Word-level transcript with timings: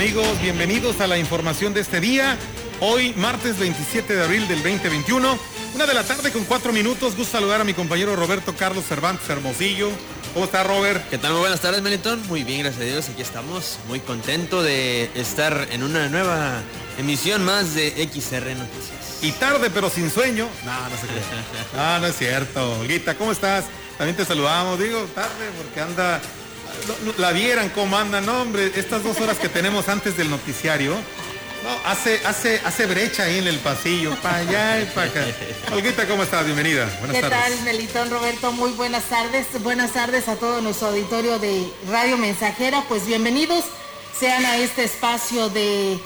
amigos? 0.00 0.40
Bienvenidos 0.40 0.98
a 1.02 1.06
la 1.06 1.18
información 1.18 1.74
de 1.74 1.82
este 1.82 2.00
día. 2.00 2.38
Hoy, 2.80 3.12
martes 3.18 3.58
27 3.58 4.16
de 4.16 4.24
abril 4.24 4.48
del 4.48 4.62
2021, 4.62 5.38
una 5.74 5.84
de 5.84 5.92
la 5.92 6.04
tarde 6.04 6.32
con 6.32 6.44
cuatro 6.46 6.72
minutos. 6.72 7.14
Gusto 7.16 7.32
saludar 7.32 7.60
a 7.60 7.64
mi 7.64 7.74
compañero 7.74 8.16
Roberto 8.16 8.54
Carlos 8.56 8.86
Cervantes 8.86 9.28
Hermosillo. 9.28 9.90
¿Cómo 10.32 10.46
está, 10.46 10.64
Robert? 10.64 11.06
¿Qué 11.10 11.18
tal? 11.18 11.32
Muy 11.32 11.40
buenas 11.40 11.60
tardes, 11.60 11.82
Melitón. 11.82 12.26
Muy 12.28 12.44
bien, 12.44 12.62
gracias 12.62 12.80
a 12.80 12.84
Dios. 12.86 13.08
Aquí 13.10 13.20
estamos. 13.20 13.78
Muy 13.88 14.00
contento 14.00 14.62
de 14.62 15.10
estar 15.16 15.68
en 15.70 15.82
una 15.82 16.08
nueva 16.08 16.62
emisión 16.96 17.44
más 17.44 17.74
de 17.74 17.90
XR 17.90 18.56
Noticias. 18.56 19.18
Y 19.20 19.32
tarde, 19.32 19.68
pero 19.68 19.90
sin 19.90 20.10
sueño. 20.10 20.48
No, 20.64 20.88
no 20.88 20.96
se 20.96 21.08
cree. 21.08 21.20
No, 21.76 21.98
no 21.98 22.06
es 22.06 22.16
cierto. 22.16 22.80
Olguita, 22.80 23.16
¿cómo 23.16 23.32
estás? 23.32 23.66
También 23.98 24.16
te 24.16 24.24
saludamos. 24.24 24.78
Digo, 24.78 25.04
tarde 25.14 25.50
porque 25.58 25.78
anda 25.78 26.22
la 27.18 27.32
vieran 27.32 27.70
cómo 27.70 27.96
anda, 27.96 28.20
no 28.20 28.42
hombre, 28.42 28.72
estas 28.76 29.02
dos 29.02 29.20
horas 29.20 29.38
que 29.38 29.48
tenemos 29.48 29.88
antes 29.88 30.16
del 30.16 30.30
noticiario, 30.30 30.94
no, 31.62 31.90
hace, 31.90 32.20
hace, 32.24 32.60
hace 32.64 32.86
brecha 32.86 33.24
ahí 33.24 33.38
en 33.38 33.46
el 33.46 33.58
pasillo, 33.58 34.16
para 34.22 34.38
allá 34.38 34.80
y 34.80 34.86
para 34.86 35.10
acá. 35.10 35.26
Olguita, 35.72 36.06
¿cómo 36.06 36.22
estás? 36.22 36.44
Bienvenida. 36.46 36.86
Buenas 37.00 37.16
¿Qué 37.16 37.28
tal, 37.28 37.60
Melitón 37.64 38.10
Roberto? 38.10 38.52
Muy 38.52 38.70
buenas 38.72 39.04
tardes. 39.04 39.46
Buenas 39.62 39.92
tardes 39.92 40.28
a 40.28 40.36
todo 40.36 40.62
nuestro 40.62 40.88
auditorio 40.88 41.38
de 41.38 41.70
Radio 41.90 42.16
Mensajera. 42.16 42.82
Pues 42.88 43.06
bienvenidos 43.06 43.64
sean 44.18 44.44
a 44.46 44.56
este 44.56 44.84
espacio 44.84 45.50
de 45.50 45.98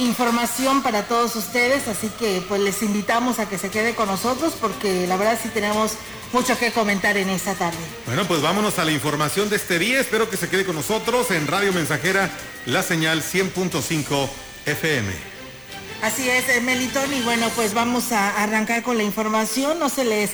información 0.00 0.82
para 0.82 1.04
todos 1.04 1.36
ustedes, 1.36 1.86
así 1.88 2.10
que 2.18 2.42
pues 2.48 2.60
les 2.60 2.82
invitamos 2.82 3.38
a 3.38 3.48
que 3.48 3.58
se 3.58 3.70
quede 3.70 3.94
con 3.94 4.08
nosotros 4.08 4.54
porque 4.60 5.06
la 5.06 5.16
verdad 5.16 5.38
sí 5.40 5.48
tenemos 5.50 5.92
mucho 6.32 6.58
que 6.58 6.72
comentar 6.72 7.16
en 7.16 7.28
esta 7.28 7.54
tarde. 7.54 7.78
Bueno, 8.06 8.26
pues 8.26 8.40
vámonos 8.40 8.78
a 8.78 8.84
la 8.84 8.92
información 8.92 9.50
de 9.50 9.56
este 9.56 9.78
día. 9.78 10.00
Espero 10.00 10.30
que 10.30 10.36
se 10.36 10.48
quede 10.48 10.64
con 10.64 10.76
nosotros 10.76 11.30
en 11.30 11.46
Radio 11.46 11.72
Mensajera, 11.72 12.30
la 12.66 12.82
señal 12.82 13.22
100.5 13.22 14.28
FM. 14.66 15.12
Así 16.02 16.30
es, 16.30 16.48
eh, 16.48 16.60
Melitón, 16.62 17.12
y 17.12 17.20
bueno, 17.22 17.50
pues 17.54 17.74
vamos 17.74 18.12
a 18.12 18.42
arrancar 18.42 18.82
con 18.82 18.96
la 18.96 19.02
información. 19.02 19.78
No 19.78 19.90
se 19.90 20.04
les 20.04 20.30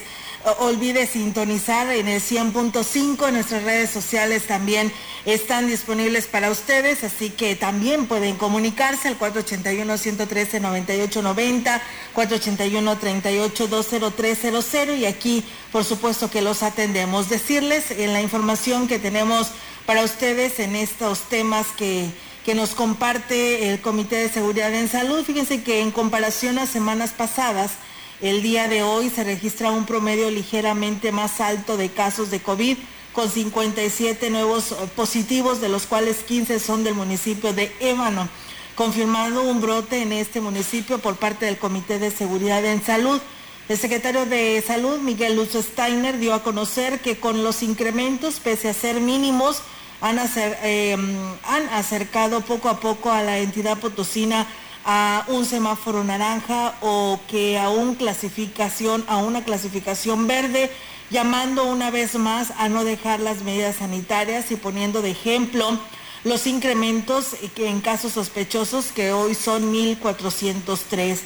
olvide 0.59 1.07
sintonizar 1.07 1.91
en 1.93 2.09
el 2.09 2.21
100.5. 2.21 3.29
En 3.29 3.35
nuestras 3.35 3.63
redes 3.63 3.91
sociales 3.91 4.47
también 4.47 4.93
están 5.25 5.67
disponibles 5.67 6.27
para 6.27 6.51
ustedes, 6.51 7.05
así 7.05 7.31
que 7.31 7.57
también 7.57 8.07
pueden 8.07 8.37
comunicarse 8.37 9.09
al 9.09 9.19
481-113-9890, 9.19 11.81
481-38-20300 12.15 14.99
y 14.99 15.07
aquí 15.07 15.43
por 15.73 15.85
supuesto 15.85 16.31
que 16.31 16.43
los 16.43 16.63
atendemos. 16.63 17.29
Decirles 17.29 17.91
en 17.91 18.13
la 18.13 18.23
información 18.23 18.87
que 18.89 18.99
tenemos 18.99 19.51
para 19.85 20.05
ustedes 20.05 20.61
en 20.61 20.77
estos 20.77 21.29
temas 21.29 21.67
que 21.77 22.11
que 22.47 22.55
nos 22.55 22.77
comparte 22.77 23.73
el 23.73 23.81
Comité 23.81 24.19
de 24.19 24.29
Seguridad 24.29 24.73
en 24.73 24.89
Salud. 24.89 25.25
Fíjense 25.25 25.65
que 25.65 25.81
en 25.81 25.91
comparación 25.91 26.61
a 26.61 26.67
semanas 26.67 27.11
pasadas, 27.11 27.73
el 28.21 28.43
día 28.43 28.69
de 28.69 28.83
hoy 28.83 29.11
se 29.11 29.25
registra 29.25 29.71
un 29.71 29.85
promedio 29.85 30.31
ligeramente 30.31 31.13
más 31.13 31.41
alto 31.41 31.77
de 31.77 31.91
casos 31.91 32.31
de 32.31 32.41
COVID, 32.41 32.79
con 33.13 33.31
57 33.31 34.31
nuevos 34.31 34.75
positivos, 34.95 35.61
de 35.61 35.69
los 35.69 35.87
cuales 35.87 36.19
15 36.19 36.61
son 36.61 36.85
del 36.85 36.95
municipio 36.95 37.53
de 37.53 37.73
Ébano, 37.81 38.29
confirmando 38.75 39.43
un 39.43 39.61
brote 39.61 40.03
en 40.03 40.13
este 40.13 40.41
municipio 40.41 40.99
por 40.99 41.17
parte 41.17 41.47
del 41.47 41.59
Comité 41.59 41.99
de 41.99 42.11
Seguridad 42.11 42.65
en 42.65 42.83
Salud. 42.83 43.21
El 43.69 43.79
secretario 43.79 44.27
de 44.27 44.63
Salud, 44.67 44.99
Miguel 45.01 45.37
Luz 45.37 45.53
Steiner, 45.55 46.19
dio 46.19 46.35
a 46.35 46.43
conocer 46.43 47.01
que 47.01 47.19
con 47.19 47.43
los 47.43 47.63
incrementos, 47.63 48.39
pese 48.39 48.69
a 48.69 48.75
ser 48.75 49.01
mínimos, 49.01 49.63
han, 50.01 50.19
eh, 50.63 50.97
han 51.45 51.69
acercado 51.71 52.43
poco 52.43 52.69
a 52.69 52.81
poco 52.81 53.11
a 53.11 53.23
la 53.23 53.39
entidad 53.39 53.79
potosina 53.79 54.47
a 54.87 55.25
un 55.27 55.45
semáforo 55.45 56.05
naranja 56.05 56.75
o 56.81 57.19
que 57.29 57.59
a, 57.59 57.69
clasificación, 57.99 59.05
a 59.09 59.17
una 59.17 59.43
clasificación 59.43 60.29
verde, 60.29 60.71
llamando 61.11 61.65
una 61.65 61.91
vez 61.91 62.15
más 62.15 62.53
a 62.57 62.69
no 62.69 62.85
dejar 62.85 63.19
las 63.19 63.43
medidas 63.43 63.77
sanitarias 63.77 64.51
y 64.53 64.57
poniendo 64.57 65.03
de 65.03 65.11
ejemplo 65.11 65.79
los 66.23 66.47
incrementos 66.47 67.37
en 67.57 67.81
casos 67.81 68.13
sospechosos 68.13 68.87
que 68.93 69.13
hoy 69.13 69.35
son 69.35 69.75
1.403. 69.75 71.19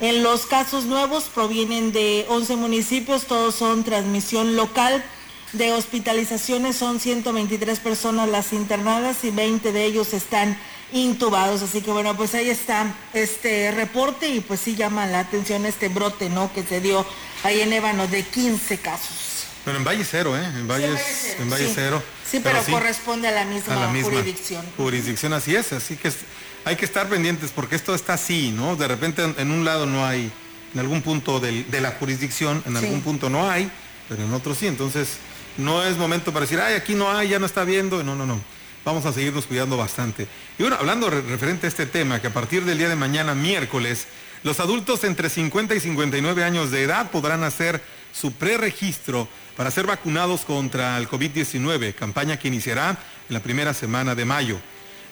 En 0.00 0.24
los 0.24 0.46
casos 0.46 0.84
nuevos 0.84 1.24
provienen 1.24 1.92
de 1.92 2.26
11 2.28 2.56
municipios, 2.56 3.26
todos 3.26 3.54
son 3.54 3.84
transmisión 3.84 4.56
local. 4.56 5.04
De 5.52 5.72
hospitalizaciones 5.72 6.74
son 6.74 6.98
123 6.98 7.78
personas 7.78 8.28
las 8.28 8.52
internadas 8.52 9.22
y 9.22 9.30
20 9.30 9.70
de 9.70 9.84
ellos 9.84 10.12
están 10.12 10.58
intubados. 10.94 11.60
Así 11.62 11.82
que 11.82 11.90
bueno, 11.90 12.16
pues 12.16 12.34
ahí 12.34 12.48
está 12.48 12.94
este 13.12 13.70
reporte 13.72 14.28
y 14.28 14.40
pues 14.40 14.60
sí 14.60 14.74
llama 14.74 15.06
la 15.06 15.20
atención 15.20 15.66
este 15.66 15.88
brote, 15.88 16.30
¿no? 16.30 16.50
Que 16.54 16.62
se 16.62 16.80
dio 16.80 17.04
ahí 17.42 17.60
en 17.60 17.72
Ébano 17.72 18.06
de 18.06 18.22
15 18.22 18.78
casos. 18.78 19.46
Pero 19.64 19.78
en 19.78 19.84
Valle 19.84 20.04
Cero, 20.04 20.36
¿eh? 20.36 20.44
En 20.44 20.68
Valle, 20.68 20.94
en 21.38 21.50
Valle 21.50 21.72
Cero. 21.74 22.02
Sí, 22.30 22.40
pero, 22.42 22.62
corresponde 22.64 23.28
a 23.28 23.32
la 23.32 23.44
misma, 23.44 23.92
jurisdicción. 24.02 24.64
Jurisdicción, 24.76 25.32
así 25.32 25.56
es. 25.56 25.72
Así 25.72 25.96
que 25.96 26.12
hay 26.64 26.76
que 26.76 26.84
estar 26.84 27.08
pendientes 27.08 27.50
porque 27.50 27.76
esto 27.76 27.94
está 27.94 28.14
así, 28.14 28.50
¿no? 28.50 28.76
De 28.76 28.86
repente 28.88 29.22
en, 29.22 29.50
un 29.50 29.64
lado 29.64 29.86
no 29.86 30.06
hay, 30.06 30.30
en 30.74 30.80
algún 30.80 31.02
punto 31.02 31.40
de 31.40 31.80
la 31.80 31.92
jurisdicción, 31.92 32.62
en 32.66 32.76
algún 32.76 33.00
punto 33.00 33.30
no 33.30 33.50
hay, 33.50 33.70
pero 34.08 34.22
en 34.22 34.32
otro 34.34 34.54
sí. 34.54 34.66
Entonces 34.66 35.16
no 35.56 35.82
es 35.82 35.96
momento 35.96 36.32
para 36.32 36.44
decir, 36.44 36.60
ay, 36.60 36.74
aquí 36.74 36.94
no 36.94 37.10
hay, 37.10 37.28
ya 37.28 37.38
no 37.38 37.46
está 37.46 37.64
viendo. 37.64 38.02
No, 38.04 38.14
no, 38.14 38.26
no 38.26 38.40
vamos 38.84 39.06
a 39.06 39.12
seguirnos 39.12 39.46
cuidando 39.46 39.76
bastante. 39.76 40.28
Y 40.58 40.62
bueno, 40.62 40.76
hablando 40.78 41.10
referente 41.10 41.66
a 41.66 41.68
este 41.68 41.86
tema, 41.86 42.20
que 42.20 42.28
a 42.28 42.32
partir 42.32 42.64
del 42.64 42.78
día 42.78 42.88
de 42.88 42.96
mañana, 42.96 43.34
miércoles, 43.34 44.06
los 44.42 44.60
adultos 44.60 45.04
entre 45.04 45.30
50 45.30 45.74
y 45.74 45.80
59 45.80 46.44
años 46.44 46.70
de 46.70 46.82
edad 46.82 47.10
podrán 47.10 47.44
hacer 47.44 47.80
su 48.12 48.32
preregistro 48.32 49.26
para 49.56 49.70
ser 49.70 49.86
vacunados 49.86 50.42
contra 50.44 50.98
el 50.98 51.08
COVID-19, 51.08 51.94
campaña 51.94 52.38
que 52.38 52.48
iniciará 52.48 52.90
en 52.90 53.34
la 53.34 53.40
primera 53.40 53.72
semana 53.72 54.14
de 54.14 54.24
mayo. 54.24 54.58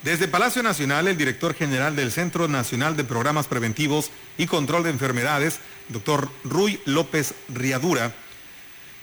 Desde 0.02 0.28
Palacio 0.28 0.62
Nacional, 0.62 1.06
el 1.06 1.16
director 1.16 1.54
general 1.54 1.94
del 1.94 2.10
Centro 2.10 2.48
Nacional 2.48 2.96
de 2.96 3.04
Programas 3.04 3.46
Preventivos 3.46 4.10
y 4.36 4.46
Control 4.46 4.82
de 4.82 4.90
Enfermedades, 4.90 5.60
doctor 5.88 6.28
Ruy 6.42 6.80
López 6.86 7.34
Riadura, 7.48 8.12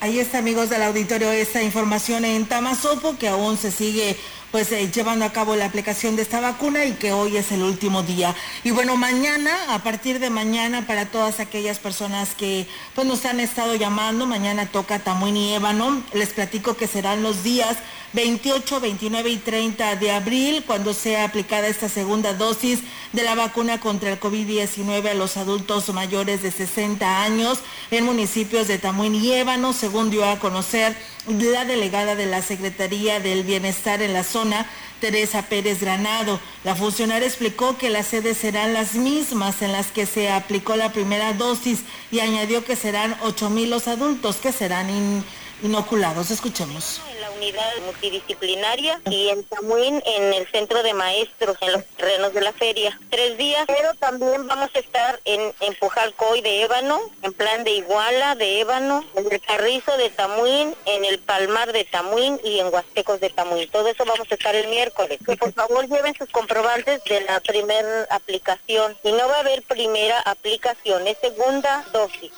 Ahí 0.00 0.18
está, 0.18 0.38
amigos 0.38 0.70
del 0.70 0.82
auditorio, 0.82 1.32
esta 1.32 1.62
información 1.62 2.24
en 2.24 2.46
Tamazopo, 2.46 3.16
que 3.18 3.28
aún 3.28 3.56
se 3.56 3.72
sigue 3.72 4.16
pues 4.54 4.70
eh, 4.70 4.88
llevando 4.94 5.24
a 5.24 5.32
cabo 5.32 5.56
la 5.56 5.64
aplicación 5.64 6.14
de 6.14 6.22
esta 6.22 6.40
vacuna 6.40 6.84
y 6.84 6.92
que 6.92 7.10
hoy 7.10 7.36
es 7.36 7.50
el 7.50 7.62
último 7.62 8.04
día. 8.04 8.36
Y 8.62 8.70
bueno, 8.70 8.96
mañana, 8.96 9.50
a 9.74 9.82
partir 9.82 10.20
de 10.20 10.30
mañana, 10.30 10.86
para 10.86 11.06
todas 11.06 11.40
aquellas 11.40 11.80
personas 11.80 12.36
que 12.36 12.68
pues 12.94 13.04
nos 13.04 13.24
han 13.24 13.40
estado 13.40 13.74
llamando, 13.74 14.26
mañana 14.26 14.66
toca 14.66 15.00
Tamuín 15.00 15.36
y 15.36 15.54
Ébano, 15.54 16.04
les 16.12 16.28
platico 16.28 16.76
que 16.76 16.86
serán 16.86 17.24
los 17.24 17.42
días 17.42 17.78
28, 18.14 18.80
29 18.80 19.30
y 19.30 19.36
30 19.38 19.96
de 19.96 20.12
abril, 20.12 20.62
cuando 20.66 20.94
sea 20.94 21.24
aplicada 21.24 21.66
esta 21.66 21.88
segunda 21.88 22.32
dosis 22.32 22.80
de 23.12 23.24
la 23.24 23.34
vacuna 23.34 23.80
contra 23.80 24.12
el 24.12 24.20
COVID-19 24.20 25.10
a 25.10 25.14
los 25.14 25.36
adultos 25.36 25.92
mayores 25.92 26.42
de 26.42 26.52
60 26.52 27.22
años 27.22 27.58
en 27.90 28.04
municipios 28.04 28.68
de 28.68 28.78
Tamuín 28.78 29.16
y 29.16 29.32
Ébano, 29.32 29.72
según 29.72 30.10
dio 30.10 30.24
a 30.24 30.38
conocer 30.38 30.96
la 31.26 31.64
delegada 31.64 32.14
de 32.14 32.26
la 32.26 32.40
Secretaría 32.40 33.18
del 33.18 33.42
Bienestar 33.42 34.00
en 34.00 34.12
la 34.12 34.22
zona, 34.22 34.66
Teresa 35.00 35.42
Pérez 35.42 35.80
Granado. 35.80 36.40
La 36.62 36.76
funcionaria 36.76 37.26
explicó 37.26 37.76
que 37.76 37.90
las 37.90 38.06
sedes 38.06 38.38
serán 38.38 38.74
las 38.74 38.94
mismas 38.94 39.60
en 39.60 39.72
las 39.72 39.88
que 39.88 40.06
se 40.06 40.30
aplicó 40.30 40.76
la 40.76 40.92
primera 40.92 41.32
dosis 41.32 41.80
y 42.12 42.20
añadió 42.20 42.64
que 42.64 42.76
serán 42.76 43.16
8 43.22 43.50
mil 43.50 43.70
los 43.70 43.88
adultos 43.88 44.36
que 44.36 44.52
serán 44.52 44.88
inoculados. 45.62 46.30
Escuchemos 46.30 47.00
unidad 47.44 47.72
multidisciplinaria 47.84 49.00
y 49.10 49.28
en 49.28 49.44
Tamuín 49.44 50.02
en 50.06 50.32
el 50.32 50.46
centro 50.50 50.82
de 50.82 50.94
maestros, 50.94 51.56
en 51.60 51.72
los 51.72 51.84
terrenos 51.96 52.32
de 52.32 52.40
la 52.40 52.52
feria. 52.52 52.98
Tres 53.10 53.36
días, 53.36 53.64
pero 53.66 53.94
también 53.94 54.46
vamos 54.46 54.70
a 54.74 54.78
estar 54.78 55.20
en, 55.24 55.52
en 55.60 55.74
Pujalcoy 55.74 56.40
de 56.40 56.62
Ébano, 56.62 57.00
en 57.22 57.32
plan 57.32 57.64
de 57.64 57.72
Iguala 57.72 58.34
de 58.34 58.60
Ébano, 58.60 59.04
en 59.14 59.30
el 59.30 59.40
Carrizo 59.40 59.96
de 59.96 60.10
Tamuín, 60.10 60.74
en 60.86 61.04
el 61.04 61.18
Palmar 61.18 61.72
de 61.72 61.84
Tamuín 61.84 62.40
y 62.44 62.60
en 62.60 62.72
Huastecos 62.72 63.20
de 63.20 63.30
Tamuín. 63.30 63.68
Todo 63.70 63.88
eso 63.88 64.04
vamos 64.04 64.30
a 64.30 64.34
estar 64.34 64.54
el 64.54 64.68
miércoles. 64.68 65.18
Por 65.38 65.52
favor 65.52 65.88
lleven 65.88 66.14
sus 66.14 66.30
comprobantes 66.30 67.02
de 67.04 67.20
la 67.22 67.40
primera 67.40 68.06
aplicación. 68.10 68.96
Y 69.02 69.12
no 69.12 69.28
va 69.28 69.36
a 69.36 69.40
haber 69.40 69.62
primera 69.62 70.20
aplicación, 70.20 71.06
es 71.06 71.18
segunda 71.18 71.84
dosis. 71.92 72.32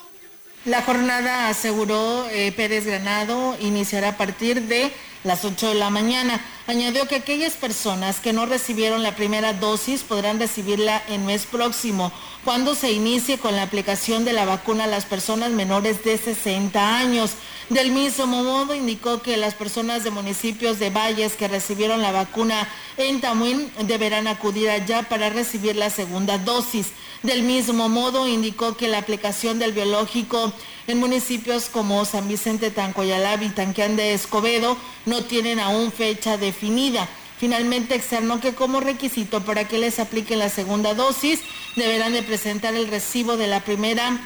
La 0.66 0.82
jornada, 0.82 1.48
aseguró 1.48 2.28
eh, 2.28 2.50
Pérez 2.50 2.86
Granado, 2.86 3.56
iniciará 3.60 4.08
a 4.08 4.16
partir 4.16 4.62
de 4.62 4.90
las 5.22 5.44
8 5.44 5.68
de 5.68 5.74
la 5.76 5.90
mañana. 5.90 6.40
Añadió 6.66 7.06
que 7.06 7.14
aquellas 7.14 7.52
personas 7.52 8.18
que 8.18 8.32
no 8.32 8.46
recibieron 8.46 9.04
la 9.04 9.14
primera 9.14 9.52
dosis 9.52 10.02
podrán 10.02 10.40
recibirla 10.40 11.00
en 11.08 11.24
mes 11.24 11.46
próximo, 11.46 12.10
cuando 12.44 12.74
se 12.74 12.90
inicie 12.90 13.38
con 13.38 13.54
la 13.54 13.62
aplicación 13.62 14.24
de 14.24 14.32
la 14.32 14.44
vacuna 14.44 14.84
a 14.84 14.88
las 14.88 15.04
personas 15.04 15.52
menores 15.52 16.02
de 16.02 16.18
60 16.18 16.96
años. 16.96 17.34
Del 17.68 17.90
mismo 17.90 18.44
modo, 18.44 18.76
indicó 18.76 19.22
que 19.22 19.36
las 19.36 19.54
personas 19.54 20.04
de 20.04 20.12
municipios 20.12 20.78
de 20.78 20.90
valles 20.90 21.34
que 21.34 21.48
recibieron 21.48 22.00
la 22.00 22.12
vacuna 22.12 22.68
en 22.96 23.20
Tamuín 23.20 23.72
deberán 23.86 24.28
acudir 24.28 24.70
allá 24.70 25.02
para 25.02 25.30
recibir 25.30 25.74
la 25.74 25.90
segunda 25.90 26.38
dosis. 26.38 26.92
Del 27.24 27.42
mismo 27.42 27.88
modo, 27.88 28.28
indicó 28.28 28.76
que 28.76 28.86
la 28.86 28.98
aplicación 28.98 29.58
del 29.58 29.72
biológico 29.72 30.52
en 30.86 30.98
municipios 30.98 31.68
como 31.68 32.04
San 32.04 32.28
Vicente, 32.28 32.70
Tancoyalab 32.70 33.42
y 33.42 33.48
Tanqueán 33.48 33.96
de 33.96 34.14
Escobedo 34.14 34.76
no 35.04 35.24
tienen 35.24 35.58
aún 35.58 35.90
fecha 35.90 36.36
definida. 36.36 37.08
Finalmente 37.36 37.96
externó 37.96 38.40
que 38.40 38.54
como 38.54 38.78
requisito 38.78 39.40
para 39.40 39.66
que 39.66 39.78
les 39.78 39.98
apliquen 39.98 40.38
la 40.38 40.50
segunda 40.50 40.94
dosis 40.94 41.40
deberán 41.74 42.12
de 42.12 42.22
presentar 42.22 42.76
el 42.76 42.86
recibo 42.86 43.36
de 43.36 43.48
la 43.48 43.64
primera, 43.64 44.20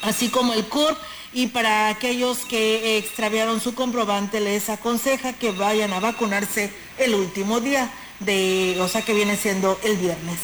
así 0.00 0.30
como 0.30 0.54
el 0.54 0.64
CUR 0.64 0.96
y 1.34 1.48
para 1.48 1.88
aquellos 1.88 2.38
que 2.44 2.98
extraviaron 2.98 3.60
su 3.60 3.74
comprobante 3.74 4.40
les 4.40 4.68
aconseja 4.68 5.32
que 5.32 5.52
vayan 5.52 5.92
a 5.92 6.00
vacunarse 6.00 6.72
el 6.98 7.14
último 7.14 7.60
día 7.60 7.90
de, 8.20 8.76
o 8.80 8.88
sea 8.88 9.02
que 9.02 9.14
viene 9.14 9.36
siendo 9.36 9.78
el 9.82 9.96
viernes. 9.96 10.38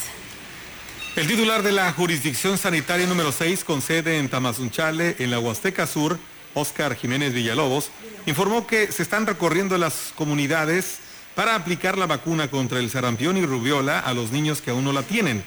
El 1.16 1.26
titular 1.26 1.62
de 1.62 1.72
la 1.72 1.92
jurisdicción 1.92 2.58
sanitaria 2.58 3.06
número 3.06 3.32
6 3.32 3.64
con 3.64 3.82
sede 3.82 4.18
en 4.18 4.28
Tamazunchale, 4.28 5.16
en 5.18 5.30
la 5.30 5.40
Huasteca 5.40 5.86
Sur, 5.86 6.18
Óscar 6.54 6.94
Jiménez 6.94 7.32
Villalobos, 7.32 7.90
informó 8.26 8.66
que 8.66 8.90
se 8.92 9.02
están 9.02 9.26
recorriendo 9.26 9.76
las 9.78 10.12
comunidades 10.14 10.98
para 11.34 11.54
aplicar 11.54 11.98
la 11.98 12.06
vacuna 12.06 12.48
contra 12.50 12.78
el 12.78 12.90
sarampión 12.90 13.36
y 13.36 13.44
rubiola 13.44 13.98
a 13.98 14.14
los 14.14 14.32
niños 14.32 14.60
que 14.60 14.70
aún 14.70 14.84
no 14.84 14.92
la 14.92 15.02
tienen. 15.02 15.44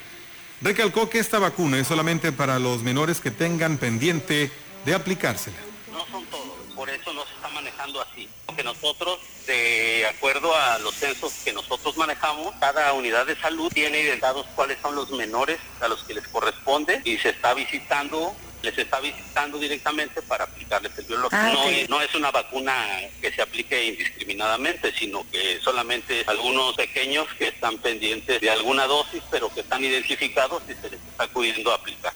Recalcó 0.62 1.10
que 1.10 1.20
esta 1.20 1.40
vacuna 1.40 1.80
es 1.80 1.88
solamente 1.88 2.32
para 2.32 2.60
los 2.60 2.84
menores 2.84 3.20
que 3.20 3.32
tengan 3.32 3.78
pendiente 3.78 4.52
de 4.86 4.94
aplicársela. 4.94 5.58
No 5.92 6.06
son 6.08 6.26
todos, 6.26 6.58
por 6.76 6.90
eso 6.90 7.14
no 7.14 7.26
se 7.26 7.34
está 7.34 7.50
manejando 7.50 8.02
así. 8.02 8.28
Que 8.56 8.64
nosotros 8.64 9.20
de 9.48 10.06
acuerdo 10.08 10.56
a 10.56 10.80
los 10.80 10.96
censos 10.96 11.34
que 11.44 11.54
nosotros 11.54 11.98
manejamos, 11.98 12.54
cada 12.60 12.94
unidad 12.94 13.26
de 13.26 13.36
salud 13.36 13.72
tiene 13.74 14.00
identificados 14.00 14.46
cuáles 14.56 14.78
son 14.82 14.96
los 14.96 15.10
menores 15.12 15.60
a 15.82 15.88
los 15.88 16.04
que 16.04 16.14
les 16.14 16.28
corresponde 16.28 17.02
y 17.04 17.18
se 17.18 17.30
está 17.30 17.54
visitando 17.54 18.36
les 18.62 18.78
está 18.78 19.00
visitando 19.00 19.58
directamente 19.58 20.22
para 20.22 20.44
aplicarles 20.44 20.92
el 20.98 21.06
biológico. 21.06 21.36
Ah, 21.36 21.52
no, 21.90 22.00
es 22.00 22.14
una 22.14 22.30
vacuna 22.30 22.74
que 23.20 23.32
se 23.32 23.42
aplique 23.42 23.86
indiscriminadamente, 23.86 24.94
sino 24.94 25.26
que 25.32 25.60
solamente 25.62 26.24
algunos 26.28 26.76
pequeños 26.76 27.28
que 27.40 27.48
están 27.48 27.80
pendientes 27.80 28.40
de 28.40 28.50
alguna 28.52 28.86
dosis, 28.86 29.24
pero 29.32 29.52
que 29.52 29.62
están 29.62 29.84
identificados 29.84 30.62
y 30.70 30.74
se 30.76 30.92
les 30.92 31.00
está 31.00 31.24
acudiendo 31.24 31.72
a 31.72 31.76
aplicar. 31.76 32.14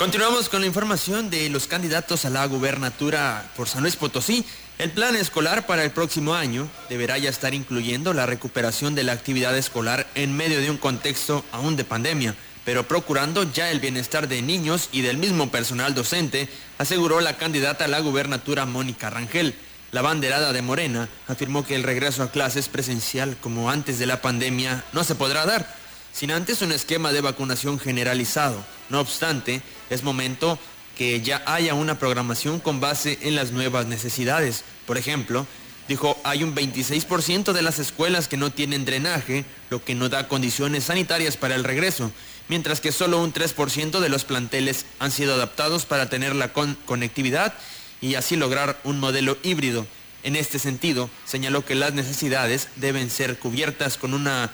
Continuamos 0.00 0.48
con 0.48 0.62
la 0.62 0.66
información 0.66 1.28
de 1.28 1.50
los 1.50 1.66
candidatos 1.66 2.24
a 2.24 2.30
la 2.30 2.46
gubernatura 2.46 3.50
por 3.54 3.68
San 3.68 3.82
Luis 3.82 3.96
Potosí. 3.96 4.46
El 4.78 4.92
plan 4.92 5.14
escolar 5.14 5.66
para 5.66 5.84
el 5.84 5.90
próximo 5.90 6.34
año 6.34 6.70
deberá 6.88 7.18
ya 7.18 7.28
estar 7.28 7.52
incluyendo 7.52 8.14
la 8.14 8.24
recuperación 8.24 8.94
de 8.94 9.04
la 9.04 9.12
actividad 9.12 9.54
escolar 9.58 10.06
en 10.14 10.34
medio 10.34 10.62
de 10.62 10.70
un 10.70 10.78
contexto 10.78 11.44
aún 11.52 11.76
de 11.76 11.84
pandemia, 11.84 12.34
pero 12.64 12.88
procurando 12.88 13.42
ya 13.52 13.70
el 13.70 13.80
bienestar 13.80 14.26
de 14.26 14.40
niños 14.40 14.88
y 14.90 15.02
del 15.02 15.18
mismo 15.18 15.50
personal 15.50 15.94
docente, 15.94 16.48
aseguró 16.78 17.20
la 17.20 17.36
candidata 17.36 17.84
a 17.84 17.88
la 17.88 18.00
gubernatura 18.00 18.64
Mónica 18.64 19.10
Rangel. 19.10 19.54
La 19.92 20.00
banderada 20.00 20.54
de 20.54 20.62
Morena 20.62 21.10
afirmó 21.28 21.66
que 21.66 21.74
el 21.74 21.82
regreso 21.82 22.22
a 22.22 22.30
clases 22.30 22.68
presencial 22.68 23.36
como 23.42 23.68
antes 23.68 23.98
de 23.98 24.06
la 24.06 24.22
pandemia 24.22 24.82
no 24.94 25.04
se 25.04 25.14
podrá 25.14 25.44
dar, 25.44 25.79
sin 26.20 26.32
antes 26.32 26.60
un 26.60 26.70
esquema 26.70 27.14
de 27.14 27.22
vacunación 27.22 27.78
generalizado. 27.78 28.62
No 28.90 29.00
obstante, 29.00 29.62
es 29.88 30.02
momento 30.02 30.58
que 30.94 31.22
ya 31.22 31.42
haya 31.46 31.72
una 31.72 31.98
programación 31.98 32.60
con 32.60 32.78
base 32.78 33.18
en 33.22 33.34
las 33.34 33.52
nuevas 33.52 33.86
necesidades. 33.86 34.64
Por 34.84 34.98
ejemplo, 34.98 35.46
dijo, 35.88 36.20
hay 36.22 36.44
un 36.44 36.54
26% 36.54 37.54
de 37.54 37.62
las 37.62 37.78
escuelas 37.78 38.28
que 38.28 38.36
no 38.36 38.52
tienen 38.52 38.84
drenaje, 38.84 39.46
lo 39.70 39.82
que 39.82 39.94
no 39.94 40.10
da 40.10 40.28
condiciones 40.28 40.84
sanitarias 40.84 41.38
para 41.38 41.54
el 41.54 41.64
regreso, 41.64 42.12
mientras 42.48 42.82
que 42.82 42.92
solo 42.92 43.22
un 43.22 43.32
3% 43.32 43.98
de 43.98 44.08
los 44.10 44.26
planteles 44.26 44.84
han 44.98 45.12
sido 45.12 45.32
adaptados 45.32 45.86
para 45.86 46.10
tener 46.10 46.36
la 46.36 46.52
conectividad 46.52 47.54
y 48.02 48.16
así 48.16 48.36
lograr 48.36 48.78
un 48.84 49.00
modelo 49.00 49.38
híbrido. 49.42 49.86
En 50.22 50.36
este 50.36 50.58
sentido, 50.58 51.08
señaló 51.24 51.64
que 51.64 51.76
las 51.76 51.94
necesidades 51.94 52.68
deben 52.76 53.08
ser 53.08 53.38
cubiertas 53.38 53.96
con 53.96 54.12
una 54.12 54.50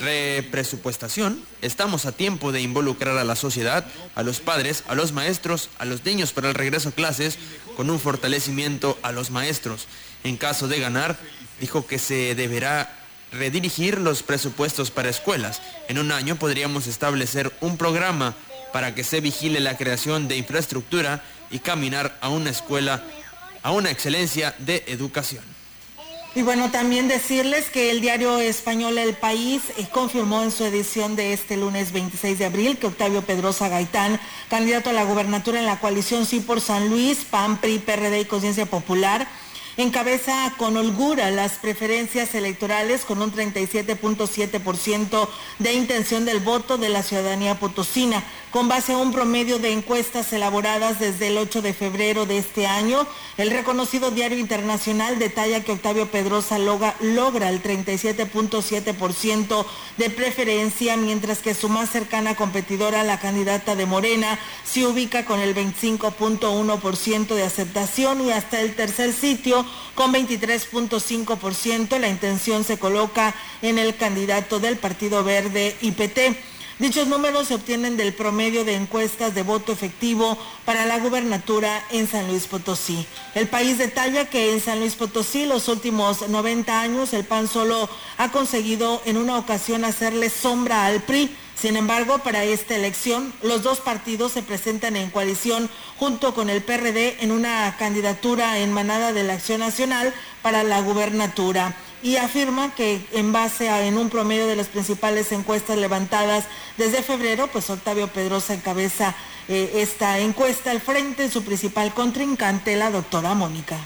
represupuestación, 0.00 1.42
estamos 1.62 2.06
a 2.06 2.12
tiempo 2.12 2.52
de 2.52 2.62
involucrar 2.62 3.18
a 3.18 3.24
la 3.24 3.36
sociedad, 3.36 3.86
a 4.14 4.22
los 4.22 4.40
padres, 4.40 4.84
a 4.88 4.94
los 4.94 5.12
maestros, 5.12 5.68
a 5.78 5.84
los 5.84 6.04
niños 6.04 6.32
para 6.32 6.48
el 6.48 6.54
regreso 6.54 6.88
a 6.88 6.92
clases, 6.92 7.38
con 7.76 7.90
un 7.90 8.00
fortalecimiento 8.00 8.98
a 9.02 9.12
los 9.12 9.30
maestros. 9.30 9.86
En 10.24 10.36
caso 10.36 10.68
de 10.68 10.80
ganar, 10.80 11.18
dijo 11.60 11.86
que 11.86 11.98
se 11.98 12.34
deberá 12.34 12.96
redirigir 13.32 13.98
los 13.98 14.22
presupuestos 14.22 14.90
para 14.90 15.10
escuelas. 15.10 15.60
En 15.88 15.98
un 15.98 16.12
año 16.12 16.36
podríamos 16.36 16.86
establecer 16.86 17.52
un 17.60 17.76
programa 17.76 18.34
para 18.72 18.94
que 18.94 19.04
se 19.04 19.20
vigile 19.20 19.60
la 19.60 19.76
creación 19.76 20.28
de 20.28 20.36
infraestructura 20.36 21.22
y 21.50 21.58
caminar 21.58 22.16
a 22.20 22.28
una 22.28 22.50
escuela, 22.50 23.02
a 23.62 23.70
una 23.70 23.90
excelencia 23.90 24.54
de 24.58 24.84
educación. 24.86 25.59
Y 26.32 26.42
bueno, 26.42 26.70
también 26.70 27.08
decirles 27.08 27.70
que 27.70 27.90
el 27.90 28.00
diario 28.00 28.38
español 28.38 28.98
El 28.98 29.14
País 29.14 29.62
eh, 29.76 29.88
confirmó 29.90 30.44
en 30.44 30.52
su 30.52 30.64
edición 30.64 31.16
de 31.16 31.32
este 31.32 31.56
lunes 31.56 31.90
26 31.90 32.38
de 32.38 32.44
abril 32.44 32.78
que 32.78 32.86
Octavio 32.86 33.22
Pedrosa 33.22 33.68
Gaitán, 33.68 34.20
candidato 34.48 34.90
a 34.90 34.92
la 34.92 35.02
gubernatura 35.02 35.58
en 35.58 35.66
la 35.66 35.80
coalición 35.80 36.26
Sí 36.26 36.38
por 36.38 36.60
San 36.60 36.88
Luis, 36.88 37.24
PAN, 37.28 37.56
PRI, 37.60 37.80
PRD 37.80 38.20
y 38.20 38.24
Conciencia 38.26 38.66
Popular, 38.66 39.26
encabeza 39.76 40.54
con 40.56 40.76
holgura 40.76 41.32
las 41.32 41.54
preferencias 41.54 42.32
electorales 42.36 43.04
con 43.04 43.22
un 43.22 43.32
37.7% 43.32 45.28
de 45.58 45.72
intención 45.72 46.24
del 46.24 46.38
voto 46.38 46.78
de 46.78 46.90
la 46.90 47.02
ciudadanía 47.02 47.58
potosina, 47.58 48.22
con 48.50 48.68
base 48.68 48.92
a 48.92 48.98
un 48.98 49.12
promedio 49.12 49.58
de 49.58 49.72
encuestas 49.72 50.32
elaboradas 50.32 50.98
desde 50.98 51.28
el 51.28 51.38
8 51.38 51.62
de 51.62 51.72
febrero 51.72 52.26
de 52.26 52.38
este 52.38 52.66
año. 52.66 53.06
El 53.36 53.50
reconocido 53.50 54.10
diario 54.10 54.38
internacional 54.38 55.18
detalla 55.18 55.62
que 55.62 55.72
Octavio 55.72 56.10
Pedrosa 56.10 56.58
logra, 56.58 56.96
logra 57.00 57.48
el 57.48 57.62
37.7% 57.62 59.66
de 59.96 60.10
preferencia, 60.10 60.96
mientras 60.96 61.38
que 61.38 61.54
su 61.54 61.68
más 61.68 61.90
cercana 61.90 62.34
competidora, 62.34 63.04
la 63.04 63.20
candidata 63.20 63.76
de 63.76 63.86
Morena, 63.86 64.38
se 64.64 64.86
ubica 64.86 65.24
con 65.24 65.40
el 65.40 65.54
25.1% 65.54 67.34
de 67.34 67.44
aceptación 67.44 68.26
y 68.26 68.32
hasta 68.32 68.60
el 68.60 68.74
tercer 68.74 69.12
sitio 69.12 69.64
con 69.94 70.12
23.5%. 70.12 71.98
La 71.98 72.08
intención 72.08 72.64
se 72.64 72.78
coloca 72.78 73.34
en 73.62 73.78
el 73.78 73.96
candidato 73.96 74.58
del 74.58 74.76
Partido 74.76 75.22
Verde 75.22 75.76
IPT. 75.80 76.36
Dichos 76.80 77.08
números 77.08 77.48
se 77.48 77.54
obtienen 77.54 77.98
del 77.98 78.14
promedio 78.14 78.64
de 78.64 78.74
encuestas 78.74 79.34
de 79.34 79.42
voto 79.42 79.70
efectivo 79.70 80.38
para 80.64 80.86
la 80.86 80.98
gubernatura 80.98 81.84
en 81.90 82.08
San 82.08 82.26
Luis 82.26 82.46
Potosí. 82.46 83.06
El 83.34 83.48
país 83.48 83.76
detalla 83.76 84.30
que 84.30 84.54
en 84.54 84.60
San 84.60 84.80
Luis 84.80 84.94
Potosí 84.94 85.44
los 85.44 85.68
últimos 85.68 86.26
90 86.26 86.80
años 86.80 87.12
el 87.12 87.26
PAN 87.26 87.48
solo 87.48 87.90
ha 88.16 88.32
conseguido 88.32 89.02
en 89.04 89.18
una 89.18 89.36
ocasión 89.36 89.84
hacerle 89.84 90.30
sombra 90.30 90.86
al 90.86 91.02
PRI 91.02 91.36
sin 91.60 91.76
embargo, 91.76 92.20
para 92.20 92.42
esta 92.42 92.74
elección, 92.74 93.34
los 93.42 93.62
dos 93.62 93.80
partidos 93.80 94.32
se 94.32 94.42
presentan 94.42 94.96
en 94.96 95.10
coalición 95.10 95.68
junto 95.98 96.32
con 96.32 96.48
el 96.48 96.62
PRD 96.62 97.22
en 97.22 97.32
una 97.32 97.76
candidatura 97.78 98.60
en 98.60 98.72
manada 98.72 99.12
de 99.12 99.24
la 99.24 99.34
Acción 99.34 99.60
Nacional 99.60 100.14
para 100.40 100.62
la 100.62 100.80
gubernatura 100.80 101.76
y 102.02 102.16
afirma 102.16 102.74
que 102.74 103.04
en 103.12 103.32
base 103.32 103.68
a 103.68 103.86
en 103.86 103.98
un 103.98 104.10
promedio 104.10 104.46
de 104.46 104.56
las 104.56 104.68
principales 104.68 105.32
encuestas 105.32 105.78
levantadas 105.78 106.46
desde 106.76 107.02
febrero, 107.02 107.48
pues 107.48 107.68
Octavio 107.70 108.08
Pedrosa 108.08 108.54
encabeza 108.54 109.14
eh, 109.48 109.72
esta 109.76 110.18
encuesta 110.18 110.70
al 110.70 110.80
frente 110.80 111.24
de 111.24 111.30
su 111.30 111.44
principal 111.44 111.92
contrincante, 111.92 112.76
la 112.76 112.90
doctora 112.90 113.34
Mónica. 113.34 113.76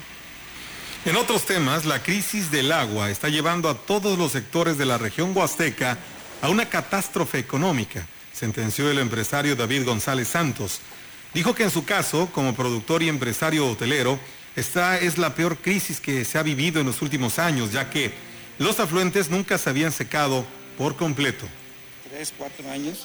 En 1.04 1.16
otros 1.16 1.44
temas, 1.44 1.85
la 1.85 2.02
crisis 2.02 2.50
del 2.50 2.73
agua 2.73 3.11
está 3.11 3.28
llevando 3.28 3.68
a 3.68 3.75
todos 3.75 4.18
los 4.18 4.33
sectores 4.33 4.78
de 4.78 4.87
la 4.87 4.97
región 4.97 5.37
huasteca 5.37 5.99
a 6.40 6.49
una 6.49 6.68
catástrofe 6.68 7.38
económica, 7.38 8.06
sentenció 8.33 8.90
el 8.90 8.99
empresario 8.99 9.56
David 9.56 9.85
González 9.85 10.28
Santos. 10.28 10.80
Dijo 11.35 11.54
que 11.54 11.64
en 11.64 11.71
su 11.71 11.85
caso, 11.85 12.28
como 12.33 12.54
productor 12.54 13.02
y 13.02 13.09
empresario 13.09 13.66
hotelero, 13.66 14.18
esta 14.56 14.99
es 14.99 15.18
la 15.18 15.34
peor 15.34 15.58
crisis 15.58 16.00
que 16.00 16.25
se 16.25 16.38
ha 16.38 16.42
vivido 16.42 16.80
en 16.80 16.87
los 16.87 17.02
últimos 17.02 17.38
años, 17.38 17.73
ya 17.73 17.90
que 17.90 18.12
los 18.58 18.78
afluentes 18.80 19.30
nunca 19.30 19.58
se 19.58 19.70
habían 19.70 19.92
secado 19.92 20.44
por 20.78 20.96
completo 20.96 21.46
tres, 22.14 22.33
cuatro 22.38 22.71
años, 22.71 22.99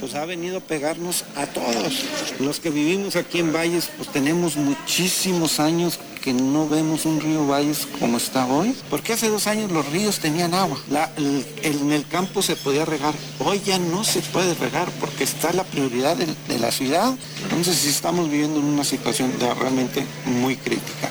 pues 0.00 0.14
ha 0.14 0.26
venido 0.26 0.58
a 0.58 0.60
pegarnos 0.60 1.24
a 1.34 1.46
todos. 1.46 2.04
Los 2.40 2.60
que 2.60 2.68
vivimos 2.68 3.16
aquí 3.16 3.38
en 3.38 3.54
Valles, 3.54 3.88
pues 3.96 4.12
tenemos 4.12 4.56
muchísimos 4.56 5.60
años 5.60 5.98
que 6.20 6.34
no 6.34 6.68
vemos 6.68 7.06
un 7.06 7.20
río 7.20 7.46
Valles 7.46 7.88
como 7.98 8.18
está 8.18 8.44
hoy, 8.44 8.76
porque 8.90 9.14
hace 9.14 9.30
dos 9.30 9.46
años 9.46 9.72
los 9.72 9.90
ríos 9.90 10.18
tenían 10.18 10.52
agua, 10.52 10.78
en 11.16 11.92
el 11.92 12.06
campo 12.06 12.42
se 12.42 12.54
podía 12.54 12.84
regar, 12.84 13.14
hoy 13.38 13.62
ya 13.64 13.78
no 13.78 14.04
se 14.04 14.20
puede 14.20 14.54
regar 14.54 14.90
porque 15.00 15.24
está 15.24 15.52
la 15.54 15.64
prioridad 15.64 16.18
de, 16.18 16.58
la 16.58 16.70
ciudad, 16.70 17.14
entonces 17.44 17.76
sí 17.76 17.88
estamos 17.88 18.30
viviendo 18.30 18.60
en 18.60 18.66
una 18.66 18.84
situación 18.84 19.32
realmente 19.40 20.04
muy 20.26 20.56
crítica. 20.56 21.10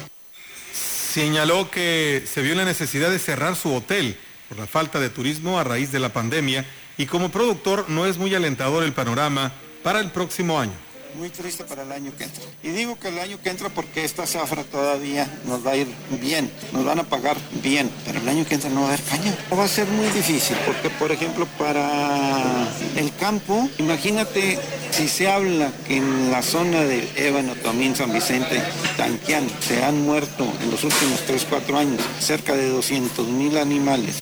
Señaló 0.71 1.71
que 1.71 2.23
se 2.31 2.43
vio 2.43 2.53
la 2.53 2.65
necesidad 2.65 3.09
de 3.09 3.17
cerrar 3.17 3.55
su 3.55 3.73
hotel 3.73 4.15
por 4.47 4.59
la 4.59 4.67
falta 4.67 4.99
de 4.99 5.09
turismo 5.09 5.59
a 5.59 5.63
raíz 5.63 5.91
de 5.91 5.99
la 5.99 6.13
pandemia 6.13 6.65
y 6.99 7.05
como 7.05 7.29
productor 7.29 7.85
no 7.87 8.05
es 8.05 8.17
muy 8.17 8.35
alentador 8.35 8.83
el 8.83 8.91
panorama 8.91 9.53
para 9.83 10.01
el 10.01 10.11
próximo 10.11 10.59
año. 10.59 10.73
Muy 11.17 11.29
triste 11.29 11.63
para 11.63 11.83
el 11.83 11.91
año 11.93 12.11
que 12.15 12.25
entra. 12.25 12.43
Y 12.61 12.67
digo 12.69 12.99
que 12.99 13.07
el 13.07 13.17
año 13.19 13.39
que 13.41 13.49
entra 13.49 13.69
porque 13.69 14.03
esta 14.03 14.27
zafra 14.27 14.63
todavía 14.65 15.27
nos 15.47 15.65
va 15.65 15.71
a 15.71 15.77
ir 15.77 15.87
bien, 16.21 16.51
nos 16.73 16.83
van 16.83 16.99
a 16.99 17.03
pagar 17.05 17.37
bien, 17.63 17.89
pero 18.05 18.19
el 18.19 18.27
año 18.27 18.45
que 18.45 18.55
entra 18.55 18.69
no 18.69 18.81
va 18.81 18.87
a 18.87 18.89
haber 18.89 19.01
caña. 19.05 19.35
Va 19.57 19.63
a 19.63 19.67
ser 19.67 19.87
muy 19.87 20.07
difícil 20.07 20.57
porque, 20.65 20.89
por 20.89 21.11
ejemplo, 21.11 21.47
para 21.57 22.67
el 22.97 23.15
campo, 23.15 23.69
imagínate 23.77 24.59
si 24.91 25.07
se 25.07 25.29
habla 25.29 25.71
que 25.87 25.97
en 25.97 26.31
la 26.31 26.43
zona 26.43 26.81
de 26.81 27.07
Ébano, 27.15 27.55
Tomín, 27.55 27.95
San 27.95 28.11
Vicente, 28.11 28.61
Tanquián, 28.97 29.47
se 29.61 29.83
han 29.83 30.03
muerto 30.03 30.45
en 30.61 30.69
los 30.69 30.83
últimos 30.83 31.21
3, 31.25 31.47
4 31.49 31.77
años 31.77 32.01
cerca 32.19 32.55
de 32.55 32.67
200 32.67 33.25
mil 33.29 33.57
animales. 33.57 34.21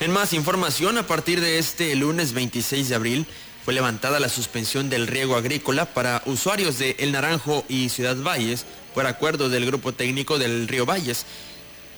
En 0.00 0.12
más 0.12 0.32
información, 0.32 0.96
a 0.96 1.08
partir 1.08 1.40
de 1.40 1.58
este 1.58 1.96
lunes 1.96 2.32
26 2.32 2.88
de 2.88 2.94
abril, 2.94 3.26
fue 3.64 3.74
levantada 3.74 4.20
la 4.20 4.28
suspensión 4.28 4.88
del 4.88 5.08
riego 5.08 5.34
agrícola 5.34 5.86
para 5.86 6.22
usuarios 6.24 6.78
de 6.78 6.94
El 7.00 7.10
Naranjo 7.10 7.64
y 7.68 7.88
Ciudad 7.88 8.16
Valles 8.16 8.64
por 8.94 9.06
acuerdo 9.06 9.48
del 9.48 9.66
Grupo 9.66 9.92
Técnico 9.92 10.38
del 10.38 10.68
Río 10.68 10.86
Valles, 10.86 11.26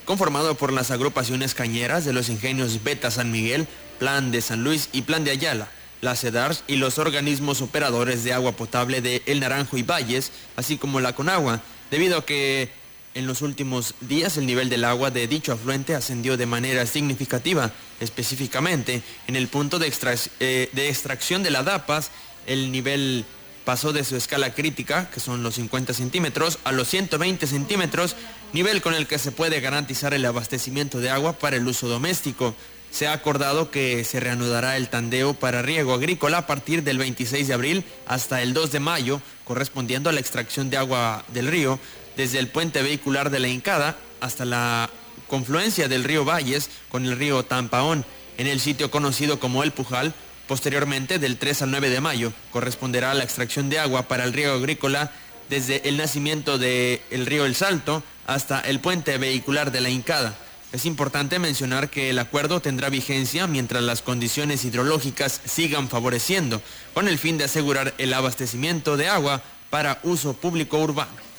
conformado 0.07 0.55
por 0.55 0.73
las 0.73 0.91
agrupaciones 0.91 1.55
cañeras 1.55 2.07
de 2.07 2.15
los 2.15 2.31
ingenios 2.31 2.83
Beta 2.83 3.11
San 3.11 3.31
Miguel, 3.31 3.69
Plan 3.99 4.31
de 4.31 4.41
San 4.41 4.65
Luis 4.65 4.89
y 4.93 5.03
Plan 5.03 5.23
de 5.23 5.33
Ayala, 5.33 5.69
la 6.01 6.17
CEDARS 6.17 6.65
y 6.67 6.77
los 6.77 6.99
organismos 6.99 7.61
operadores 7.61 8.25
de 8.25 8.33
agua 8.33 8.53
potable 8.53 9.03
de 9.03 9.23
El 9.27 9.41
Naranjo 9.41 9.77
y 9.77 9.83
Valles, 9.83 10.33
así 10.57 10.79
como 10.79 11.01
la 11.01 11.15
Conagua, 11.15 11.61
debido 11.91 12.17
a 12.17 12.25
que 12.25 12.71
en 13.15 13.27
los 13.27 13.43
últimos 13.43 13.95
días 14.01 14.37
el 14.37 14.47
nivel 14.47 14.69
del 14.69 14.85
agua 14.85 15.11
de 15.11 15.27
dicho 15.27 15.53
afluente 15.53 15.95
ascendió 15.95 16.37
de 16.37 16.47
manera 16.47 16.87
significativa, 16.87 17.73
específicamente 17.99 19.03
en 19.27 19.37
el 19.37 19.49
punto 19.49 19.79
de, 19.79 19.93
eh, 20.41 20.71
de 20.73 20.89
extracción 20.89 21.43
de 21.43 21.51
la 21.51 21.63
DAPAS, 21.63 22.11
el 22.47 22.71
nivel 22.71 23.25
pasó 23.65 23.93
de 23.93 24.05
su 24.05 24.17
escala 24.17 24.55
crítica, 24.55 25.11
que 25.11 25.21
son 25.21 25.43
los 25.43 25.57
50 25.57 25.93
centímetros, 25.93 26.59
a 26.65 26.73
los 26.73 26.89
120 26.89 27.47
centímetros, 27.47 28.17
nivel 28.53 28.81
con 28.81 28.95
el 28.95 29.07
que 29.07 29.19
se 29.19 29.33
puede 29.33 29.61
garantizar 29.61 30.15
el 30.15 30.25
abastecimiento 30.25 31.01
de 31.01 31.11
agua 31.11 31.35
para 31.35 31.57
el 31.57 31.67
uso 31.67 31.89
doméstico. 31.89 32.55
Se 32.91 33.07
ha 33.07 33.13
acordado 33.13 33.71
que 33.71 34.03
se 34.05 34.19
reanudará 34.19 34.77
el 34.77 34.89
tandeo 34.89 35.35
para 35.35 35.63
riego 35.63 35.95
agrícola 35.95 36.39
a 36.39 36.47
partir 36.47 36.83
del 36.83 36.99
26 36.99 37.47
de 37.47 37.55
abril 37.55 37.85
hasta 38.07 38.43
el 38.43 38.53
2 38.53 38.73
de 38.73 38.81
mayo, 38.81 39.21
correspondiendo 39.45 40.11
a 40.11 40.13
la 40.13 40.21
extracción 40.21 40.71
de 40.71 40.77
agua 40.77 41.25
del 41.29 41.47
río, 41.47 41.79
desde 42.17 42.39
el 42.39 42.49
puente 42.49 42.83
vehicular 42.83 43.31
de 43.31 43.41
la 43.41 43.49
Incada 43.49 43.97
hasta 44.21 44.45
la 44.45 44.91
confluencia 45.27 45.89
del 45.89 46.05
río 46.05 46.25
Valles 46.25 46.71
con 46.89 47.07
el 47.07 47.17
río 47.17 47.45
Tampaón 47.45 48.05
en 48.37 48.47
el 48.47 48.61
sitio 48.61 48.91
conocido 48.91 49.39
como 49.41 49.63
El 49.63 49.73
Pujal. 49.73 50.15
Posteriormente, 50.49 51.19
del 51.19 51.37
3 51.37 51.63
al 51.63 51.71
9 51.71 51.91
de 51.91 52.01
mayo, 52.01 52.33
corresponderá 52.51 53.13
a 53.13 53.15
la 53.15 53.23
extracción 53.23 53.71
de 53.71 53.79
agua 53.79 54.09
para 54.09 54.25
el 54.25 54.33
río 54.33 54.53
agrícola 54.53 55.13
desde 55.49 55.89
el 55.89 55.97
nacimiento 55.97 56.59
del 56.59 57.27
río 57.27 57.45
El 57.45 57.55
Salto 57.55 58.03
hasta 58.27 58.61
el 58.61 58.81
puente 58.81 59.19
vehicular 59.19 59.71
de 59.71 59.81
la 59.81 59.91
Incada. 59.91 60.37
Es 60.73 60.87
importante 60.87 61.39
mencionar 61.39 61.91
que 61.91 62.11
el 62.11 62.19
acuerdo 62.19 62.61
tendrá 62.61 62.89
vigencia 62.91 63.47
mientras 63.49 63.83
las 63.83 64.03
condiciones 64.03 64.65
hidrológicas 64.65 65.41
sigan 65.45 65.89
favoreciendo, 65.89 66.63
con 66.95 67.09
el 67.09 67.19
fin 67.19 67.39
de 67.39 67.45
asegurar 67.45 67.93
el 67.99 68.15
abastecimiento 68.15 68.97
de 68.97 69.09
agua 69.09 69.43
para 69.69 69.99
uso 70.05 70.35
público 70.35 70.79
urbano. 70.79 71.30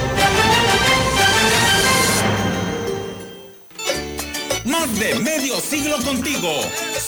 Más 4.81 4.99
de 4.99 5.13
medio 5.19 5.59
siglo 5.59 5.97
contigo. 5.97 6.59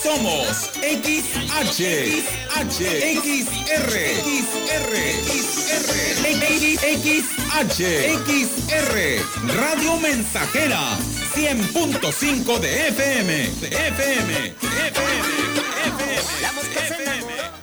Somos 0.04 0.70
XH, 0.80 1.82
XH, 1.82 2.80
XR, 3.18 3.94
XR, 4.24 4.94
XR, 5.26 5.94
XH, 7.02 7.82
XR, 8.28 8.96
Radio 9.56 9.98
Mensajera, 9.98 11.00
100.5 11.34 12.60
de 12.60 12.88
FM, 12.90 13.34
de 13.60 13.68
FM, 13.68 14.34
de 14.62 14.88
FM, 14.88 15.24
de 16.62 16.80
FM. 16.80 17.63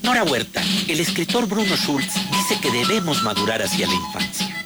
Nora 0.03 0.25
Huerta, 0.25 0.63
el 0.89 1.01
escritor 1.01 1.47
Bruno 1.47 1.77
Schultz 1.77 2.15
dice 2.33 2.59
que 2.61 2.71
debemos 2.71 3.23
madurar 3.23 3.63
hacia 3.63 3.87
la 3.87 3.95
infancia. 3.95 4.60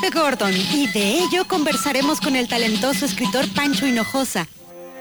Pepe 0.00 0.18
Gordon, 0.18 0.54
y 0.72 0.86
de 0.86 1.18
ello 1.18 1.46
conversaremos 1.46 2.20
con 2.20 2.34
el 2.34 2.48
talentoso 2.48 3.04
escritor 3.04 3.46
Pancho 3.52 3.86
Hinojosa 3.86 4.48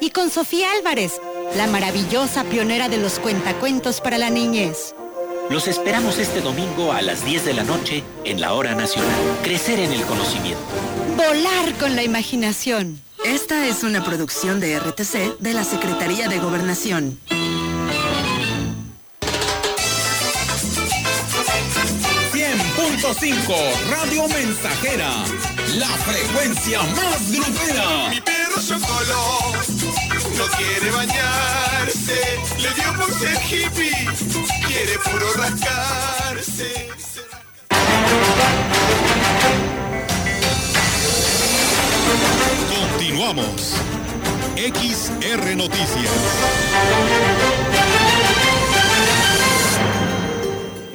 y 0.01 0.09
con 0.09 0.29
Sofía 0.29 0.67
Álvarez, 0.77 1.13
la 1.55 1.67
maravillosa 1.67 2.43
pionera 2.43 2.89
de 2.89 2.97
los 2.97 3.17
cuentacuentos 3.19 4.01
para 4.01 4.17
la 4.17 4.29
niñez. 4.29 4.93
Los 5.49 5.67
esperamos 5.67 6.17
este 6.17 6.41
domingo 6.41 6.91
a 6.91 7.01
las 7.01 7.23
10 7.23 7.45
de 7.45 7.53
la 7.53 7.63
noche 7.63 8.03
en 8.25 8.41
la 8.41 8.53
Hora 8.53 8.75
Nacional. 8.75 9.15
Crecer 9.43 9.79
en 9.79 9.93
el 9.93 10.01
conocimiento. 10.03 10.59
Volar 11.15 11.73
con 11.79 11.95
la 11.95 12.03
imaginación. 12.03 13.01
Esta 13.23 13.67
es 13.67 13.83
una 13.83 14.03
producción 14.03 14.59
de 14.59 14.77
RTC 14.77 15.39
de 15.39 15.53
la 15.53 15.63
Secretaría 15.63 16.27
de 16.27 16.39
Gobernación. 16.39 17.17
.5 23.01 23.55
Radio 23.89 24.27
Mensajera, 24.27 25.09
la 25.75 25.87
frecuencia 25.87 26.83
más 26.83 27.31
grupera. 27.31 28.09
Mi 28.11 28.21
perro 28.21 28.61
Chocolo 28.61 29.53
no 30.37 30.45
quiere 30.55 30.91
bañarse, 30.91 32.39
le 32.59 32.69
dio 32.75 32.93
por 32.95 33.11
ser 33.17 33.39
hippie, 33.49 34.07
quiere 34.67 34.99
puro 34.99 35.33
rascarse. 35.33 36.89
Continuamos. 42.69 43.73
XR 44.57 45.55
Noticias. 45.55 46.11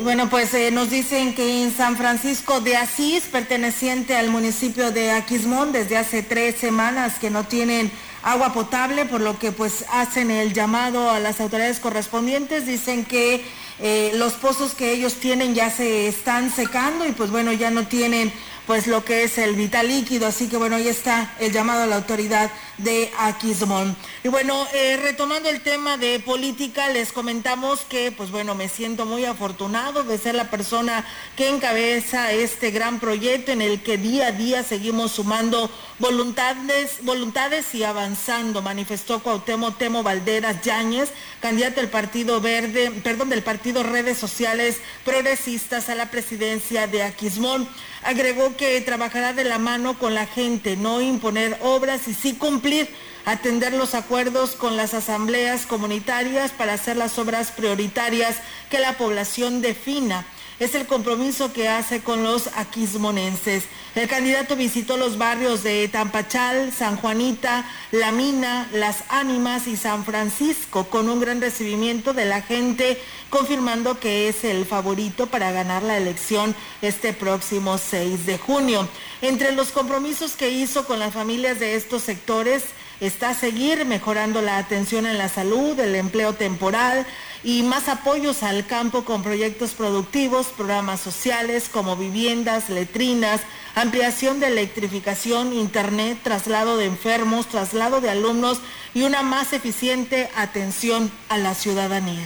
Bueno, 0.07 0.31
pues 0.31 0.55
eh, 0.55 0.71
nos 0.71 0.89
dicen 0.89 1.35
que 1.35 1.65
en 1.65 1.77
San 1.77 1.97
Francisco 1.97 2.61
de 2.61 2.77
Asís, 2.77 3.25
perteneciente 3.25 4.15
al 4.15 4.29
municipio 4.29 4.93
de 4.93 5.11
Aquismón, 5.11 5.73
desde 5.73 5.97
hace 5.97 6.23
tres 6.23 6.55
semanas 6.55 7.19
que 7.19 7.29
no 7.29 7.43
tienen 7.43 7.91
agua 8.23 8.53
potable, 8.53 9.07
por 9.07 9.21
lo 9.21 9.37
que 9.41 9.51
pues 9.51 9.85
hacen 9.91 10.31
el 10.31 10.53
llamado 10.53 11.11
a 11.11 11.19
las 11.19 11.41
autoridades 11.41 11.81
correspondientes. 11.81 12.67
Dicen 12.67 13.05
que 13.05 13.45
eh, 13.81 14.13
los 14.15 14.35
pozos 14.35 14.75
que 14.75 14.93
ellos 14.93 15.15
tienen 15.15 15.57
ya 15.57 15.71
se 15.71 16.07
están 16.07 16.53
secando 16.53 17.05
y 17.05 17.11
pues 17.11 17.33
bueno, 17.33 17.53
ya 17.53 17.73
no 17.73 17.89
tienen 17.89 18.33
pues 18.67 18.87
lo 18.87 19.05
que 19.05 19.25
es 19.25 19.39
el 19.39 19.55
vital 19.55 19.89
líquido, 19.89 20.27
así 20.27 20.49
que 20.49 20.57
bueno, 20.57 20.77
ahí 20.77 20.89
está 20.89 21.35
el 21.39 21.53
llamado 21.53 21.85
a 21.85 21.87
la 21.87 21.97
autoridad 21.97 22.51
de 22.79 23.13
Aquismón. 23.19 23.97
Y 24.25 24.29
bueno, 24.29 24.67
eh, 24.75 24.99
retomando 25.01 25.49
el 25.49 25.63
tema 25.63 25.97
de 25.97 26.19
política, 26.21 26.89
les 26.89 27.13
comentamos 27.13 27.81
que 27.89 28.13
pues 28.13 28.31
bueno, 28.31 28.55
me 28.55 28.69
siento 28.69 29.07
muy 29.07 29.25
afortunado 29.25 30.03
de 30.03 30.19
ser 30.19 30.35
la 30.35 30.51
persona 30.51 31.05
que 31.37 31.49
encabeza 31.49 32.33
este 32.33 32.71
gran 32.73 32.99
proyecto 32.99 33.53
en 33.53 33.63
el 33.63 33.83
que 33.83 33.99
día 33.99 34.29
a 34.29 34.33
día 34.33 34.63
seguimos 34.63 35.13
sumando 35.13 35.71
voluntades, 35.99 36.99
voluntades 37.03 37.75
y 37.75 37.85
avanzando, 37.85 38.63
manifestó 38.63 39.21
Cuauhtémoc 39.23 39.79
Temo 39.79 40.03
Valderas 40.03 40.63
Yáñez, 40.63 41.11
candidato 41.41 41.81
del 41.81 41.89
Partido 41.89 42.41
Verde, 42.41 42.91
perdón, 43.03 43.29
del 43.29 43.43
Partido 43.43 43.83
Redes 43.83 44.19
Sociales 44.19 44.79
Progresistas 45.05 45.89
a 45.89 45.95
la 45.95 46.11
presidencia 46.11 46.87
de 46.87 47.03
Aquismón. 47.03 47.69
Agregó 48.07 48.57
que 48.57 48.81
trabajará 48.83 49.33
de 49.33 49.43
la 49.43 49.59
mano 49.59 49.99
con 49.99 50.15
la 50.15 50.27
gente, 50.27 50.77
no 50.77 51.01
imponer 51.01 51.59
obras 51.61 52.07
y 52.07 52.15
sí 52.15 52.35
cumplir, 52.35 52.89
atender 53.25 53.73
los 53.73 53.97
acuerdos 53.97 54.53
con 54.53 54.77
las 54.77 54.95
asambleas 54.95 55.67
comunitarias 55.67 56.53
para 56.53 56.75
hacer 56.75 56.97
las 56.97 57.19
obras 57.19 57.51
prioritarias 57.51 58.37
que 58.71 58.79
la 58.79 58.97
población 58.97 59.61
defina. 59.61 60.25
Es 60.59 60.75
el 60.75 60.87
compromiso 60.87 61.53
que 61.53 61.69
hace 61.69 62.01
con 62.01 62.25
los 62.25 62.49
aquismonenses. 62.57 63.65
El 63.95 64.09
candidato 64.09 64.57
visitó 64.57 64.97
los 64.97 65.19
barrios 65.19 65.63
de 65.63 65.87
Tampachal, 65.89 66.73
San 66.73 66.97
Juanita, 66.97 67.69
La 67.93 68.11
Mina, 68.11 68.67
Las 68.73 69.05
Ánimas 69.11 69.67
y 69.67 69.77
San 69.77 70.07
Francisco 70.07 70.87
con 70.87 71.11
un 71.11 71.21
gran 71.21 71.43
recibimiento 71.43 72.15
de 72.15 72.25
la 72.25 72.41
gente, 72.41 72.99
confirmando 73.29 74.01
que 74.01 74.31
es 74.31 74.45
el 74.45 74.65
favorito 74.65 75.27
para 75.27 75.53
ganar 75.53 75.83
la 75.83 75.99
elección 75.99 76.55
este 76.81 77.13
próximo 77.13 77.77
6 77.77 78.25
de 78.25 78.39
junio. 78.39 78.89
Entre 79.21 79.53
los 79.53 79.69
compromisos 79.73 80.37
que 80.37 80.49
hizo 80.49 80.87
con 80.87 80.99
las 80.99 81.13
familias 81.13 81.61
de 81.61 81.75
estos 81.75 82.03
sectores, 82.03 82.65
está 83.01 83.35
seguir 83.35 83.85
mejorando 83.85 84.41
la 84.41 84.57
atención 84.57 85.05
en 85.05 85.19
la 85.19 85.29
salud, 85.29 85.79
el 85.79 85.95
empleo 85.95 86.33
temporal 86.33 87.07
y 87.43 87.63
más 87.63 87.89
apoyos 87.89 88.43
al 88.43 88.67
campo 88.67 89.05
con 89.05 89.23
proyectos 89.23 89.73
productivos, 89.73 90.49
programas 90.49 91.01
sociales 91.01 91.69
como 91.71 91.97
viviendas, 91.97 92.69
letrinas, 92.71 93.41
ampliación 93.75 94.41
de 94.41 94.49
electrificación, 94.49 95.53
internet, 95.53 96.19
traslado 96.23 96.77
de 96.77 96.87
enfermos, 96.87 97.49
traslado 97.49 98.01
de 98.01 98.11
alumnos 98.11 98.61
y 98.95 99.03
una 99.03 99.23
más 99.23 99.53
eficiente 99.53 100.31
atención 100.37 101.11
a 101.29 101.39
la 101.39 101.55
ciudadanía. 101.55 102.25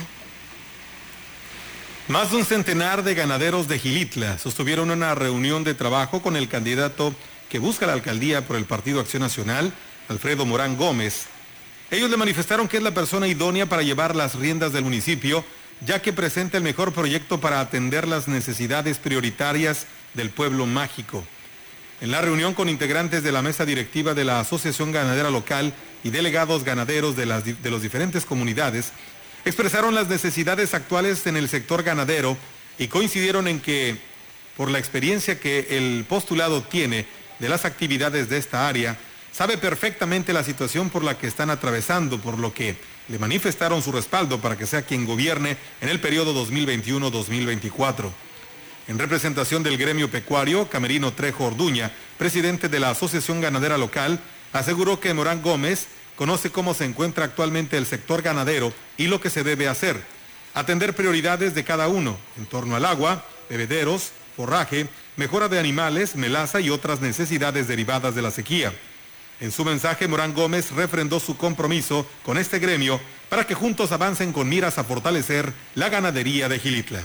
Más 2.08 2.30
de 2.32 2.38
un 2.38 2.44
centenar 2.44 3.04
de 3.04 3.14
ganaderos 3.14 3.68
de 3.68 3.78
Gilitla 3.78 4.38
sostuvieron 4.38 4.90
una 4.90 5.14
reunión 5.14 5.62
de 5.62 5.74
trabajo 5.74 6.22
con 6.22 6.36
el 6.36 6.48
candidato 6.48 7.14
que 7.48 7.58
busca 7.58 7.86
la 7.86 7.92
alcaldía 7.92 8.46
por 8.46 8.56
el 8.56 8.64
Partido 8.64 9.00
Acción 9.00 9.22
Nacional, 9.22 9.72
Alfredo 10.08 10.44
Morán 10.44 10.76
Gómez. 10.76 11.26
Ellos 11.90 12.08
le 12.08 12.16
manifestaron 12.16 12.68
que 12.68 12.76
es 12.76 12.82
la 12.82 12.94
persona 12.94 13.26
idónea 13.26 13.66
para 13.66 13.82
llevar 13.82 14.14
las 14.14 14.36
riendas 14.36 14.72
del 14.72 14.84
municipio, 14.84 15.44
ya 15.84 16.00
que 16.00 16.12
presenta 16.12 16.56
el 16.56 16.62
mejor 16.62 16.92
proyecto 16.92 17.40
para 17.40 17.58
atender 17.58 18.06
las 18.06 18.28
necesidades 18.28 18.98
prioritarias 18.98 19.86
del 20.14 20.30
pueblo 20.30 20.66
mágico. 20.66 21.24
En 22.00 22.12
la 22.12 22.20
reunión 22.20 22.54
con 22.54 22.68
integrantes 22.68 23.24
de 23.24 23.32
la 23.32 23.42
mesa 23.42 23.66
directiva 23.66 24.14
de 24.14 24.24
la 24.24 24.38
Asociación 24.38 24.92
Ganadera 24.92 25.30
Local 25.30 25.74
y 26.04 26.10
delegados 26.10 26.62
ganaderos 26.62 27.16
de 27.16 27.26
las 27.26 27.44
de 27.44 27.70
las 27.70 27.82
diferentes 27.82 28.24
comunidades, 28.24 28.92
expresaron 29.44 29.94
las 29.94 30.08
necesidades 30.08 30.74
actuales 30.74 31.26
en 31.26 31.36
el 31.36 31.48
sector 31.48 31.82
ganadero 31.82 32.36
y 32.78 32.86
coincidieron 32.86 33.48
en 33.48 33.58
que, 33.58 33.96
por 34.56 34.70
la 34.70 34.78
experiencia 34.78 35.40
que 35.40 35.66
el 35.70 36.04
postulado 36.08 36.62
tiene 36.62 37.06
de 37.40 37.48
las 37.48 37.64
actividades 37.64 38.28
de 38.28 38.38
esta 38.38 38.68
área, 38.68 38.96
sabe 39.32 39.58
perfectamente 39.58 40.32
la 40.32 40.44
situación 40.44 40.90
por 40.90 41.04
la 41.04 41.18
que 41.18 41.26
están 41.26 41.50
atravesando, 41.50 42.20
por 42.20 42.38
lo 42.38 42.52
que 42.52 42.76
le 43.08 43.18
manifestaron 43.18 43.82
su 43.82 43.92
respaldo 43.92 44.40
para 44.40 44.56
que 44.56 44.66
sea 44.66 44.82
quien 44.82 45.04
gobierne 45.04 45.56
en 45.80 45.88
el 45.88 46.00
periodo 46.00 46.34
2021-2024. 46.46 48.10
En 48.88 48.98
representación 48.98 49.62
del 49.62 49.76
gremio 49.78 50.10
pecuario, 50.10 50.68
Camerino 50.68 51.12
Trejo 51.12 51.44
Orduña, 51.44 51.92
presidente 52.18 52.68
de 52.68 52.80
la 52.80 52.90
Asociación 52.90 53.40
Ganadera 53.40 53.78
Local, 53.78 54.20
aseguró 54.52 54.98
que 54.98 55.14
Morán 55.14 55.42
Gómez 55.42 55.86
conoce 56.16 56.50
cómo 56.50 56.74
se 56.74 56.84
encuentra 56.84 57.24
actualmente 57.24 57.76
el 57.76 57.86
sector 57.86 58.22
ganadero 58.22 58.72
y 58.96 59.06
lo 59.06 59.20
que 59.20 59.30
se 59.30 59.44
debe 59.44 59.68
hacer. 59.68 60.02
Atender 60.54 60.94
prioridades 60.94 61.54
de 61.54 61.64
cada 61.64 61.88
uno 61.88 62.18
en 62.36 62.46
torno 62.46 62.74
al 62.76 62.84
agua, 62.84 63.24
bebederos, 63.48 64.10
forraje, 64.36 64.88
mejora 65.16 65.48
de 65.48 65.58
animales, 65.58 66.16
melaza 66.16 66.60
y 66.60 66.70
otras 66.70 67.00
necesidades 67.00 67.68
derivadas 67.68 68.14
de 68.14 68.22
la 68.22 68.30
sequía. 68.30 68.72
En 69.40 69.52
su 69.52 69.64
mensaje, 69.64 70.06
Morán 70.06 70.34
Gómez 70.34 70.70
refrendó 70.72 71.18
su 71.18 71.38
compromiso 71.38 72.06
con 72.24 72.36
este 72.36 72.58
gremio 72.58 73.00
para 73.30 73.46
que 73.46 73.54
juntos 73.54 73.90
avancen 73.90 74.32
con 74.32 74.48
miras 74.48 74.76
a 74.76 74.84
fortalecer 74.84 75.52
la 75.74 75.88
ganadería 75.88 76.48
de 76.48 76.58
Gilitla. 76.58 77.02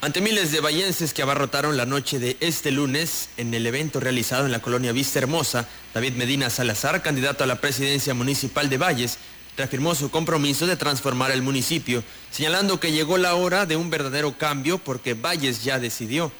Ante 0.00 0.20
miles 0.20 0.52
de 0.52 0.60
vallenses 0.60 1.12
que 1.12 1.22
abarrotaron 1.22 1.76
la 1.76 1.84
noche 1.84 2.20
de 2.20 2.36
este 2.38 2.70
lunes 2.70 3.30
en 3.36 3.52
el 3.52 3.66
evento 3.66 3.98
realizado 3.98 4.46
en 4.46 4.52
la 4.52 4.62
colonia 4.62 4.92
Vista 4.92 5.18
Hermosa, 5.18 5.66
David 5.92 6.12
Medina 6.12 6.48
Salazar, 6.48 7.02
candidato 7.02 7.42
a 7.42 7.48
la 7.48 7.60
presidencia 7.60 8.14
municipal 8.14 8.70
de 8.70 8.78
Valles, 8.78 9.18
reafirmó 9.58 9.94
su 9.94 10.10
compromiso 10.10 10.66
de 10.66 10.76
transformar 10.76 11.30
el 11.30 11.42
municipio, 11.42 12.02
señalando 12.30 12.80
que 12.80 12.92
llegó 12.92 13.18
la 13.18 13.34
hora 13.34 13.66
de 13.66 13.76
un 13.76 13.90
verdadero 13.90 14.38
cambio 14.38 14.78
porque 14.78 15.12
Valles 15.12 15.62
ya 15.62 15.78
decidió. 15.78 16.32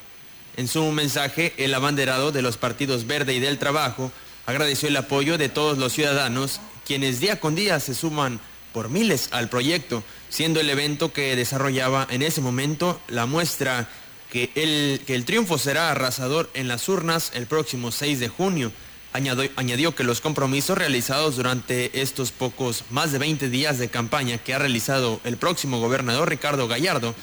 En 0.57 0.67
su 0.67 0.83
mensaje, 0.91 1.53
el 1.57 1.75
abanderado 1.75 2.31
de 2.31 2.41
los 2.41 2.57
partidos 2.57 3.05
Verde 3.05 3.35
y 3.35 3.39
del 3.39 3.59
Trabajo 3.59 4.11
agradeció 4.47 4.89
el 4.89 4.97
apoyo 4.97 5.37
de 5.37 5.49
todos 5.49 5.77
los 5.77 5.93
ciudadanos, 5.93 6.59
quienes 6.87 7.19
día 7.19 7.39
con 7.39 7.53
día 7.53 7.79
se 7.79 7.93
suman 7.93 8.39
por 8.73 8.89
miles 8.89 9.29
al 9.31 9.49
proyecto 9.49 10.03
siendo 10.29 10.59
el 10.59 10.69
evento 10.69 11.11
que 11.11 11.35
desarrollaba 11.35 12.07
en 12.09 12.21
ese 12.21 12.41
momento 12.41 13.01
la 13.07 13.25
muestra 13.25 13.89
que 14.31 14.51
el, 14.55 15.01
que 15.05 15.15
el 15.15 15.25
triunfo 15.25 15.57
será 15.57 15.89
arrasador 15.89 16.49
en 16.53 16.67
las 16.67 16.87
urnas 16.87 17.31
el 17.33 17.47
próximo 17.47 17.91
6 17.91 18.19
de 18.19 18.29
junio. 18.29 18.71
Añadió, 19.11 19.95
que 19.95 20.03
los 20.03 20.21
compromisos 20.21 20.77
realizados 20.77 21.35
durante 21.35 21.99
estos 21.99 22.31
pocos 22.31 22.83
más 22.91 23.11
de 23.11 23.17
20 23.17 23.49
días 23.49 23.79
de 23.79 23.89
campaña 23.89 24.37
que 24.37 24.53
ha 24.53 24.59
realizado 24.59 25.19
el 25.23 25.37
próximo 25.37 25.79
gobernador 25.79 26.29
Ricardo 26.29 26.67
Gallardo 26.67 27.15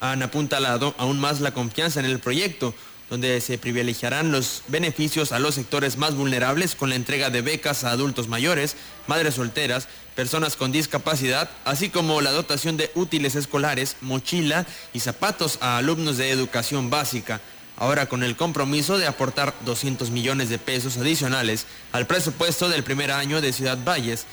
han 0.00 0.22
apuntalado 0.24 0.96
aún 0.98 1.20
más 1.20 1.40
la 1.40 1.52
confianza 1.52 2.00
en 2.00 2.06
el 2.06 2.18
proyecto, 2.18 2.74
donde 3.08 3.40
se 3.40 3.56
privilegiarán 3.56 4.32
los 4.32 4.64
beneficios 4.66 5.30
a 5.30 5.38
los 5.38 5.54
sectores 5.54 5.96
más 5.96 6.16
vulnerables 6.16 6.74
con 6.74 6.90
la 6.90 6.96
entrega 6.96 7.30
de 7.30 7.40
becas 7.40 7.84
a 7.84 7.92
adultos 7.92 8.26
mayores, 8.26 8.74
madres 9.06 9.34
solteras, 9.34 9.86
personas 10.16 10.56
con 10.56 10.72
discapacidad, 10.72 11.48
así 11.64 11.88
como 11.88 12.20
la 12.20 12.32
dotación 12.32 12.76
de 12.76 12.90
útiles 12.96 13.36
escolares, 13.36 13.96
mochila 14.00 14.66
y 14.92 14.98
zapatos 14.98 15.58
a 15.60 15.76
alumnos 15.78 16.16
de 16.16 16.30
educación 16.30 16.90
básica. 16.90 17.40
Ahora 17.78 18.06
con 18.06 18.24
el 18.24 18.36
compromiso 18.36 18.98
de 18.98 19.06
aportar 19.06 19.54
200 19.64 20.10
millones 20.10 20.48
de 20.48 20.58
pesos 20.58 20.96
adicionales 20.96 21.66
al 21.92 22.08
presupuesto 22.08 22.68
del 22.68 22.82
primer 22.82 23.12
año 23.12 23.40
de 23.40 23.52
Ciudad 23.52 23.78
Valles, 23.84 24.26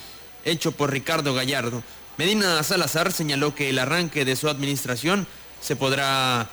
hecho 0.45 0.71
por 0.71 0.91
Ricardo 0.91 1.35
Gallardo. 1.35 1.83
Medina 2.17 2.61
Salazar 2.63 3.11
señaló 3.11 3.53
que 3.53 3.69
el 3.69 3.77
arranque 3.77 4.25
de 4.25 4.35
su 4.35 4.49
administración 4.49 5.27
se 5.61 5.75
podrá 5.75 6.49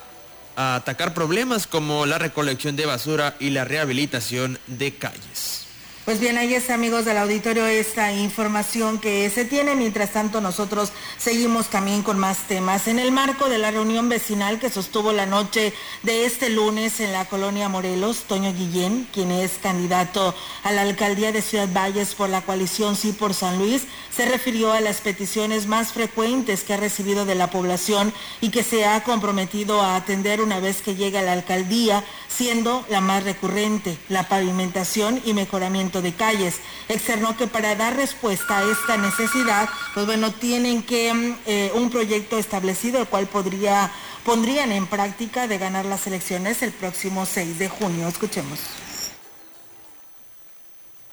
atacar 0.55 1.15
problemas 1.15 1.67
como 1.67 2.05
la 2.05 2.19
recolección 2.19 2.77
de 2.77 2.85
basura 2.85 3.37
y 3.41 3.51
la 3.51 3.65
rehabilitación 3.65 4.59
de 4.67 4.95
calles. 4.95 5.62
Pues 6.05 6.19
bien, 6.19 6.37
ahí 6.37 6.53
está, 6.53 6.75
amigos 6.75 7.05
del 7.05 7.17
auditorio, 7.17 7.65
esta 7.65 8.13
información 8.13 8.99
que 8.99 9.31
se 9.31 9.45
tiene. 9.45 9.77
Mientras 9.77 10.11
tanto, 10.11 10.41
nosotros 10.41 10.91
seguimos 11.17 11.69
también 11.69 12.03
con 12.03 12.19
más 12.19 12.49
temas. 12.49 12.89
En 12.89 12.99
el 12.99 13.13
marco 13.13 13.49
de 13.49 13.59
la 13.59 13.71
reunión 13.71 14.09
vecinal 14.09 14.59
que 14.59 14.69
sostuvo 14.69 15.13
la 15.13 15.27
noche 15.27 15.73
de 16.03 16.25
este 16.25 16.49
lunes 16.49 16.99
en 16.99 17.13
la 17.13 17.27
colonia 17.27 17.69
Morelos, 17.69 18.25
Toño 18.25 18.53
Guillén, 18.53 19.07
quien 19.13 19.31
es 19.31 19.53
candidato 19.63 20.35
a 20.65 20.73
la 20.73 20.83
alcaldía 20.83 21.31
de 21.31 21.41
Ciudad 21.41 21.69
Valles 21.73 22.17
por 22.17 22.29
la 22.29 22.43
coalición 22.43 22.97
Sí 22.97 23.13
por 23.13 23.33
San 23.33 23.59
Luis, 23.59 23.85
se 24.11 24.27
refirió 24.27 24.73
a 24.73 24.81
las 24.81 25.03
peticiones 25.03 25.69
más 25.69 25.93
frecuentes 25.93 26.65
que 26.65 26.75
ha 26.75 26.79
recibido 26.79 27.27
de 27.27 27.37
la 27.37 27.49
población 27.51 28.13
y 28.41 28.51
que 28.51 28.65
se 28.65 28.87
ha 28.87 29.05
comprometido 29.05 29.81
a 29.81 29.95
atender 29.95 30.41
una 30.41 30.59
vez 30.59 30.83
que 30.83 30.97
llegue 30.97 31.19
a 31.19 31.23
la 31.23 31.33
alcaldía, 31.33 32.03
siendo 32.29 32.85
la 32.91 33.01
más 33.01 33.23
recurrente, 33.23 33.97
la 34.09 34.29
pavimentación 34.29 35.23
y 35.25 35.33
mejoramiento 35.33 35.92
de 36.01 36.15
calles. 36.15 36.61
Externó 36.89 37.37
que 37.37 37.47
para 37.47 37.75
dar 37.75 37.97
respuesta 37.97 38.59
a 38.59 38.71
esta 38.71 38.97
necesidad, 38.97 39.69
pues 39.93 40.07
bueno, 40.07 40.33
tienen 40.33 40.83
que 40.83 41.13
mm, 41.13 41.37
eh, 41.47 41.73
un 41.75 41.91
proyecto 41.91 42.39
establecido, 42.39 43.01
el 43.01 43.07
cual 43.09 43.27
podría, 43.27 43.91
pondrían 44.25 44.73
en 44.73 44.87
práctica 44.87 45.49
de 45.49 45.59
ganar 45.59 45.85
las 45.85 46.07
elecciones 46.07 46.63
el 46.63 46.73
próximo 46.73 47.27
6 47.27 47.59
de 47.59 47.69
junio. 47.69 48.09
Escuchemos. 48.09 48.92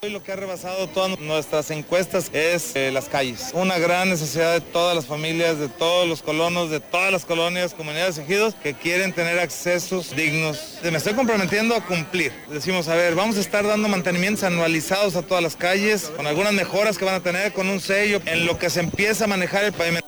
Hoy 0.01 0.11
lo 0.11 0.23
que 0.23 0.31
ha 0.31 0.37
rebasado 0.37 0.87
todas 0.87 1.19
nuestras 1.19 1.71
encuestas 1.71 2.31
es 2.31 2.73
eh, 2.77 2.89
las 2.89 3.09
calles. 3.09 3.49
Una 3.51 3.77
gran 3.77 4.09
necesidad 4.09 4.53
de 4.53 4.61
todas 4.61 4.95
las 4.95 5.05
familias, 5.05 5.59
de 5.59 5.67
todos 5.67 6.07
los 6.07 6.21
colonos, 6.21 6.69
de 6.69 6.79
todas 6.79 7.11
las 7.11 7.25
colonias, 7.25 7.73
comunidades 7.73 8.17
ejidos 8.17 8.55
que 8.55 8.73
quieren 8.73 9.11
tener 9.11 9.37
accesos 9.39 10.15
dignos. 10.15 10.79
Me 10.83 10.97
estoy 10.97 11.15
comprometiendo 11.15 11.75
a 11.75 11.85
cumplir. 11.85 12.31
Decimos, 12.49 12.87
a 12.87 12.95
ver, 12.95 13.13
vamos 13.13 13.35
a 13.35 13.41
estar 13.41 13.67
dando 13.67 13.89
mantenimientos 13.89 14.45
anualizados 14.45 15.17
a 15.17 15.21
todas 15.21 15.43
las 15.43 15.57
calles, 15.57 16.03
con 16.15 16.25
algunas 16.25 16.53
mejoras 16.53 16.97
que 16.97 17.03
van 17.03 17.15
a 17.15 17.19
tener, 17.19 17.51
con 17.51 17.67
un 17.67 17.81
sello, 17.81 18.21
en 18.25 18.45
lo 18.45 18.57
que 18.57 18.69
se 18.69 18.79
empieza 18.79 19.25
a 19.25 19.27
manejar 19.27 19.65
el 19.65 19.73
pavimento. 19.73 20.07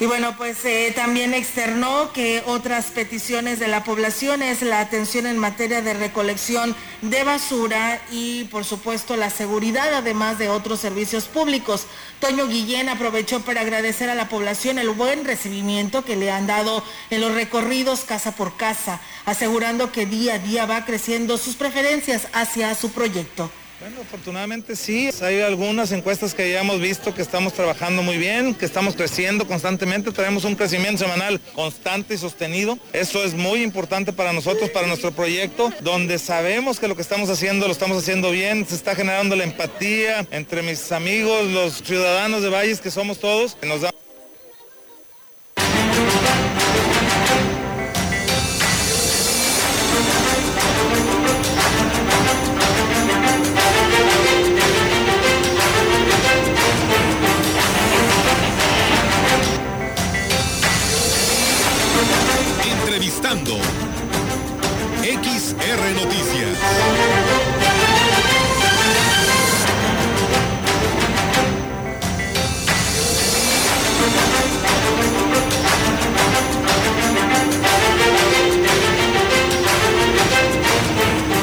Y 0.00 0.06
bueno, 0.06 0.34
pues 0.38 0.64
eh, 0.64 0.94
también 0.96 1.34
externó 1.34 2.10
que 2.14 2.42
otras 2.46 2.86
peticiones 2.86 3.60
de 3.60 3.68
la 3.68 3.84
población 3.84 4.40
es 4.40 4.62
la 4.62 4.80
atención 4.80 5.26
en 5.26 5.36
materia 5.36 5.82
de 5.82 5.92
recolección 5.92 6.74
de 7.02 7.22
basura 7.22 8.00
y 8.10 8.44
por 8.44 8.64
supuesto 8.64 9.14
la 9.16 9.28
seguridad, 9.28 9.92
además 9.92 10.38
de 10.38 10.48
otros 10.48 10.80
servicios 10.80 11.26
públicos. 11.26 11.86
Toño 12.18 12.48
Guillén 12.48 12.88
aprovechó 12.88 13.40
para 13.40 13.60
agradecer 13.60 14.08
a 14.08 14.14
la 14.14 14.30
población 14.30 14.78
el 14.78 14.88
buen 14.88 15.26
recibimiento 15.26 16.02
que 16.02 16.16
le 16.16 16.30
han 16.30 16.46
dado 16.46 16.82
en 17.10 17.20
los 17.20 17.34
recorridos 17.34 18.00
casa 18.00 18.32
por 18.34 18.56
casa, 18.56 19.02
asegurando 19.26 19.92
que 19.92 20.06
día 20.06 20.36
a 20.36 20.38
día 20.38 20.64
va 20.64 20.86
creciendo 20.86 21.36
sus 21.36 21.56
preferencias 21.56 22.26
hacia 22.32 22.74
su 22.74 22.90
proyecto. 22.90 23.50
Bueno, 23.80 24.02
afortunadamente 24.02 24.76
sí. 24.76 25.08
Hay 25.22 25.40
algunas 25.40 25.90
encuestas 25.92 26.34
que 26.34 26.52
ya 26.52 26.60
hemos 26.60 26.82
visto 26.82 27.14
que 27.14 27.22
estamos 27.22 27.54
trabajando 27.54 28.02
muy 28.02 28.18
bien, 28.18 28.54
que 28.54 28.66
estamos 28.66 28.94
creciendo 28.94 29.46
constantemente. 29.46 30.12
Tenemos 30.12 30.44
un 30.44 30.54
crecimiento 30.54 31.02
semanal 31.02 31.40
constante 31.54 32.12
y 32.12 32.18
sostenido. 32.18 32.78
Eso 32.92 33.24
es 33.24 33.32
muy 33.32 33.62
importante 33.62 34.12
para 34.12 34.34
nosotros, 34.34 34.68
para 34.68 34.86
nuestro 34.86 35.12
proyecto, 35.12 35.72
donde 35.80 36.18
sabemos 36.18 36.78
que 36.78 36.88
lo 36.88 36.94
que 36.94 37.00
estamos 37.00 37.30
haciendo 37.30 37.66
lo 37.66 37.72
estamos 37.72 37.96
haciendo 37.96 38.30
bien. 38.30 38.66
Se 38.68 38.74
está 38.74 38.94
generando 38.94 39.34
la 39.34 39.44
empatía 39.44 40.26
entre 40.30 40.62
mis 40.62 40.92
amigos, 40.92 41.46
los 41.46 41.82
ciudadanos 41.82 42.42
de 42.42 42.50
Valles, 42.50 42.82
que 42.82 42.90
somos 42.90 43.18
todos. 43.18 43.56
Nos 43.62 43.80
da 43.80 43.90
XR 63.30 63.44
Noticias. 65.94 66.58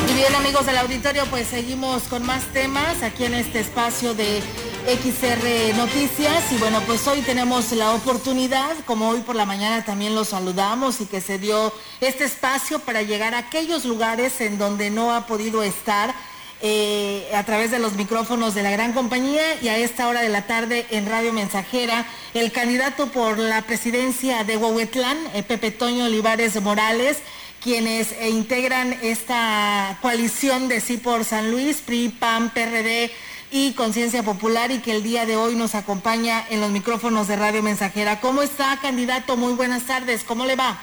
Y 0.09 0.13
bien 0.13 0.35
amigos 0.35 0.65
del 0.65 0.77
auditorio, 0.79 1.25
pues 1.27 1.47
seguimos 1.47 2.03
con 2.03 2.25
más 2.25 2.43
temas 2.51 3.01
aquí 3.01 3.23
en 3.23 3.33
este 3.33 3.61
espacio 3.61 4.13
de 4.13 4.41
XR 4.87 5.75
Noticias. 5.75 6.49
Y 6.53 6.57
bueno, 6.59 6.81
pues 6.87 7.05
hoy 7.07 7.21
tenemos 7.21 7.73
la 7.73 7.91
oportunidad, 7.91 8.73
como 8.85 9.09
hoy 9.09 9.19
por 9.19 9.35
la 9.35 9.45
mañana 9.45 9.83
también 9.83 10.15
los 10.15 10.29
saludamos 10.29 11.01
y 11.01 11.05
que 11.05 11.19
se 11.19 11.37
dio 11.37 11.73
este 11.99 12.23
espacio 12.23 12.79
para 12.79 13.01
llegar 13.01 13.35
a 13.35 13.39
aquellos 13.39 13.83
lugares 13.83 14.39
en 14.39 14.57
donde 14.57 14.89
no 14.89 15.13
ha 15.13 15.27
podido 15.27 15.61
estar 15.61 16.15
eh, 16.61 17.29
a 17.35 17.43
través 17.43 17.69
de 17.69 17.79
los 17.79 17.95
micrófonos 17.95 18.55
de 18.55 18.63
la 18.63 18.71
gran 18.71 18.93
compañía. 18.93 19.43
Y 19.61 19.67
a 19.67 19.77
esta 19.77 20.07
hora 20.07 20.21
de 20.21 20.29
la 20.29 20.47
tarde 20.47 20.85
en 20.89 21.05
Radio 21.05 21.33
Mensajera, 21.33 22.05
el 22.33 22.53
candidato 22.53 23.07
por 23.07 23.39
la 23.39 23.63
presidencia 23.63 24.45
de 24.45 24.55
Huehuetlán, 24.55 25.17
eh, 25.33 25.43
Pepe 25.43 25.71
Toño 25.71 26.05
Olivares 26.05 26.61
Morales, 26.61 27.17
quienes 27.61 28.13
eh, 28.13 28.29
integran 28.29 28.97
esta 29.01 29.97
coalición 30.01 30.69
de 30.69 30.79
Sí 30.79 30.95
por 30.95 31.25
San 31.25 31.51
Luis, 31.51 31.77
PRI, 31.85 32.07
PAN, 32.07 32.51
PRD 32.51 33.11
y 33.51 33.73
Conciencia 33.73 34.23
Popular 34.23 34.71
y 34.71 34.79
que 34.79 34.91
el 34.91 35.03
día 35.03 35.25
de 35.25 35.35
hoy 35.35 35.55
nos 35.55 35.75
acompaña 35.75 36.45
en 36.49 36.61
los 36.61 36.69
micrófonos 36.69 37.27
de 37.27 37.35
Radio 37.35 37.63
Mensajera. 37.63 38.19
¿Cómo 38.19 38.41
está, 38.41 38.79
candidato? 38.81 39.37
Muy 39.37 39.53
buenas 39.53 39.83
tardes. 39.83 40.23
¿Cómo 40.23 40.45
le 40.45 40.55
va? 40.55 40.77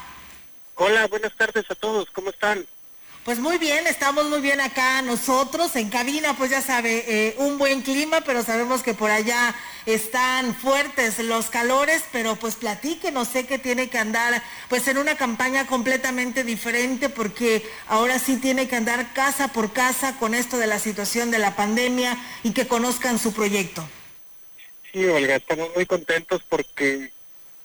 Hola, 0.76 1.06
buenas 1.06 1.34
tardes 1.36 1.70
a 1.70 1.74
todos. 1.74 2.10
¿Cómo 2.10 2.30
están? 2.30 2.66
Pues 3.24 3.38
muy 3.38 3.56
bien, 3.56 3.86
estamos 3.86 4.26
muy 4.26 4.42
bien 4.42 4.60
acá 4.60 5.00
nosotros 5.00 5.76
en 5.76 5.88
cabina, 5.88 6.36
pues 6.36 6.50
ya 6.50 6.60
sabe, 6.60 7.04
eh, 7.08 7.34
un 7.38 7.56
buen 7.56 7.80
clima, 7.80 8.20
pero 8.20 8.42
sabemos 8.42 8.82
que 8.82 8.92
por 8.92 9.10
allá 9.10 9.54
están 9.86 10.54
fuertes 10.54 11.18
los 11.18 11.50
calores, 11.50 12.04
pero 12.12 12.36
pues 12.36 12.56
platíquenos, 12.56 13.28
sé 13.28 13.46
que 13.46 13.58
tiene 13.58 13.88
que 13.88 13.98
andar 13.98 14.42
pues 14.68 14.88
en 14.88 14.98
una 14.98 15.16
campaña 15.16 15.66
completamente 15.66 16.44
diferente 16.44 17.08
porque 17.08 17.64
ahora 17.88 18.18
sí 18.18 18.36
tiene 18.36 18.68
que 18.68 18.76
andar 18.76 19.12
casa 19.12 19.48
por 19.48 19.72
casa 19.72 20.16
con 20.18 20.34
esto 20.34 20.58
de 20.58 20.66
la 20.66 20.78
situación 20.78 21.30
de 21.30 21.38
la 21.38 21.56
pandemia 21.56 22.18
y 22.42 22.52
que 22.52 22.66
conozcan 22.66 23.18
su 23.18 23.32
proyecto. 23.32 23.86
Sí, 24.92 25.04
Olga, 25.04 25.36
estamos 25.36 25.70
muy 25.74 25.86
contentos 25.86 26.42
porque, 26.48 27.10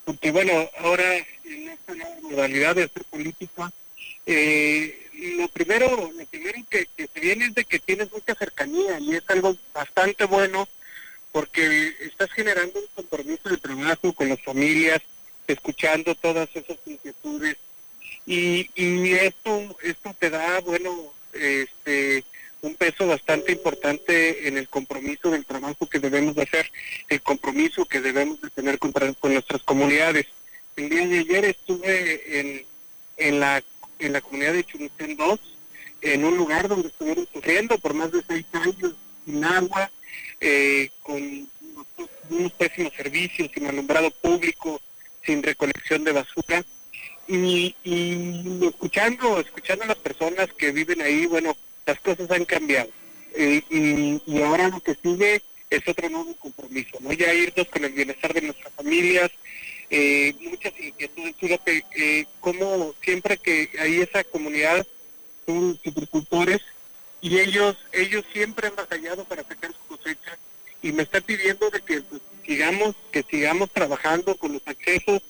porque 0.03 0.31
bueno, 0.31 0.69
ahora 0.79 1.17
en 1.45 1.69
esta 1.69 1.93
modalidad 2.21 2.75
de 2.75 2.83
hacer 2.83 3.03
política, 3.05 3.71
eh, 4.25 5.07
lo 5.37 5.47
primero, 5.49 6.11
lo 6.11 6.25
primero 6.25 6.59
que, 6.69 6.87
que 6.97 7.07
se 7.07 7.19
viene 7.19 7.45
es 7.45 7.53
de 7.53 7.65
que 7.65 7.79
tienes 7.79 8.11
mucha 8.11 8.35
cercanía 8.35 8.99
y 8.99 9.15
es 9.15 9.23
algo 9.29 9.55
bastante 9.73 10.25
bueno 10.25 10.67
porque 11.31 11.93
estás 12.01 12.31
generando 12.31 12.79
un 12.79 12.87
compromiso 12.95 13.49
de 13.49 13.57
trabajo 13.57 14.13
con 14.13 14.29
las 14.29 14.41
familias, 14.41 15.01
escuchando 15.47 16.15
todas 16.15 16.49
esas 16.55 16.77
inquietudes 16.85 17.57
y, 18.25 18.69
y 18.75 19.13
esto 19.13 19.77
esto 19.81 20.15
te 20.19 20.29
da 20.29 20.59
bueno 20.59 21.11
este 21.33 22.23
un 22.61 22.75
peso 22.75 23.07
bastante 23.07 23.51
importante 23.51 24.47
en 24.47 24.57
el 24.57 24.67
compromiso 24.67 25.31
del 25.31 25.45
trabajo 25.45 25.87
que 25.87 25.99
debemos 25.99 26.35
de 26.35 26.43
hacer, 26.43 26.69
el 27.07 27.21
compromiso 27.21 27.85
que 27.85 28.01
debemos 28.01 28.41
de 28.41 28.49
tener 28.49 28.79
con, 28.79 28.93
nuestras 29.31 29.63
comunidades. 29.63 30.25
El 30.75 30.89
día 30.89 31.07
de 31.07 31.19
ayer 31.19 31.45
estuve 31.45 32.65
en, 33.17 33.39
la 33.39 33.63
en 33.99 34.13
la 34.13 34.21
comunidad 34.21 34.53
de 34.53 34.63
Chumucén 34.63 35.15
2, 35.15 35.39
en 36.01 36.25
un 36.25 36.37
lugar 36.37 36.67
donde 36.67 36.87
estuvieron 36.87 37.27
sufriendo 37.31 37.77
por 37.77 37.93
más 37.93 38.11
de 38.11 38.23
seis 38.27 38.45
años 38.53 38.93
sin 39.25 39.43
agua, 39.43 39.91
eh, 40.39 40.89
con 41.01 41.47
unos 42.29 42.51
pésimos 42.53 42.93
servicios, 42.93 43.49
sin 43.53 43.67
alumbrado 43.67 44.11
público, 44.11 44.79
sin 45.25 45.43
recolección 45.43 46.03
de 46.03 46.11
basura. 46.11 46.63
Y, 47.27 47.75
y 47.83 48.65
escuchando, 48.65 49.39
escuchando 49.39 49.83
a 49.83 49.87
las 49.87 49.97
personas 49.97 50.51
que 50.53 50.71
viven 50.71 51.01
ahí, 51.01 51.25
bueno, 51.27 51.55
las 51.85 51.99
cosas 51.99 52.29
han 52.31 52.45
cambiado. 52.45 52.89
Eh, 53.35 53.61
y, 53.69 54.21
y 54.25 54.41
ahora 54.41 54.69
lo 54.69 54.79
que 54.79 54.95
sigue 54.95 55.41
es 55.69 55.87
otro 55.87 56.09
nuevo 56.09 56.35
compromiso, 56.37 56.97
¿no? 57.01 57.13
Ya 57.13 57.33
irnos 57.33 57.67
con 57.67 57.85
el 57.85 57.91
bienestar 57.93 58.33
de 58.33 58.41
nuestras 58.41 58.73
familias, 58.73 59.29
eh, 59.89 60.33
muchas 60.41 60.73
inquietudes. 60.79 61.35
Fíjate, 61.39 61.85
eh, 61.95 62.25
como 62.39 62.95
siempre 63.03 63.37
que 63.37 63.69
hay 63.79 64.01
esa 64.01 64.23
comunidad 64.23 64.85
son 65.45 65.79
agricultores 65.85 66.61
y 67.21 67.39
ellos 67.39 67.77
ellos 67.91 68.23
siempre 68.31 68.67
han 68.67 68.75
batallado 68.75 69.25
para 69.25 69.43
sacar 69.43 69.71
su 69.73 69.97
cosecha 69.97 70.37
y 70.81 70.91
me 70.91 71.03
está 71.03 71.21
pidiendo 71.21 71.69
de 71.69 71.81
que 71.81 72.01
pues, 72.01 72.21
sigamos 72.45 72.95
que 73.11 73.23
sigamos 73.23 73.69
trabajando 73.71 74.35
con 74.35 74.53
los 74.53 74.61
accesos 74.65 75.21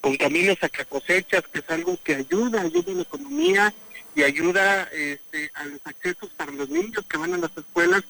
con 0.00 0.16
caminos 0.16 0.58
a 0.62 0.68
cosechas 0.84 1.44
que 1.52 1.60
es 1.60 1.70
algo 1.70 1.98
que 2.02 2.16
ayuda 2.16 2.62
ayuda 2.62 2.92
a 2.92 2.94
la 2.96 3.02
economía 3.02 3.74
y 4.14 4.22
ayuda 4.22 4.88
este, 4.92 5.50
a 5.54 5.64
los 5.66 5.80
accesos 5.84 6.30
para 6.36 6.52
los 6.52 6.68
niños 6.68 7.04
que 7.08 7.18
van 7.18 7.34
a 7.34 7.38
las 7.38 7.56
escuelas 7.56 8.02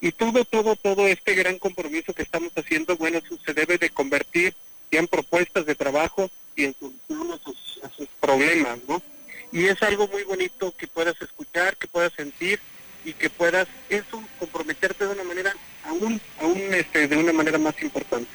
y 0.00 0.12
todo 0.12 0.44
todo 0.44 0.76
todo 0.76 1.06
este 1.06 1.34
gran 1.34 1.58
compromiso 1.58 2.12
que 2.12 2.22
estamos 2.22 2.52
haciendo 2.56 2.96
bueno 2.96 3.20
se 3.44 3.54
debe 3.54 3.78
de 3.78 3.90
convertir 3.90 4.54
en 4.92 5.08
propuestas 5.08 5.66
de 5.66 5.74
trabajo 5.74 6.30
y 6.54 6.64
en 6.64 6.74
solución 6.78 7.32
a 7.32 7.38
sus, 7.38 7.80
sus 7.96 8.08
problemas, 8.20 8.78
¿no? 8.88 9.02
Y 9.50 9.66
es 9.66 9.82
algo 9.82 10.08
muy 10.08 10.22
bonito 10.24 10.74
que 10.76 10.86
puedas 10.86 12.12
sentir 12.14 12.60
y 13.04 13.12
que 13.12 13.28
puedas 13.28 13.66
eso 13.88 14.22
comprometerte 14.38 15.06
de 15.06 15.12
una 15.12 15.24
manera 15.24 15.52
aún 15.84 16.20
aún 16.40 16.56
este 16.72 17.08
de 17.08 17.16
una 17.16 17.32
manera 17.32 17.58
más 17.58 17.74
importante. 17.82 18.30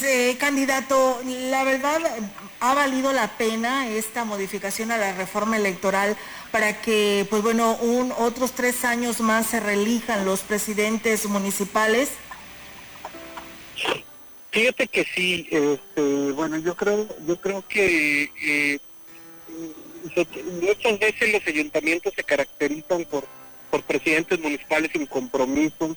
Eh, 0.00 0.38
candidato, 0.38 1.20
la 1.26 1.64
verdad 1.64 2.00
ha 2.60 2.74
valido 2.74 3.12
la 3.12 3.28
pena 3.36 3.86
esta 3.88 4.24
modificación 4.24 4.90
a 4.90 4.96
la 4.96 5.12
reforma 5.12 5.58
electoral 5.58 6.16
para 6.50 6.80
que, 6.80 7.26
pues 7.28 7.42
bueno, 7.42 7.76
un, 7.76 8.10
otros 8.12 8.52
tres 8.52 8.86
años 8.86 9.20
más 9.20 9.48
se 9.48 9.60
reelijan 9.60 10.24
los 10.24 10.40
presidentes 10.40 11.26
municipales. 11.26 12.08
Fíjate 14.50 14.88
que 14.88 15.04
sí, 15.04 15.46
este, 15.50 16.32
bueno, 16.32 16.56
yo 16.56 16.74
creo, 16.74 17.06
yo 17.26 17.38
creo 17.38 17.62
que 17.68 18.30
eh, 18.42 18.78
muchas 20.62 20.98
veces 20.98 21.32
los 21.34 21.46
ayuntamientos 21.46 22.14
se 22.16 22.24
caracterizan 22.24 23.04
por, 23.04 23.26
por 23.70 23.82
presidentes 23.82 24.40
municipales 24.40 24.90
sin 24.90 25.04
compromiso, 25.04 25.94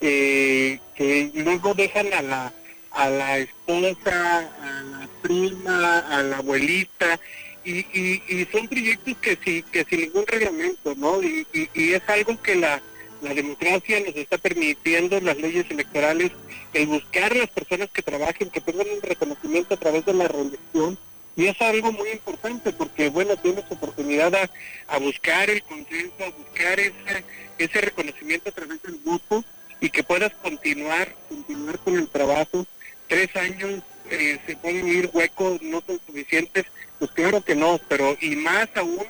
eh, 0.00 0.80
que 0.96 1.30
luego 1.34 1.74
dejan 1.74 2.12
a 2.12 2.22
la, 2.22 2.52
a 2.92 3.08
la 3.08 3.38
esposa, 3.38 4.38
a 4.38 4.82
la 4.82 5.08
prima, 5.22 5.98
a 5.98 6.22
la 6.22 6.38
abuelita, 6.38 7.20
y, 7.64 7.80
y, 7.92 8.22
y 8.28 8.48
son 8.50 8.68
proyectos 8.68 9.16
que, 9.18 9.38
sí, 9.44 9.64
que 9.70 9.84
sin 9.84 10.00
ningún 10.00 10.26
reglamento, 10.26 10.94
¿no? 10.96 11.22
Y, 11.22 11.46
y, 11.52 11.92
es 11.92 12.02
algo 12.08 12.40
que 12.42 12.54
la, 12.54 12.80
la 13.20 13.34
democracia 13.34 14.00
nos 14.00 14.16
está 14.16 14.38
permitiendo, 14.38 15.20
las 15.20 15.36
leyes 15.36 15.66
electorales, 15.70 16.32
el 16.72 16.86
buscar 16.86 17.32
a 17.32 17.36
las 17.36 17.50
personas 17.50 17.90
que 17.90 18.02
trabajen, 18.02 18.50
que 18.50 18.60
tengan 18.60 18.86
un 18.88 19.02
reconocimiento 19.02 19.74
a 19.74 19.78
través 19.78 20.04
de 20.06 20.14
la 20.14 20.28
reelección, 20.28 20.98
y 21.36 21.46
es 21.46 21.60
algo 21.60 21.92
muy 21.92 22.10
importante 22.10 22.72
porque, 22.72 23.08
bueno, 23.08 23.36
tienes 23.36 23.64
oportunidad 23.70 24.34
a, 24.34 24.50
a 24.88 24.98
buscar 24.98 25.48
el 25.48 25.62
consenso, 25.62 26.24
a 26.24 26.30
buscar 26.30 26.80
ese, 26.80 27.24
ese 27.58 27.80
reconocimiento 27.80 28.48
a 28.48 28.52
través 28.52 28.82
del 28.82 28.96
voto 28.96 29.44
y 29.80 29.90
que 29.90 30.02
puedas 30.02 30.32
continuar, 30.42 31.14
continuar 31.28 31.78
con 31.78 31.96
el 31.96 32.08
trabajo. 32.08 32.66
Tres 33.10 33.34
años 33.34 33.82
eh, 34.08 34.38
se 34.46 34.54
pueden 34.54 34.86
ir 34.86 35.10
huecos, 35.12 35.60
no 35.62 35.82
son 35.84 36.00
suficientes, 36.06 36.64
pues 37.00 37.10
claro 37.10 37.42
que 37.42 37.56
no, 37.56 37.80
pero 37.88 38.16
y 38.20 38.36
más 38.36 38.68
aún 38.76 39.04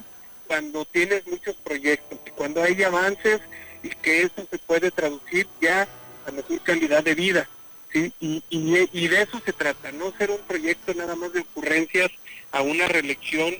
cuando 0.47 0.87
tienes 0.87 1.27
muchos 1.27 1.55
proyectos 1.57 2.19
y 2.27 2.31
cuando 2.31 2.63
hay 2.63 2.83
avances 2.83 3.43
y 3.83 3.91
que 3.91 4.23
eso 4.23 4.49
se 4.51 4.57
puede 4.57 4.91
traducir 4.91 5.47
ya 5.61 5.87
a 6.27 6.31
mejor 6.31 6.63
calidad 6.63 7.05
de 7.05 7.15
vida. 7.15 7.47
¿sí? 7.93 8.11
Y, 8.21 8.43
y, 8.49 8.89
y 8.91 9.09
de 9.09 9.21
eso 9.21 9.39
se 9.45 9.53
trata, 9.53 9.93
no 9.93 10.17
ser 10.17 10.31
un 10.31 10.41
proyecto 10.49 10.95
nada 10.95 11.15
más 11.15 11.35
de 11.35 11.41
ocurrencias 11.41 12.11
a 12.53 12.63
una 12.63 12.89
reelección 12.89 13.55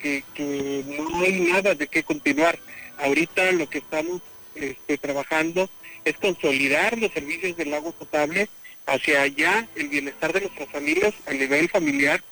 que, 0.00 0.24
que 0.34 0.84
no 0.88 1.20
hay 1.20 1.38
nada 1.52 1.76
de 1.76 1.86
qué 1.86 2.02
continuar. 2.02 2.58
Ahorita 2.98 3.52
lo 3.52 3.70
que 3.70 3.78
estamos 3.78 4.22
este, 4.56 4.98
trabajando 4.98 5.70
es 6.04 6.16
consolidar 6.16 6.98
los 6.98 7.12
servicios 7.12 7.56
del 7.56 7.74
agua 7.74 7.92
potable 7.92 8.48
hacia 8.86 9.22
allá, 9.22 9.66
el 9.74 9.88
bienestar 9.88 10.32
de 10.32 10.42
nuestras 10.42 10.68
familias 10.70 11.14
a 11.26 11.32
nivel 11.32 11.68
familiar. 11.68 12.22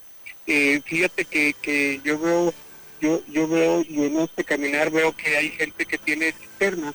Eh, 0.47 0.81
fíjate 0.85 1.25
que, 1.25 1.55
que 1.61 2.01
yo 2.05 2.19
veo, 2.19 2.55
yo, 3.01 3.23
yo 3.29 3.49
veo 3.49 3.85
y 3.89 4.05
en 4.05 4.19
este 4.21 4.45
caminar 4.45 4.91
veo 4.91 5.17
que 5.17 5.37
hay 5.37 5.51
gente 5.51 5.87
que 5.87 5.99
tiene 5.99 6.33
cisternas 6.33 6.95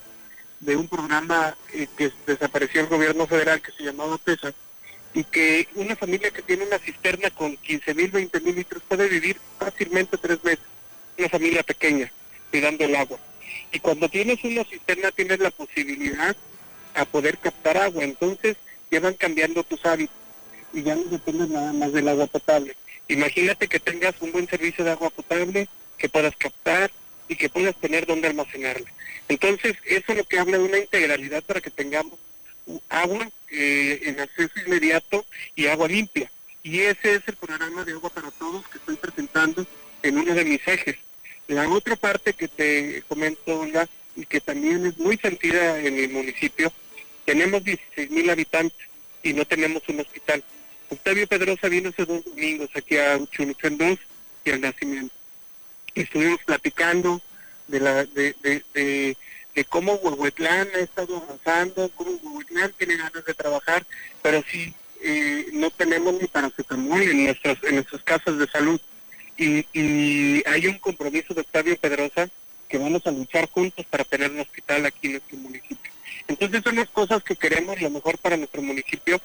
de 0.60 0.76
un 0.76 0.88
programa 0.88 1.56
eh, 1.74 1.88
que 1.98 2.12
desapareció 2.26 2.82
el 2.82 2.88
gobierno 2.88 3.28
federal 3.28 3.62
que 3.62 3.72
se 3.72 3.84
llamaba 3.84 4.18
PESA 4.18 4.54
y 5.14 5.24
que 5.24 5.68
una 5.76 5.96
familia 5.96 6.32
que 6.32 6.42
tiene 6.42 6.66
una 6.66 6.80
cisterna 6.80 7.30
con 7.32 7.56
15 7.58 7.94
mil, 7.94 8.12
20 8.12 8.40
mil 8.42 8.56
litros 8.56 8.84
puede 8.88 9.08
vivir 9.08 9.38
fácilmente 9.58 10.18
tres 10.18 10.44
meses, 10.44 10.66
una 11.18 11.30
familia 11.30 11.64
pequeña. 11.64 12.12
cuidando 12.52 12.86
el 12.86 12.96
agua. 12.96 13.20
Y 13.72 13.80
cuando 13.80 14.10
tienes 14.10 14.44
una 14.44 14.64
cisterna 14.64 15.12
tienes 15.12 15.40
la 15.40 15.52
posibilidad 15.52 16.36
a 16.94 17.06
poder 17.06 17.38
captar 17.38 17.78
agua, 17.78 18.04
entonces 18.04 18.58
ya 18.92 19.00
van 19.00 19.14
cambiando 19.16 19.64
tus 19.64 19.86
hábitos 19.86 20.16
y 20.74 20.84
ya 20.84 20.96
no 20.96 21.04
dependes 21.06 21.50
nada 21.50 21.74
más 21.74 21.94
del 21.94 22.08
agua 22.08 22.28
potable. 22.28 22.76
Imagínate 23.08 23.68
que 23.68 23.80
tengas 23.80 24.16
un 24.22 24.32
buen 24.32 24.48
servicio 24.48 24.84
de 24.84 24.92
agua 24.92 25.10
potable, 25.10 25.68
que 25.98 26.10
puedas 26.10 26.36
captar 26.36 26.92
y 27.28 27.36
que 27.36 27.50
puedas 27.50 27.76
tener 27.76 28.06
donde 28.06 28.28
almacenarla. 28.28 28.92
Entonces, 29.30 29.76
eso 29.86 30.12
es 30.12 30.18
lo 30.18 30.24
que 30.24 30.40
habla 30.40 30.58
de 30.58 30.64
una 30.64 30.78
integralidad 30.78 31.44
para 31.44 31.62
que 31.62 31.72
tengamos 31.72 32.20
agua 32.90 33.30
eh, 33.50 34.00
en 34.04 34.20
acceso 34.20 34.54
inmediato 34.66 35.26
y 35.56 35.68
agua 35.68 35.88
limpia. 35.88 36.30
Y 36.64 36.82
ese 36.82 37.16
es 37.16 37.22
el 37.28 37.36
programa 37.38 37.86
de 37.86 37.94
agua 37.94 38.10
para 38.10 38.32
todos 38.32 38.68
que 38.68 38.78
estoy 38.78 38.98
presentando 38.98 39.66
en 40.04 40.18
uno 40.18 40.34
de 40.34 40.44
mis 40.44 40.68
ejes. 40.68 40.98
La 41.48 41.70
otra 41.70 41.96
parte 41.96 42.34
que 42.34 42.50
te 42.50 43.04
comento, 43.08 43.62
Olga, 43.62 43.88
y 44.16 44.26
que 44.26 44.42
también 44.42 44.86
es 44.86 44.98
muy 44.98 45.18
sentida 45.18 45.80
en 45.80 45.98
el 45.98 46.10
municipio, 46.10 46.72
tenemos 47.28 47.62
16 47.62 48.10
mil 48.10 48.30
habitantes 48.30 48.88
y 49.22 49.34
no 49.34 49.44
tenemos 49.44 49.84
un 49.90 50.00
hospital. 50.00 50.42
Octavio 50.90 51.28
Pedrosa 51.28 51.68
vino 51.68 51.90
hace 51.90 52.06
dos 52.06 52.24
domingos 52.24 52.70
aquí 52.74 52.96
a 52.96 53.20
Chuluchén 53.32 53.78
2 53.78 54.00
y 54.46 54.52
al 54.52 54.62
nacimiento. 54.62 55.14
Estuvimos 55.94 56.40
platicando 56.46 57.22
de 57.68 59.18
cómo 59.68 59.96
Huehuetlán 59.96 60.70
ha 60.74 60.80
estado 60.80 61.18
avanzando, 61.18 61.92
cómo 61.96 62.12
Huehuetlán 62.12 62.72
tiene 62.78 62.96
ganas 62.96 63.26
de 63.26 63.34
trabajar, 63.34 63.86
pero 64.22 64.42
sí 64.50 64.74
eh, 65.02 65.48
no 65.52 65.70
tenemos 65.72 66.14
ni 66.14 66.28
paracetamol 66.28 67.02
en 67.02 67.26
nuestras 67.26 67.62
en 67.64 67.76
nuestras 67.76 68.04
casas 68.04 68.38
de 68.38 68.48
salud. 68.48 68.80
Y, 69.38 69.66
y 69.74 70.44
hay 70.48 70.68
un 70.68 70.80
compromiso 70.80 71.34
de 71.34 71.42
Octavio 71.42 71.76
Pedrosa 71.76 72.30
que 72.70 72.78
vamos 72.78 73.06
a 73.06 73.12
luchar 73.12 73.50
juntos 73.50 73.86
para 73.90 74.06
tener 74.06 74.32
un 74.32 74.40
hospital 74.40 74.86
aquí 74.86 75.08
en 75.08 75.12
nuestro 75.14 75.38
municipio. 75.40 75.97
Entonces 76.28 76.62
son 76.64 76.76
las 76.76 76.90
cosas 76.90 77.24
que 77.24 77.36
queremos 77.36 77.82
lo 77.82 77.90
mejor 77.90 78.18
para 78.18 78.38
nuestro 78.38 78.62
municipio 78.62 79.20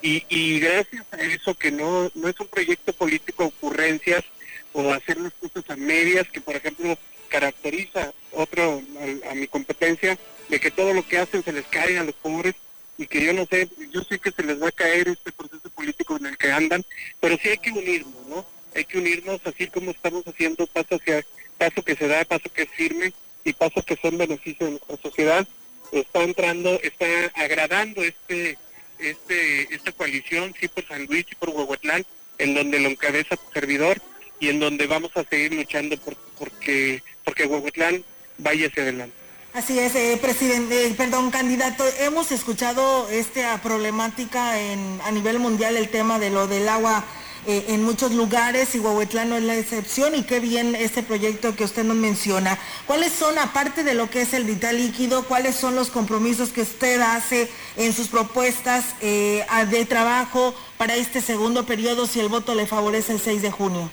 y, 0.00 0.58
gracias 0.60 1.04
a 1.12 1.20
eso 1.22 1.54
que 1.54 1.70
no, 1.70 2.10
no 2.14 2.28
es 2.28 2.40
un 2.40 2.48
proyecto 2.48 2.92
político 2.94 3.44
ocurrencias 3.44 4.24
o 4.72 4.92
hacer 4.92 5.18
las 5.18 5.32
cosas 5.34 5.68
a 5.68 5.76
medias 5.76 6.26
que 6.28 6.40
por 6.40 6.56
ejemplo 6.56 6.96
caracteriza 7.28 8.12
otro 8.32 8.82
a, 9.00 9.30
a, 9.30 9.34
mi 9.34 9.46
competencia 9.48 10.18
de 10.48 10.60
que 10.60 10.70
todo 10.70 10.94
lo 10.94 11.06
que 11.06 11.18
hacen 11.18 11.42
se 11.42 11.52
les 11.52 11.66
cae 11.66 11.98
a 11.98 12.04
los 12.04 12.14
pobres 12.14 12.54
y 12.98 13.06
que 13.06 13.22
yo 13.22 13.32
no 13.34 13.44
sé, 13.46 13.68
yo 13.92 14.02
sé 14.04 14.18
que 14.18 14.30
se 14.30 14.42
les 14.42 14.62
va 14.62 14.68
a 14.68 14.72
caer 14.72 15.08
este 15.08 15.32
proceso 15.32 15.68
político 15.70 16.16
en 16.16 16.26
el 16.26 16.38
que 16.38 16.50
andan, 16.50 16.82
pero 17.20 17.36
sí 17.36 17.50
hay 17.50 17.58
que 17.58 17.70
unirnos, 17.70 18.26
¿no? 18.28 18.46
Hay 18.74 18.84
que 18.86 18.98
unirnos 18.98 19.40
así 19.44 19.66
como 19.66 19.90
estamos 19.90 20.26
haciendo 20.26 20.66
paso 20.66 20.96
hacia 20.96 21.24
paso 21.58 21.82
que 21.82 21.96
se 21.96 22.08
da, 22.08 22.24
paso 22.24 22.50
que 22.52 22.62
es 22.62 22.70
firme 22.70 23.12
y 23.44 23.52
pasos 23.52 23.84
que 23.84 23.96
son 23.96 24.16
beneficio 24.16 24.66
de 24.66 24.72
nuestra 24.72 24.96
sociedad 24.96 25.46
está 25.92 26.22
entrando, 26.22 26.80
está 26.82 27.06
agradando 27.34 28.02
este, 28.02 28.58
este, 28.98 29.74
esta 29.74 29.92
coalición, 29.92 30.54
sí 30.58 30.68
por 30.68 30.86
San 30.86 31.06
Luis 31.06 31.26
y 31.30 31.34
por 31.34 31.50
Huehuetlán, 31.50 32.04
en 32.38 32.54
donde 32.54 32.80
lo 32.80 32.88
encabeza 32.88 33.36
tu 33.36 33.52
servidor 33.52 34.00
y 34.40 34.48
en 34.48 34.60
donde 34.60 34.86
vamos 34.86 35.10
a 35.16 35.24
seguir 35.24 35.54
luchando 35.54 35.96
por, 35.98 36.16
porque, 36.38 37.02
porque 37.24 37.46
Huehuetlán 37.46 38.04
vaya 38.38 38.66
hacia 38.66 38.82
adelante. 38.82 39.14
Así 39.54 39.78
es, 39.78 39.94
eh, 39.94 40.18
presidente, 40.20 40.92
perdón, 40.98 41.30
candidato, 41.30 41.82
hemos 42.00 42.30
escuchado 42.30 43.08
esta 43.08 43.62
problemática 43.62 44.60
en, 44.60 45.00
a 45.02 45.10
nivel 45.10 45.38
mundial, 45.38 45.78
el 45.78 45.88
tema 45.88 46.18
de 46.18 46.28
lo 46.28 46.46
del 46.46 46.68
agua 46.68 47.02
eh, 47.46 47.66
en 47.68 47.84
muchos 47.84 48.12
lugares 48.12 48.74
y 48.74 48.80
Huehuetlán 48.80 49.28
no 49.28 49.36
es 49.36 49.44
la 49.44 49.56
excepción 49.56 50.16
y 50.16 50.24
qué 50.24 50.40
bien 50.40 50.74
este 50.74 51.04
proyecto 51.04 51.54
que 51.54 51.62
usted 51.62 51.84
nos 51.84 51.96
menciona. 51.96 52.58
¿Cuáles 52.86 53.12
son, 53.12 53.38
aparte 53.38 53.84
de 53.84 53.94
lo 53.94 54.10
que 54.10 54.22
es 54.22 54.34
el 54.34 54.42
vital 54.44 54.76
líquido, 54.76 55.24
cuáles 55.24 55.54
son 55.54 55.76
los 55.76 55.90
compromisos 55.90 56.50
que 56.50 56.62
usted 56.62 57.00
hace 57.00 57.48
en 57.76 57.92
sus 57.92 58.08
propuestas 58.08 58.96
eh, 59.00 59.46
de 59.70 59.84
trabajo 59.84 60.54
para 60.76 60.96
este 60.96 61.20
segundo 61.20 61.64
periodo 61.64 62.06
si 62.06 62.18
el 62.18 62.28
voto 62.28 62.54
le 62.56 62.66
favorece 62.66 63.12
el 63.12 63.20
6 63.20 63.42
de 63.42 63.50
junio? 63.52 63.90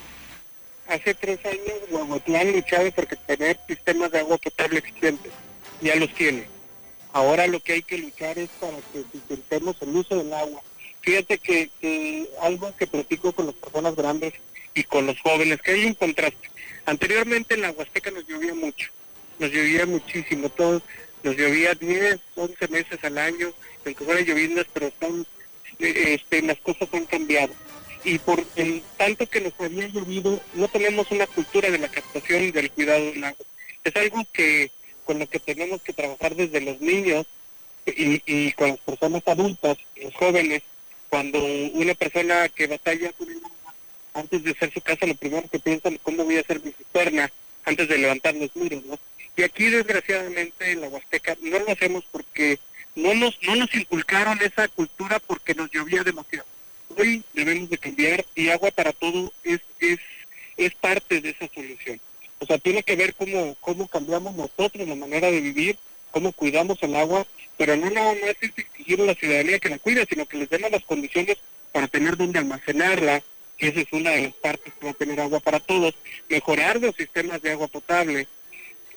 Hace 0.88 1.14
tres 1.14 1.40
años 1.46 1.78
Huehuetlán 1.92 2.54
luchaba 2.54 2.90
porque 2.96 3.16
tener 3.16 3.60
sistemas 3.68 4.12
de 4.12 4.20
agua 4.20 4.38
potable 4.38 4.80
eficientes. 4.80 5.32
Ya 5.80 5.96
los 5.96 6.12
tiene. 6.16 6.48
Ahora 7.12 7.46
lo 7.46 7.60
que 7.60 7.74
hay 7.74 7.84
que 7.84 8.00
luchar 8.00 8.40
es 8.40 8.50
para 8.60 8.78
que 8.92 9.06
intentemos 9.14 9.76
el 9.82 9.96
uso 9.96 10.16
del 10.16 10.34
agua 10.34 10.62
Fíjate 11.04 11.38
que, 11.38 12.30
algo 12.42 12.74
que 12.78 12.88
platico 12.88 13.34
con 13.34 13.48
las 13.48 13.56
personas 13.56 13.94
grandes 13.94 14.34
y 14.74 14.84
con 14.86 15.06
los 15.06 15.20
jóvenes, 15.20 15.62
que 15.62 15.72
hay 15.72 15.86
un 15.86 15.96
contraste. 15.96 16.50
Anteriormente 16.86 17.56
en 17.56 17.62
la 17.62 17.72
Huasteca 17.72 18.10
nos 18.10 18.26
llovía 18.26 18.54
mucho, 18.54 18.90
nos 19.38 19.52
llovía 19.52 19.86
muchísimo, 19.86 20.50
todo, 20.50 20.82
nos 21.22 21.36
llovía 21.36 21.76
10, 21.76 22.20
11 22.36 22.68
meses 22.70 23.04
al 23.04 23.18
año, 23.18 23.52
aunque 23.86 24.06
fueran 24.06 24.24
lloviendas, 24.24 24.66
pero 24.74 24.88
están, 24.88 25.28
este, 25.78 26.42
las 26.42 26.58
cosas 26.60 26.88
han 26.94 27.06
cambiado. 27.06 27.54
Y 28.06 28.18
por 28.20 28.42
el 28.56 28.82
tanto 28.98 29.28
que 29.28 29.42
nos 29.42 29.54
había 29.60 29.88
llovido, 29.88 30.40
no 30.54 30.70
tenemos 30.70 31.12
una 31.12 31.28
cultura 31.28 31.70
de 31.70 31.80
la 31.80 31.90
captación 31.90 32.44
y 32.46 32.52
del 32.52 32.72
cuidado 32.72 33.04
del 33.04 33.24
agua. 33.26 33.46
Es 33.84 33.96
algo 33.98 34.26
que 34.32 34.72
con 35.04 35.20
lo 35.20 35.28
que 35.28 35.40
tenemos 35.40 35.82
que 35.82 35.92
trabajar 35.92 36.34
desde 36.34 36.62
los 36.62 36.80
niños 36.80 37.26
y, 37.86 38.22
y 38.26 38.54
con 38.54 38.70
las 38.70 38.80
personas 38.80 39.22
adultas, 39.28 39.78
los 40.02 40.14
jóvenes, 40.16 40.64
cuando 41.14 41.46
una 41.74 41.94
persona 41.94 42.50
que 42.50 42.66
batalla 42.66 43.12
con 43.14 43.30
el 43.30 43.38
agua, 43.38 43.76
antes 44.16 44.44
de 44.44 44.50
hacer 44.50 44.74
su 44.74 44.82
casa, 44.82 45.06
lo 45.06 45.14
primero 45.14 45.48
que 45.48 45.60
piensa 45.60 45.90
es 45.90 46.00
cómo 46.02 46.24
voy 46.24 46.38
a 46.38 46.40
hacer 46.40 46.60
mi 46.60 46.72
cisterna 46.72 47.32
antes 47.66 47.88
de 47.88 48.00
levantar 48.00 48.34
los 48.34 48.56
muros, 48.56 48.84
¿no? 48.86 48.98
Y 49.38 49.44
aquí, 49.44 49.66
desgraciadamente, 49.66 50.72
en 50.72 50.82
la 50.82 50.88
Huasteca 50.88 51.38
no 51.40 51.60
lo 51.60 51.72
hacemos 51.72 52.04
porque 52.12 52.58
no 52.96 53.14
nos, 53.14 53.38
no 53.44 53.56
nos 53.58 53.76
inculcaron 53.76 54.42
esa 54.42 54.68
cultura 54.70 55.20
porque 55.20 55.54
nos 55.54 55.70
llovía 55.70 56.04
demasiado. 56.04 56.48
Hoy 56.98 57.24
debemos 57.36 57.70
de 57.70 57.78
cambiar 57.78 58.26
y 58.34 58.50
agua 58.50 58.72
para 58.72 58.92
todo 58.92 59.32
es, 59.44 59.60
es, 59.82 60.00
es 60.58 60.74
parte 60.74 61.22
de 61.22 61.30
esa 61.30 61.48
solución. 61.54 62.02
O 62.40 62.48
sea, 62.48 62.58
tiene 62.58 62.82
que 62.82 62.96
ver 62.96 63.14
cómo, 63.14 63.56
cómo 63.62 63.88
cambiamos 63.88 64.34
nosotros 64.34 64.88
la 64.88 64.96
manera 64.96 65.30
de 65.30 65.42
vivir, 65.42 65.78
cómo 66.10 66.32
cuidamos 66.32 66.82
el 66.82 66.96
agua 66.96 67.28
pero 67.58 67.76
no 67.76 67.90
nada 67.90 68.14
más 68.14 68.36
es 68.42 68.52
exigir 68.58 69.02
a 69.02 69.06
la 69.06 69.16
ciudadanía 69.16 69.60
que 69.60 69.70
la 69.70 69.80
cuide, 69.80 70.06
sino 70.10 70.26
que 70.26 70.38
les 70.38 70.50
den 70.50 70.62
las 70.72 70.84
condiciones 70.84 71.38
para 71.72 71.88
tener 71.88 72.18
donde 72.18 72.40
almacenarla, 72.40 73.24
que 73.58 73.68
esa 73.68 73.82
es 73.82 73.88
una 73.92 74.12
de 74.12 74.24
las 74.24 74.34
partes 74.34 74.74
que 74.74 74.86
va 74.86 74.92
a 74.92 74.96
tener 74.96 75.20
agua 75.20 75.40
para 75.40 75.60
todos, 75.60 75.94
mejorar 76.30 76.80
los 76.80 76.96
sistemas 76.96 77.42
de 77.42 77.52
agua 77.52 77.68
potable. 77.68 78.28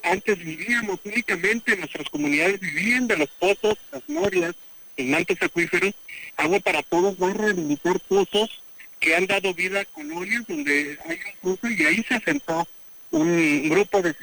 Antes 0.02 0.38
vivíamos 0.38 1.00
únicamente, 1.04 1.76
nuestras 1.76 2.08
comunidades 2.08 2.60
vivían 2.60 3.06
de 3.06 3.16
los 3.16 3.28
pozos, 3.38 3.76
las 3.92 4.08
norias, 4.08 4.54
en 4.96 5.14
altos 5.14 5.36
acuíferos, 5.40 5.94
agua 6.36 6.60
para 6.60 6.82
todos 6.82 7.16
va 7.20 7.30
a 7.30 7.34
rehabilitar 7.34 8.00
pozos 8.00 8.62
que 8.98 9.14
han 9.14 9.26
dado 9.26 9.52
vida 9.52 9.80
a 9.80 9.84
colonias 9.84 10.46
donde 10.46 10.98
hay 11.06 11.18
un 11.42 11.56
pozo 11.56 11.68
y 11.70 11.84
ahí 11.84 12.02
se 12.08 12.14
asentó 12.14 12.66
un 13.10 13.68
grupo 13.68 14.00
de 14.00 14.14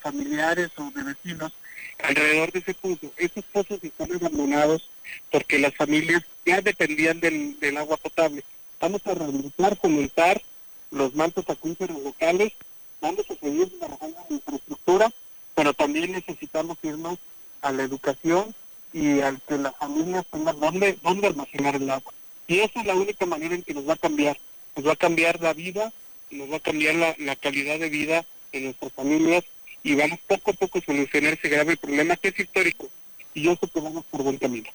familiares 0.00 0.70
o 0.76 0.90
de 0.90 1.02
vecinos 1.02 1.52
alrededor 1.98 2.52
de 2.52 2.58
ese 2.60 2.74
pozo. 2.74 3.12
Esos 3.16 3.44
pozos 3.52 3.82
están 3.82 4.12
abandonados 4.12 4.88
porque 5.30 5.58
las 5.58 5.74
familias 5.74 6.22
ya 6.44 6.60
dependían 6.60 7.20
del, 7.20 7.58
del 7.60 7.76
agua 7.76 7.96
potable. 7.96 8.42
Vamos 8.80 9.00
a 9.06 9.14
rehabilitar, 9.14 9.76
fomentar 9.76 10.42
los 10.90 11.14
mantos 11.14 11.48
acuíferos 11.48 12.00
locales, 12.02 12.52
vamos 13.00 13.24
a 13.30 13.34
seguir 13.34 13.78
trabajando 13.78 14.18
en 14.28 14.36
infraestructura, 14.36 15.12
pero 15.54 15.72
también 15.72 16.12
necesitamos 16.12 16.78
irnos 16.82 17.18
a 17.62 17.72
la 17.72 17.82
educación 17.82 18.54
y 18.92 19.20
al 19.20 19.40
que 19.42 19.56
las 19.56 19.74
familias 19.76 20.26
tengan 20.30 20.58
dónde, 20.60 20.98
dónde 21.02 21.28
almacenar 21.28 21.76
el 21.76 21.88
agua. 21.88 22.12
Y 22.46 22.60
esa 22.60 22.80
es 22.80 22.86
la 22.86 22.94
única 22.94 23.24
manera 23.24 23.54
en 23.54 23.62
que 23.62 23.74
nos 23.74 23.88
va 23.88 23.94
a 23.94 23.98
cambiar. 23.98 24.36
Nos 24.76 24.86
va 24.86 24.92
a 24.92 24.96
cambiar 24.96 25.40
la 25.40 25.52
vida, 25.52 25.92
nos 26.30 26.50
va 26.50 26.56
a 26.56 26.60
cambiar 26.60 26.94
la, 26.96 27.14
la 27.18 27.36
calidad 27.36 27.78
de 27.78 27.88
vida 27.88 28.24
de 28.52 28.60
nuestras 28.60 28.92
familias 28.92 29.44
y 29.82 29.94
vamos 29.94 30.18
poco 30.26 30.50
a 30.50 30.54
poco 30.54 30.78
a 30.78 30.82
solucionar 30.82 31.34
ese 31.34 31.48
grave 31.48 31.76
problema 31.76 32.16
que 32.16 32.28
es 32.28 32.38
histórico 32.38 32.88
y 33.34 33.42
yo 33.42 33.56
sé 33.56 33.68
que 33.68 33.80
vamos 33.80 34.04
por 34.10 34.22
buen 34.22 34.38
camino. 34.38 34.68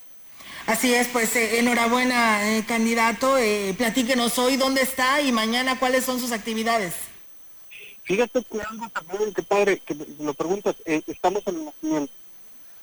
Así 0.66 0.94
es, 0.94 1.08
pues 1.08 1.36
eh, 1.36 1.60
enhorabuena, 1.60 2.58
eh, 2.58 2.66
candidato. 2.68 3.38
Eh, 3.38 3.74
platíquenos 3.78 4.38
hoy 4.38 4.58
dónde 4.58 4.82
está 4.82 5.22
y 5.22 5.32
mañana 5.32 5.80
cuáles 5.80 6.04
son 6.04 6.20
sus 6.20 6.34
actividades. 6.34 6.94
Fíjate 8.04 8.44
que 8.44 8.62
algo 8.62 8.90
también, 8.90 9.34
que 9.34 9.44
padre, 9.44 9.82
que 9.86 9.96
lo 10.20 10.34
preguntas, 10.34 10.76
eh, 10.86 11.02
estamos 11.08 11.44
en 11.48 11.56
el 11.56 11.66
nacimiento. 11.66 12.14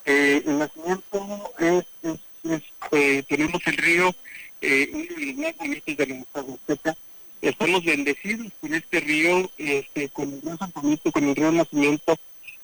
Eh, 0.05 0.43
el 0.47 0.59
nacimiento 0.59 1.53
es, 1.59 1.85
es, 2.03 2.21
es 2.51 2.63
eh, 2.93 3.23
tenemos 3.27 3.61
el 3.67 3.77
río, 3.79 4.15
eh, 4.61 4.91
uno 4.93 5.05
de 5.05 5.27
los 5.27 5.37
más 5.37 5.57
bonitos 5.57 5.97
de 5.97 6.07
nuestra 6.07 6.43
Huasteca, 6.43 6.97
estamos 7.49 7.85
bendecidos 7.85 8.53
con 8.61 8.75
este 8.75 9.01
río, 9.01 9.51
este, 9.59 10.09
con 10.09 10.33
el 10.33 10.43
río 10.43 10.57
San 10.57 10.71
con 10.71 11.25
el 11.25 11.37
río 11.37 11.53
Nacimiento 11.53 12.17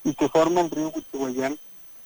y 0.05 0.14
que 0.14 0.28
forma 0.28 0.62
el 0.62 0.70
río 0.70 0.93
Huichihuayán. 0.95 1.59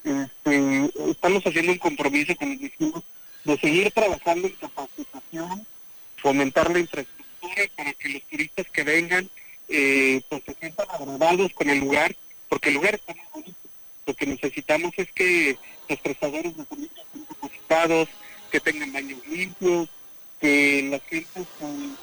Este, 0.03 0.91
estamos 1.11 1.47
haciendo 1.47 1.73
un 1.73 1.79
compromiso, 1.79 2.35
como 2.37 2.57
dijimos, 2.57 3.03
de 3.45 3.59
seguir 3.59 3.91
trabajando 3.93 4.49
en 4.49 4.55
capacitación, 4.55 5.67
fomentar 6.17 6.71
la 6.71 6.81
infraestructura 6.81 7.63
para 7.77 7.93
que 7.95 8.09
los 8.09 8.23
turistas 8.23 8.67
que 8.71 8.83
vengan 8.83 9.31
eh, 9.69 10.21
pues 10.29 10.43
se 10.45 10.55
sientan 10.55 10.87
agradados 10.91 11.53
con 11.55 11.71
el 11.71 11.79
lugar 11.79 12.15
porque 12.49 12.69
el 12.69 12.75
lugar 12.75 12.95
está 12.95 13.15
muy 13.15 13.25
bonito. 13.33 13.59
Lo 14.07 14.15
que 14.15 14.27
necesitamos 14.27 14.93
es 14.97 15.11
que 15.13 15.57
los 15.89 15.99
prestadores 16.01 16.57
de 16.57 16.65
servicios 16.65 17.07
estén 17.07 17.25
capacitados, 17.25 18.09
que 18.51 18.61
tengan 18.61 18.93
baños 18.93 19.27
limpios, 19.27 19.89
que 20.41 20.89
la 20.91 20.99
gente 21.09 21.41
con 21.59 21.97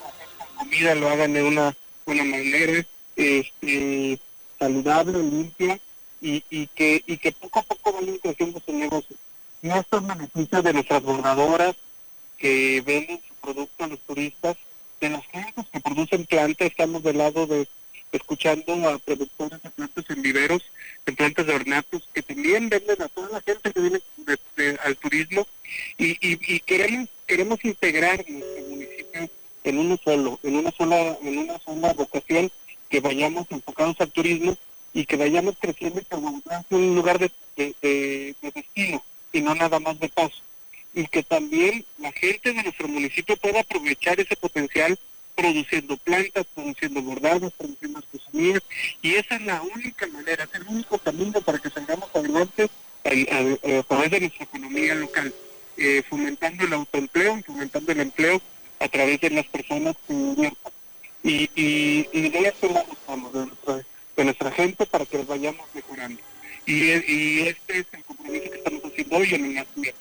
comida 0.61 0.95
lo 0.95 1.09
hagan 1.09 1.33
de 1.33 1.43
una 1.43 1.75
buena 2.05 2.23
manera, 2.23 2.85
este, 3.15 4.19
saludable, 4.59 5.17
limpia, 5.17 5.79
y, 6.23 6.67
que, 6.75 7.03
y 7.07 7.17
que 7.17 7.31
poco 7.31 7.59
a 7.59 7.63
poco 7.63 7.93
vayan 7.93 8.17
creciendo 8.19 8.61
su 8.63 8.71
negocio. 8.73 9.15
Y 9.63 9.69
esto 9.69 9.97
es 9.97 10.05
beneficio 10.07 10.61
de 10.61 10.73
nuestras 10.73 11.01
bordadoras 11.01 11.75
que 12.37 12.81
venden 12.85 13.19
su 13.27 13.33
producto 13.35 13.83
a 13.83 13.87
los 13.87 13.99
turistas, 14.01 14.55
de 14.99 15.09
las 15.09 15.25
gentes 15.25 15.65
que 15.71 15.79
producen 15.79 16.25
plantas, 16.27 16.67
estamos 16.67 17.01
del 17.01 17.17
lado 17.17 17.47
de 17.47 17.67
escuchando 18.11 18.73
a 18.87 18.99
productores 18.99 19.63
de 19.63 19.69
plantas 19.71 20.05
en 20.09 20.21
viveros, 20.21 20.61
en 21.07 21.15
plantas 21.15 21.47
de 21.47 21.55
ornatos, 21.55 22.07
que 22.13 22.21
también 22.21 22.69
venden 22.69 23.01
a 23.01 23.07
toda 23.07 23.29
la 23.29 23.41
gente 23.41 23.71
que 23.71 23.79
viene 23.79 23.99
de- 24.57 24.79
al 24.83 24.97
turismo 24.97 25.47
y, 25.97 26.59
queremos 26.59 27.09
queremos 27.25 27.63
integrar 27.65 28.23
nuestro 28.27 28.63
municipio 28.69 29.29
en 29.63 29.77
uno 29.77 29.97
solo, 30.03 30.39
en 30.43 30.55
una 30.55 30.71
sola, 30.71 31.17
en 31.23 31.37
una 31.37 31.59
sola 31.59 31.93
vocación, 31.93 32.51
que 32.89 32.99
vayamos 32.99 33.45
enfocados 33.49 33.95
al 33.99 34.11
turismo 34.11 34.57
y 34.93 35.05
que 35.05 35.15
vayamos 35.15 35.55
creciendo 35.59 36.01
y 36.01 36.75
un 36.75 36.95
lugar 36.95 37.17
de, 37.19 37.31
de, 37.55 37.75
de- 37.81 38.35
de 38.41 38.51
destino 38.51 39.03
y 39.31 39.41
no 39.41 39.55
nada 39.55 39.79
más 39.79 39.99
de 39.99 40.09
paso. 40.09 40.41
Y 40.93 41.07
que 41.07 41.23
también 41.23 41.85
la 41.99 42.11
gente 42.11 42.51
de 42.53 42.63
nuestro 42.63 42.87
municipio 42.89 43.37
pueda 43.37 43.61
aprovechar 43.61 44.19
ese 44.19 44.35
potencial 44.35 44.99
produciendo 45.35 45.95
plantas, 45.97 46.45
produciendo 46.53 47.01
bordados, 47.01 47.53
produciendo 47.53 47.99
artesanías, 47.99 48.61
y 49.01 49.15
esa 49.15 49.35
es 49.37 49.41
la 49.43 49.61
única 49.61 50.05
manera, 50.07 50.43
es 50.43 50.53
el 50.53 50.67
único 50.67 50.97
camino 50.97 51.39
para 51.41 51.57
que 51.57 51.69
salgamos 51.69 52.09
adelante 52.13 52.69
a, 53.05 53.83
través 53.83 54.11
de 54.11 54.19
nuestra 54.19 54.43
economía 54.43 54.93
local, 54.95 55.33
eh, 55.77 56.03
fomentando 56.09 56.65
el 56.65 56.73
autoempleo 56.73 57.41
fomentando 57.45 57.91
el 57.93 58.01
empleo 58.01 58.41
a 58.81 58.87
través 58.89 59.21
de 59.21 59.29
las 59.29 59.45
personas 59.45 59.95
que 60.07 60.13
inviertan. 60.13 60.71
Y, 61.23 61.49
y, 61.55 62.09
y 62.11 62.29
de 62.29 62.39
eso 62.39 62.67
de 62.67 63.45
nuestra, 63.45 63.85
de 64.17 64.25
nuestra 64.25 64.51
gente 64.51 64.85
para 64.87 65.05
que 65.05 65.19
vayamos 65.19 65.65
mejorando. 65.73 66.19
Y, 66.65 66.73
y 66.73 67.47
este 67.47 67.79
es 67.79 67.85
el 67.91 68.03
compromiso 68.03 68.49
que 68.49 68.57
estamos 68.57 68.81
haciendo 68.85 69.15
hoy 69.17 69.33
en 69.33 69.57
el. 69.57 69.93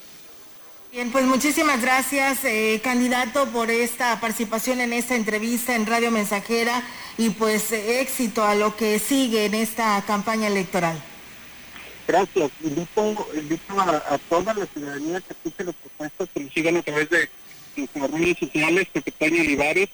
Bien, 0.92 1.12
pues 1.12 1.24
muchísimas 1.24 1.80
gracias, 1.80 2.44
eh, 2.44 2.80
candidato, 2.82 3.46
por 3.50 3.70
esta 3.70 4.18
participación 4.18 4.80
en 4.80 4.92
esta 4.92 5.14
entrevista 5.14 5.76
en 5.76 5.86
Radio 5.86 6.10
Mensajera 6.10 6.82
y 7.16 7.30
pues 7.30 7.70
eh, 7.70 8.00
éxito 8.00 8.42
a 8.44 8.56
lo 8.56 8.74
que 8.74 8.98
sigue 8.98 9.44
en 9.44 9.54
esta 9.54 10.02
campaña 10.04 10.48
electoral. 10.48 11.00
Gracias. 12.08 12.50
Invito, 12.64 13.28
invito 13.36 13.80
a, 13.80 14.02
a 14.14 14.18
toda 14.28 14.52
la 14.52 14.66
ciudadanía 14.66 15.20
que 15.20 15.32
escuche 15.32 15.64
las 15.64 15.76
propuestas, 15.76 16.28
que 16.34 16.40
nos 16.40 16.52
sigan 16.52 16.76
a 16.78 16.82
través 16.82 17.08
de 17.08 17.28
redes 17.94 18.38
sociales, 18.38 18.88
Toño 19.18 19.40
Olivares. 19.42 19.88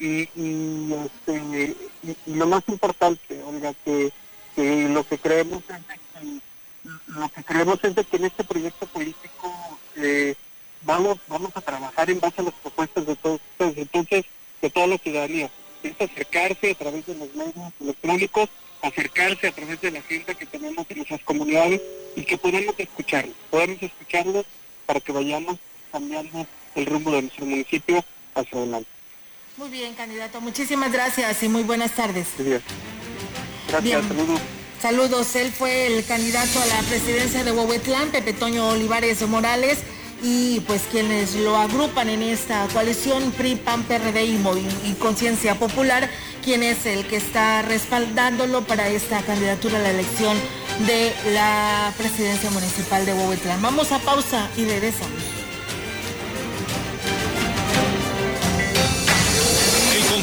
Y, 0.00 0.28
y, 0.36 0.94
este, 1.04 1.74
y- 2.04 2.34
lo 2.34 2.46
más 2.46 2.62
importante, 2.68 3.42
Olga, 3.42 3.74
que, 3.84 4.12
lo 4.56 5.06
que 5.06 5.18
creemos 5.18 5.62
es 5.68 5.86
de 5.88 5.94
que, 5.94 6.40
lo 7.08 7.28
que 7.28 7.42
creemos 7.44 7.78
es 7.82 7.94
de 7.96 8.04
que 8.04 8.16
en 8.16 8.24
este 8.26 8.44
proyecto 8.44 8.86
político 8.86 9.52
eh, 9.96 10.34
vamos, 10.82 11.18
vamos 11.26 11.50
a 11.56 11.60
trabajar 11.60 12.10
en 12.10 12.20
base 12.20 12.40
a 12.40 12.44
las 12.44 12.54
propuestas 12.54 13.06
de 13.06 13.16
todos 13.16 13.40
entonces, 13.58 14.24
de 14.62 14.70
toda 14.70 14.86
la 14.86 14.98
ciudadanía. 14.98 15.50
Es 15.82 16.00
acercarse 16.00 16.70
a 16.70 16.74
través 16.74 17.06
de 17.06 17.14
los 17.16 17.34
medios 17.34 17.72
electrónicos, 17.80 18.48
acercarse 18.82 19.48
a 19.48 19.52
través 19.52 19.80
de 19.80 19.90
la 19.90 20.02
gente 20.02 20.34
que 20.34 20.46
tenemos 20.46 20.86
en 20.88 20.96
nuestras 20.98 21.22
comunidades 21.22 21.80
y 22.14 22.22
que 22.22 22.38
podamos 22.38 22.74
escucharlos, 22.78 23.34
podamos 23.50 23.82
escucharlos 23.82 24.46
para 24.86 25.00
que 25.00 25.12
vayamos 25.12 25.58
cambiando 25.90 26.46
el 26.78 26.86
rumbo 26.86 27.10
de 27.10 27.22
nuestro 27.22 27.46
municipio 27.46 28.04
hacia 28.34 28.58
adelante. 28.58 28.88
Muy 29.56 29.68
bien, 29.70 29.94
candidato, 29.94 30.40
muchísimas 30.40 30.92
gracias 30.92 31.42
y 31.42 31.48
muy 31.48 31.64
buenas 31.64 31.92
tardes. 31.92 32.28
Gracias, 33.68 34.06
saludos. 34.06 34.40
Saludos, 34.80 35.34
él 35.34 35.50
fue 35.50 35.88
el 35.88 36.04
candidato 36.04 36.60
a 36.60 36.66
la 36.66 36.80
presidencia 36.82 37.42
de 37.42 37.50
Huehuetlán, 37.50 38.10
Pepe 38.10 38.32
Toño 38.32 38.68
Olivares 38.68 39.20
Morales, 39.26 39.78
y 40.22 40.60
pues 40.60 40.82
quienes 40.90 41.34
lo 41.34 41.56
agrupan 41.56 42.08
en 42.08 42.22
esta 42.22 42.66
coalición 42.72 43.32
PRI, 43.32 43.56
PAN, 43.56 43.82
PRD 43.82 44.24
y, 44.24 44.40
y 44.84 44.94
Conciencia 45.00 45.56
Popular, 45.56 46.08
quien 46.44 46.62
es 46.62 46.86
el 46.86 47.06
que 47.06 47.16
está 47.16 47.62
respaldándolo 47.62 48.62
para 48.62 48.88
esta 48.88 49.20
candidatura 49.22 49.78
a 49.78 49.82
la 49.82 49.90
elección 49.90 50.36
de 50.86 51.12
la 51.32 51.92
presidencia 51.98 52.50
municipal 52.50 53.04
de 53.04 53.14
Huehuetlán. 53.14 53.60
Vamos 53.60 53.90
a 53.90 53.98
pausa 53.98 54.48
y 54.56 54.64
regresamos. 54.64 55.37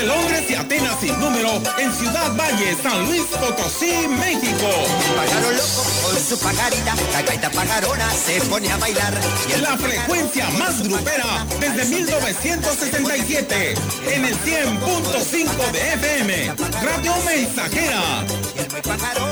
Desde 0.00 0.14
Londres 0.14 0.44
y 0.48 0.54
Atenas 0.54 0.98
sin 0.98 1.12
número, 1.20 1.60
en 1.78 1.92
Ciudad 1.92 2.34
Valle, 2.34 2.74
San 2.82 3.04
Luis 3.04 3.20
Potosí, 3.38 4.08
México. 4.08 4.66
Pagaron 5.14 5.54
loco 5.54 5.84
con 6.02 6.18
su 6.18 6.38
pagarita, 6.38 6.94
la 7.12 7.20
gaita 7.20 7.50
pagarona 7.50 8.10
se 8.10 8.40
pone 8.42 8.72
a 8.72 8.78
bailar. 8.78 9.12
Y 9.46 9.52
La 9.60 9.76
frecuencia 9.76 10.48
más 10.58 10.82
grupera 10.82 11.44
desde 11.60 11.84
1967 11.96 13.74
en 14.10 14.24
el 14.24 14.34
100.5 14.38 15.70
de 15.70 15.92
FM. 15.92 16.54
Radio 16.82 17.12
Mensajera. 17.26 18.24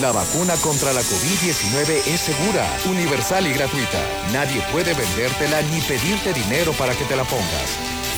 La 0.00 0.12
vacuna 0.12 0.54
contra 0.56 0.94
la 0.94 1.02
COVID-19 1.02 2.06
es 2.06 2.20
segura, 2.20 2.66
universal 2.86 3.46
y 3.46 3.52
gratuita. 3.52 4.02
Nadie 4.32 4.62
puede 4.72 4.94
vendértela 4.94 5.60
ni 5.62 5.82
pedirte 5.82 6.32
dinero 6.32 6.72
para 6.72 6.94
que 6.94 7.04
te 7.04 7.16
la 7.16 7.24
pongas. 7.24 7.91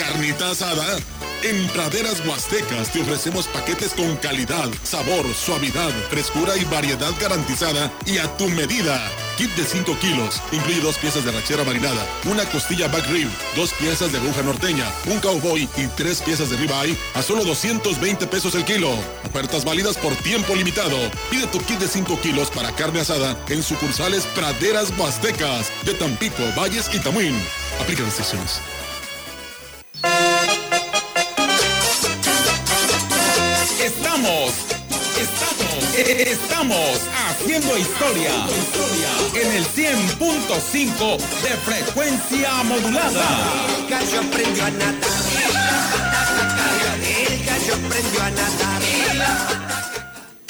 Carnita 0.00 0.50
asada. 0.50 0.96
En 1.42 1.68
Praderas 1.68 2.24
Huastecas 2.26 2.90
te 2.90 3.02
ofrecemos 3.02 3.46
paquetes 3.48 3.92
con 3.92 4.16
calidad, 4.16 4.70
sabor, 4.82 5.26
suavidad, 5.34 5.90
frescura 6.08 6.56
y 6.56 6.64
variedad 6.64 7.12
garantizada 7.20 7.92
y 8.06 8.16
a 8.16 8.26
tu 8.38 8.48
medida. 8.48 8.98
Kit 9.36 9.50
de 9.56 9.64
5 9.64 9.98
kilos. 9.98 10.40
Incluye 10.52 10.80
dos 10.80 10.96
piezas 10.96 11.26
de 11.26 11.32
rachera 11.32 11.64
marinada, 11.64 12.06
una 12.24 12.46
costilla 12.46 12.88
back 12.88 13.06
rib, 13.08 13.28
dos 13.54 13.74
piezas 13.74 14.10
de 14.10 14.18
aguja 14.18 14.42
norteña, 14.42 14.86
un 15.06 15.20
cowboy 15.20 15.68
y 15.76 15.86
tres 15.98 16.22
piezas 16.22 16.48
de 16.48 16.56
ribeye 16.56 16.96
a 17.12 17.20
solo 17.22 17.44
220 17.44 18.26
pesos 18.26 18.54
el 18.54 18.64
kilo. 18.64 18.90
Ofertas 19.28 19.66
válidas 19.66 19.98
por 19.98 20.16
tiempo 20.16 20.54
limitado. 20.54 20.96
Pide 21.30 21.46
tu 21.48 21.60
kit 21.60 21.78
de 21.78 21.88
5 21.88 22.18
kilos 22.22 22.50
para 22.50 22.72
carne 22.72 23.00
asada 23.00 23.36
en 23.50 23.62
sucursales 23.62 24.24
Praderas 24.34 24.92
Huastecas 24.98 25.70
de 25.84 25.92
Tampico, 25.92 26.42
Valles 26.56 26.88
y 26.94 26.98
Tamuín. 27.00 27.38
Aplica 27.78 28.02
restricciones. 28.02 28.62
Estamos, 36.08 37.00
haciendo 37.28 37.76
historia 37.76 38.30
en 39.34 39.52
el 39.52 39.64
100.5 39.66 41.18
de 41.42 41.50
frecuencia 41.58 42.62
modulada. 42.64 43.26
El 43.78 43.88
gallo 43.88 44.20
aprendió 44.20 44.64
a 44.64 44.70
nadar. 44.70 44.94
El 47.28 47.44
gallo 47.44 47.74
aprendió 47.74 48.22
a 48.22 48.30
nadar. 48.30 49.79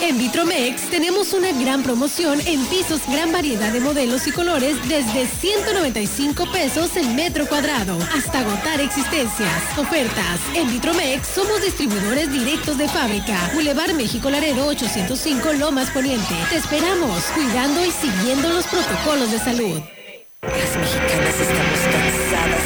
En 0.02 0.16
Vitromex 0.16 0.88
tenemos 0.88 1.34
una 1.34 1.52
gran 1.52 1.82
promoción 1.82 2.40
en 2.46 2.64
pisos, 2.66 3.02
gran 3.06 3.32
variedad 3.32 3.70
de 3.70 3.80
modelos 3.80 4.26
y 4.26 4.32
colores 4.32 4.76
desde 4.88 5.26
195 5.26 6.50
pesos 6.50 6.96
el 6.96 7.14
metro 7.14 7.46
cuadrado 7.46 7.98
hasta 8.16 8.38
agotar 8.38 8.80
existencias. 8.80 9.78
Ofertas. 9.78 10.40
En 10.54 10.70
Vitromex 10.70 11.26
somos 11.26 11.62
distribuidores 11.62 12.32
directos 12.32 12.78
de 12.78 12.88
fábrica. 12.88 13.50
Boulevard 13.52 13.92
México 13.92 14.30
Laredo 14.30 14.66
805 14.68 15.52
Lomas 15.54 15.90
Poniente. 15.90 16.34
Te 16.48 16.56
esperamos 16.56 17.22
cuidando 17.34 17.84
y 17.84 17.90
siguiendo 17.90 18.48
los 18.50 18.66
protocolos 18.66 19.30
de 19.30 19.38
salud. 19.38 19.80
Las 20.42 20.76
mexicanas 20.76 21.34
cansadas 21.34 21.69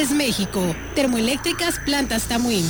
AES 0.00 0.12
México, 0.12 0.74
Termoeléctricas 0.94 1.78
Plantas 1.78 2.26
Tamuín. 2.26 2.64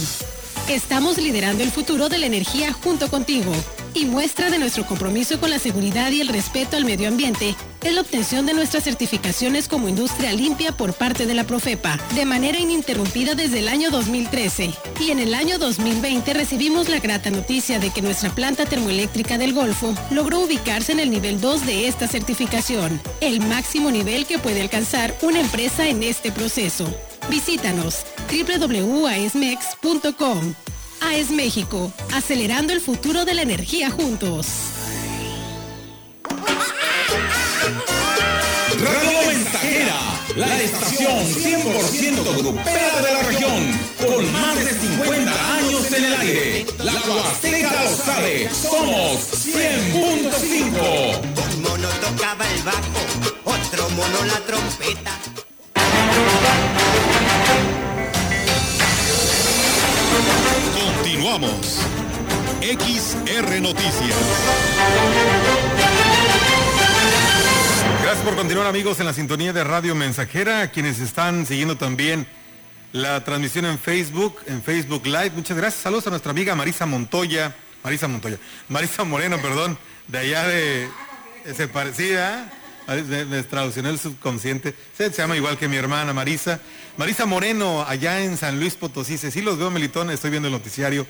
Estamos 0.68 1.16
liderando 1.16 1.62
el 1.62 1.70
futuro 1.70 2.08
de 2.08 2.18
la 2.18 2.26
energía 2.26 2.72
junto 2.72 3.08
contigo. 3.08 3.52
Y 3.94 4.04
muestra 4.04 4.50
de 4.50 4.58
nuestro 4.58 4.84
compromiso 4.84 5.38
con 5.38 5.50
la 5.50 5.60
seguridad 5.60 6.10
y 6.10 6.20
el 6.20 6.28
respeto 6.28 6.76
al 6.76 6.84
medio 6.84 7.06
ambiente 7.06 7.54
es 7.84 7.94
la 7.94 8.00
obtención 8.00 8.46
de 8.46 8.54
nuestras 8.54 8.82
certificaciones 8.82 9.68
como 9.68 9.88
industria 9.88 10.32
limpia 10.32 10.72
por 10.72 10.92
parte 10.92 11.26
de 11.26 11.34
la 11.34 11.44
Profepa, 11.44 11.98
de 12.16 12.24
manera 12.24 12.58
ininterrumpida 12.58 13.36
desde 13.36 13.60
el 13.60 13.68
año 13.68 13.90
2013. 13.90 14.70
Y 15.00 15.10
en 15.10 15.20
el 15.20 15.34
año 15.34 15.58
2020 15.58 16.34
recibimos 16.34 16.88
la 16.88 16.98
grata 16.98 17.30
noticia 17.30 17.78
de 17.78 17.90
que 17.90 18.02
nuestra 18.02 18.30
planta 18.30 18.64
termoeléctrica 18.64 19.38
del 19.38 19.54
Golfo 19.54 19.94
logró 20.10 20.40
ubicarse 20.40 20.92
en 20.92 21.00
el 21.00 21.10
nivel 21.10 21.40
2 21.40 21.64
de 21.64 21.86
esta 21.86 22.08
certificación, 22.08 23.00
el 23.20 23.40
máximo 23.40 23.92
nivel 23.92 24.26
que 24.26 24.38
puede 24.38 24.62
alcanzar 24.62 25.14
una 25.22 25.40
empresa 25.40 25.86
en 25.88 26.02
este 26.02 26.32
proceso. 26.32 26.92
Visítanos 27.30 28.04
www.aesmex.com. 28.28 30.54
AES 31.00 31.30
México, 31.30 31.92
acelerando 32.12 32.72
el 32.72 32.80
futuro 32.80 33.24
de 33.24 33.34
la 33.34 33.42
energía 33.42 33.88
juntos. 33.88 34.48
Radio 38.78 39.28
Mensajera, 39.28 39.94
la 40.36 40.60
estación 40.60 41.24
100% 41.24 42.36
grupera 42.36 43.00
de 43.00 43.14
la 43.14 43.22
región, 43.22 43.80
con 43.98 44.32
más 44.32 44.56
de 44.56 44.72
50 44.72 45.54
años 45.54 45.92
en 45.92 46.04
el 46.04 46.14
aire. 46.14 46.66
La 46.78 46.92
Huasteca 46.92 47.84
lo 47.84 47.96
sabe, 47.96 48.50
somos 48.52 49.46
100.5. 49.46 51.20
Un 51.54 51.62
mono 51.62 51.88
tocaba 52.00 52.44
el 52.50 52.60
bajo, 52.62 53.00
otro 53.44 53.88
mono 53.90 54.24
la 54.24 54.40
trompeta. 54.40 55.16
Continuamos. 61.20 61.80
XR 62.62 63.60
Noticias. 63.60 64.16
Gracias 68.02 68.24
por 68.24 68.36
continuar 68.36 68.66
amigos 68.66 69.00
en 69.00 69.06
la 69.06 69.12
sintonía 69.12 69.52
de 69.52 69.62
Radio 69.62 69.94
Mensajera, 69.94 70.70
quienes 70.70 70.98
están 70.98 71.44
siguiendo 71.44 71.76
también 71.76 72.26
la 72.92 73.22
transmisión 73.22 73.66
en 73.66 73.78
Facebook, 73.78 74.36
en 74.46 74.62
Facebook 74.62 75.04
Live. 75.04 75.32
Muchas 75.36 75.58
gracias. 75.58 75.82
Saludos 75.82 76.06
a 76.06 76.10
nuestra 76.10 76.30
amiga 76.30 76.54
Marisa 76.54 76.86
Montoya, 76.86 77.54
Marisa 77.84 78.08
Montoya, 78.08 78.38
Marisa 78.70 79.04
Moreno, 79.04 79.36
perdón, 79.42 79.76
de 80.08 80.18
allá 80.20 80.48
de, 80.48 80.88
se 81.54 81.68
parecía, 81.68 82.50
me, 82.88 83.26
me 83.26 83.42
traduccionó 83.42 83.90
el 83.90 83.98
subconsciente. 83.98 84.74
Se 84.96 85.10
llama 85.10 85.36
igual 85.36 85.58
que 85.58 85.68
mi 85.68 85.76
hermana 85.76 86.14
Marisa. 86.14 86.60
Marisa 87.00 87.24
Moreno, 87.24 87.82
allá 87.88 88.20
en 88.20 88.36
San 88.36 88.60
Luis 88.60 88.74
Potosí. 88.74 89.16
Sí 89.16 89.40
los 89.40 89.56
veo, 89.56 89.70
Melitón, 89.70 90.10
estoy 90.10 90.30
viendo 90.30 90.48
el 90.48 90.52
noticiario. 90.52 91.06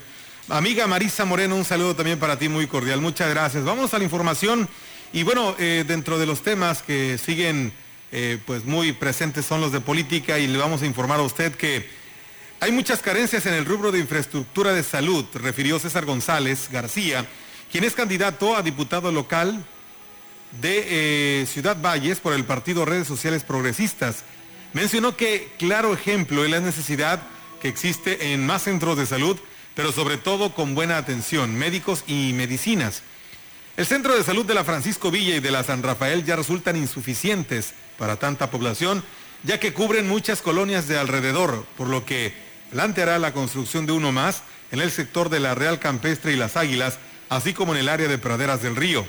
Amiga 0.48 0.86
Marisa 0.86 1.24
Moreno, 1.24 1.56
un 1.56 1.64
saludo 1.64 1.96
también 1.96 2.16
para 2.16 2.38
ti 2.38 2.48
muy 2.48 2.68
cordial. 2.68 3.00
Muchas 3.00 3.28
gracias. 3.30 3.64
Vamos 3.64 3.92
a 3.92 3.98
la 3.98 4.04
información. 4.04 4.68
Y 5.12 5.24
bueno, 5.24 5.56
eh, 5.58 5.84
dentro 5.84 6.16
de 6.20 6.26
los 6.26 6.42
temas 6.42 6.82
que 6.82 7.18
siguen 7.18 7.72
eh, 8.12 8.38
pues 8.46 8.64
muy 8.66 8.92
presentes 8.92 9.46
son 9.46 9.60
los 9.60 9.72
de 9.72 9.80
política 9.80 10.38
y 10.38 10.46
le 10.46 10.58
vamos 10.58 10.82
a 10.82 10.86
informar 10.86 11.18
a 11.18 11.24
usted 11.24 11.56
que 11.56 11.90
hay 12.60 12.70
muchas 12.70 13.00
carencias 13.00 13.44
en 13.46 13.54
el 13.54 13.64
rubro 13.64 13.90
de 13.90 13.98
infraestructura 13.98 14.72
de 14.72 14.84
salud, 14.84 15.24
refirió 15.34 15.80
César 15.80 16.04
González 16.04 16.68
García, 16.70 17.26
quien 17.72 17.82
es 17.82 17.94
candidato 17.94 18.54
a 18.54 18.62
diputado 18.62 19.10
local 19.10 19.64
de 20.60 21.40
eh, 21.42 21.46
Ciudad 21.46 21.76
Valles 21.82 22.20
por 22.20 22.32
el 22.32 22.44
partido 22.44 22.84
Redes 22.84 23.08
Sociales 23.08 23.42
Progresistas. 23.42 24.22
Mencionó 24.72 25.16
que 25.16 25.48
claro 25.58 25.92
ejemplo 25.92 26.44
es 26.44 26.50
la 26.50 26.60
necesidad 26.60 27.20
que 27.60 27.68
existe 27.68 28.32
en 28.32 28.46
más 28.46 28.62
centros 28.62 28.96
de 28.96 29.06
salud, 29.06 29.36
pero 29.74 29.92
sobre 29.92 30.16
todo 30.16 30.54
con 30.54 30.74
buena 30.74 30.96
atención, 30.96 31.56
médicos 31.56 32.04
y 32.06 32.32
medicinas. 32.34 33.02
El 33.76 33.86
centro 33.86 34.14
de 34.14 34.22
salud 34.22 34.44
de 34.44 34.54
la 34.54 34.64
Francisco 34.64 35.10
Villa 35.10 35.36
y 35.36 35.40
de 35.40 35.50
la 35.50 35.64
San 35.64 35.82
Rafael 35.82 36.24
ya 36.24 36.36
resultan 36.36 36.76
insuficientes 36.76 37.74
para 37.98 38.16
tanta 38.16 38.50
población, 38.50 39.02
ya 39.42 39.58
que 39.58 39.72
cubren 39.72 40.08
muchas 40.08 40.42
colonias 40.42 40.86
de 40.86 40.98
alrededor, 40.98 41.64
por 41.76 41.88
lo 41.88 42.04
que 42.04 42.32
planteará 42.70 43.18
la 43.18 43.32
construcción 43.32 43.86
de 43.86 43.92
uno 43.92 44.12
más 44.12 44.42
en 44.70 44.80
el 44.80 44.90
sector 44.90 45.30
de 45.30 45.40
la 45.40 45.54
Real 45.54 45.78
Campestre 45.78 46.32
y 46.32 46.36
las 46.36 46.56
Águilas, 46.56 46.98
así 47.28 47.52
como 47.52 47.72
en 47.72 47.80
el 47.80 47.88
área 47.88 48.06
de 48.06 48.18
Praderas 48.18 48.62
del 48.62 48.76
Río. 48.76 49.04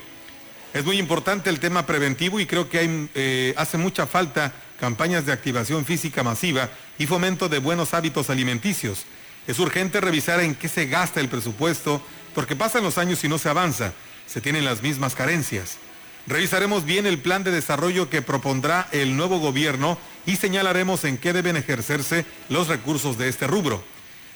Es 0.74 0.86
muy 0.86 0.97
importante 0.97 1.49
el 1.49 1.59
tema 1.59 1.86
preventivo 1.86 2.39
y 2.39 2.45
creo 2.45 2.70
que 2.70 2.80
hay, 2.80 3.09
eh, 3.14 3.53
hace 3.57 3.78
mucha 3.78 4.07
falta 4.07 4.53
campañas 4.82 5.28
de 5.28 5.32
activación 5.32 5.86
física 5.86 6.24
masiva 6.24 6.68
y 6.98 7.06
fomento 7.06 7.48
de 7.48 7.60
buenos 7.60 7.94
hábitos 7.94 8.32
alimenticios. 8.32 9.06
Es 9.46 9.60
urgente 9.60 10.02
revisar 10.02 10.40
en 10.40 10.56
qué 10.56 10.68
se 10.68 10.88
gasta 10.88 11.20
el 11.20 11.30
presupuesto 11.30 12.02
porque 12.34 12.56
pasan 12.56 12.84
los 12.84 12.98
años 12.98 13.24
y 13.24 13.28
no 13.28 13.38
se 13.38 13.48
avanza. 13.48 13.94
Se 14.26 14.42
tienen 14.42 14.66
las 14.66 14.82
mismas 14.82 15.14
carencias. 15.14 15.78
Revisaremos 16.26 16.84
bien 16.84 17.06
el 17.06 17.20
plan 17.20 17.44
de 17.44 17.52
desarrollo 17.52 18.10
que 18.10 18.24
propondrá 18.24 18.88
el 18.92 19.16
nuevo 19.16 19.38
gobierno 19.38 20.00
y 20.26 20.38
señalaremos 20.38 21.04
en 21.04 21.20
qué 21.20 21.32
deben 21.32 21.58
ejercerse 21.58 22.26
los 22.50 22.68
recursos 22.68 23.20
de 23.20 23.30
este 23.30 23.46
rubro. 23.46 23.84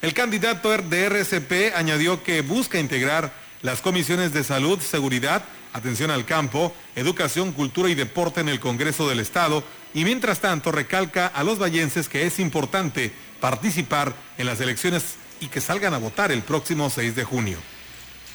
El 0.04 0.14
candidato 0.14 0.70
de 0.78 1.06
RCP 1.06 1.76
añadió 1.76 2.22
que 2.22 2.42
busca 2.42 2.78
integrar 2.78 3.34
las 3.64 3.82
comisiones 3.82 4.32
de 4.32 4.44
salud, 4.44 4.80
seguridad, 4.80 5.44
atención 5.76 6.10
al 6.10 6.26
campo, 6.26 6.74
educación, 6.96 7.52
cultura 7.52 7.90
y 7.90 7.96
deporte 7.96 8.40
en 8.40 8.48
el 8.48 8.62
Congreso 8.62 9.10
del 9.10 9.20
Estado 9.20 9.62
y 9.94 10.06
mientras 10.06 10.40
tanto 10.40 10.72
recalca 10.72 11.28
a 11.28 11.44
los 11.44 11.60
vallenses 11.60 12.08
que 12.08 12.26
es 12.26 12.40
importante 12.40 13.12
participar 13.42 14.16
en 14.38 14.46
las 14.46 14.62
elecciones 14.62 15.16
y 15.42 15.48
que 15.48 15.60
salgan 15.60 15.94
a 15.94 15.98
votar 15.98 16.32
el 16.32 16.44
próximo 16.44 16.90
6 16.90 17.16
de 17.16 17.26
junio. 17.26 17.58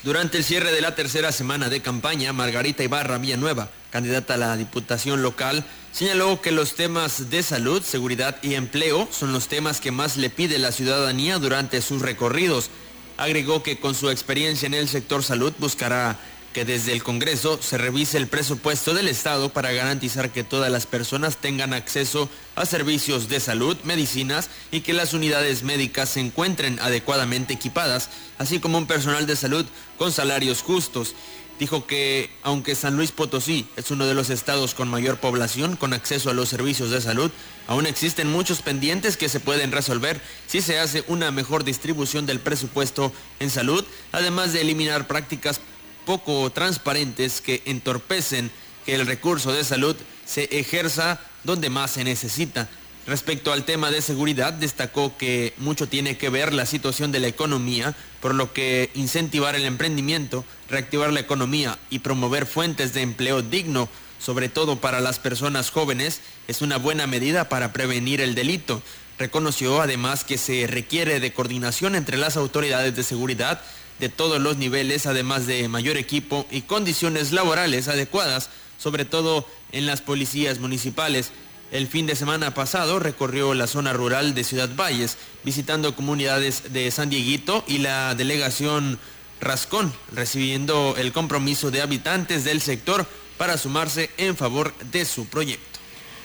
Durante 0.03 0.37
el 0.37 0.45
cierre 0.45 0.71
de 0.71 0.83
la 0.83 0.95
tercera 0.95 1.33
semana 1.33 1.71
de 1.71 1.81
campaña, 1.81 2.35
Margarita 2.35 2.85
Ibarra 2.85 3.17
Villanueva, 3.17 3.71
candidata 3.91 4.35
a 4.35 4.39
la 4.39 4.57
Diputación 4.59 5.23
local, 5.23 5.65
señaló 5.93 6.43
que 6.43 6.53
los 6.53 6.75
temas 6.75 7.31
de 7.31 7.43
salud, 7.43 7.83
seguridad 7.83 8.37
y 8.43 8.55
empleo 8.55 9.09
son 9.11 9.33
los 9.33 9.49
temas 9.49 9.81
que 9.81 9.93
más 9.93 10.19
le 10.19 10.29
pide 10.29 10.59
la 10.59 10.73
ciudadanía 10.73 11.39
durante 11.39 11.81
sus 11.81 12.03
recorridos. 12.03 12.71
Agregó 13.17 13.63
que 13.63 13.79
con 13.79 13.95
su 13.95 14.11
experiencia 14.11 14.67
en 14.67 14.75
el 14.75 14.89
sector 14.89 15.23
salud 15.23 15.53
buscará 15.59 16.19
que 16.53 16.65
desde 16.65 16.93
el 16.93 17.03
Congreso 17.03 17.61
se 17.63 17.79
revise 17.79 18.17
el 18.19 18.27
presupuesto 18.27 18.95
del 18.95 19.09
Estado 19.09 19.51
para 19.51 19.73
garantizar 19.73 20.31
que 20.31 20.45
todas 20.45 20.71
las 20.71 20.87
personas 20.87 21.37
tengan 21.37 21.73
acceso 21.73 22.29
a 22.57 22.67
servicios 22.67 23.29
de 23.29 23.41
salud, 23.41 23.77
medicinas 23.85 24.51
y 24.71 24.81
que 24.81 24.93
las 24.93 25.15
unidades 25.15 25.63
médicas 25.63 26.11
se 26.11 26.21
encuentren 26.21 26.79
adecuadamente 26.81 27.55
equipadas, 27.55 28.11
así 28.39 28.59
como 28.59 28.79
un 28.79 28.87
personal 28.87 29.27
de 29.27 29.37
salud 29.37 29.65
con 29.97 30.13
salarios 30.13 30.63
justos. 30.63 31.15
Dijo 31.61 31.87
que 31.87 32.31
aunque 32.43 32.75
San 32.75 32.97
Luis 32.97 33.13
Potosí 33.13 33.67
es 33.77 33.91
uno 33.91 34.07
de 34.07 34.15
los 34.15 34.31
estados 34.31 34.75
con 34.75 34.89
mayor 34.89 35.19
población 35.19 35.77
con 35.77 35.93
acceso 35.93 36.31
a 36.31 36.35
los 36.35 36.49
servicios 36.49 36.91
de 36.91 37.03
salud, 37.03 37.31
aún 37.69 37.87
existen 37.87 38.33
muchos 38.33 38.63
pendientes 38.63 39.19
que 39.19 39.29
se 39.29 39.41
pueden 39.41 39.71
resolver 39.71 40.23
si 40.47 40.63
se 40.63 40.79
hace 40.79 41.05
una 41.07 41.31
mejor 41.31 41.63
distribución 41.63 42.25
del 42.25 42.41
presupuesto 42.41 43.13
en 43.41 43.51
salud, 43.51 43.85
además 44.11 44.55
de 44.55 44.63
eliminar 44.63 45.07
prácticas 45.07 45.61
poco 46.05 46.51
transparentes 46.51 47.41
que 47.41 47.63
entorpecen 47.67 48.51
que 48.85 48.95
el 48.95 49.07
recurso 49.07 49.53
de 49.53 49.65
salud 49.65 49.97
se 50.25 50.45
ejerza 50.59 51.21
donde 51.45 51.71
más 51.71 51.93
se 51.93 52.05
necesita. 52.05 52.69
Respecto 53.07 53.53
al 53.53 53.65
tema 53.65 53.91
de 53.91 54.03
seguridad, 54.03 54.53
destacó 54.53 55.17
que 55.17 55.55
mucho 55.57 55.89
tiene 55.89 56.17
que 56.17 56.29
ver 56.29 56.53
la 56.53 56.67
situación 56.67 57.13
de 57.13 57.21
la 57.21 57.29
economía, 57.29 57.97
por 58.21 58.35
lo 58.35 58.53
que 58.53 58.91
incentivar 58.95 59.57
el 59.57 59.65
emprendimiento, 59.65 60.45
reactivar 60.69 61.13
la 61.13 61.21
economía 61.21 61.79
y 61.89 62.01
promover 62.01 62.47
fuentes 62.47 62.93
de 62.93 63.03
empleo 63.03 63.43
digno, 63.43 63.89
sobre 64.19 64.49
todo 64.49 64.77
para 64.77 65.01
las 65.01 65.19
personas 65.19 65.71
jóvenes, 65.71 66.21
es 66.47 66.61
una 66.61 66.77
buena 66.77 67.07
medida 67.07 67.49
para 67.49 67.73
prevenir 67.73 68.21
el 68.21 68.35
delito. 68.35 68.83
Reconoció 69.19 69.81
además 69.81 70.25
que 70.25 70.39
se 70.39 70.67
requiere 70.67 71.21
de 71.21 71.33
coordinación 71.33 71.95
entre 71.95 72.17
las 72.17 72.37
autoridades 72.37 72.95
de 72.95 73.03
seguridad, 73.03 73.63
de 74.01 74.09
todos 74.09 74.41
los 74.41 74.57
niveles, 74.57 75.07
además 75.07 75.47
de 75.47 75.69
mayor 75.69 75.97
equipo 75.97 76.47
y 76.51 76.63
condiciones 76.63 77.33
laborales 77.33 77.87
adecuadas, 77.87 78.51
sobre 78.79 79.05
todo 79.05 79.47
en 79.73 79.87
las 79.87 80.01
policías 80.01 80.59
municipales. 80.59 81.31
El 81.71 81.87
fin 81.87 82.07
de 82.07 82.17
semana 82.17 82.53
pasado 82.53 82.99
recorrió 82.99 83.55
la 83.55 83.69
zona 83.69 83.93
rural 83.93 84.35
de 84.35 84.43
Ciudad 84.43 84.71
Valles, 84.75 85.19
visitando 85.45 85.95
comunidades 85.95 86.73
de 86.73 86.91
San 86.91 87.11
Dieguito 87.11 87.63
y 87.69 87.79
la 87.79 88.15
delegación 88.17 88.99
Rascón, 89.41 89.93
recibiendo 90.13 90.97
el 90.99 91.13
compromiso 91.13 91.71
de 91.71 91.83
habitantes 91.83 92.43
del 92.45 92.61
sector 92.61 93.07
para 93.39 93.57
sumarse 93.57 94.11
en 94.17 94.37
favor 94.37 94.75
de 94.91 95.05
su 95.05 95.27
proyecto. 95.27 95.70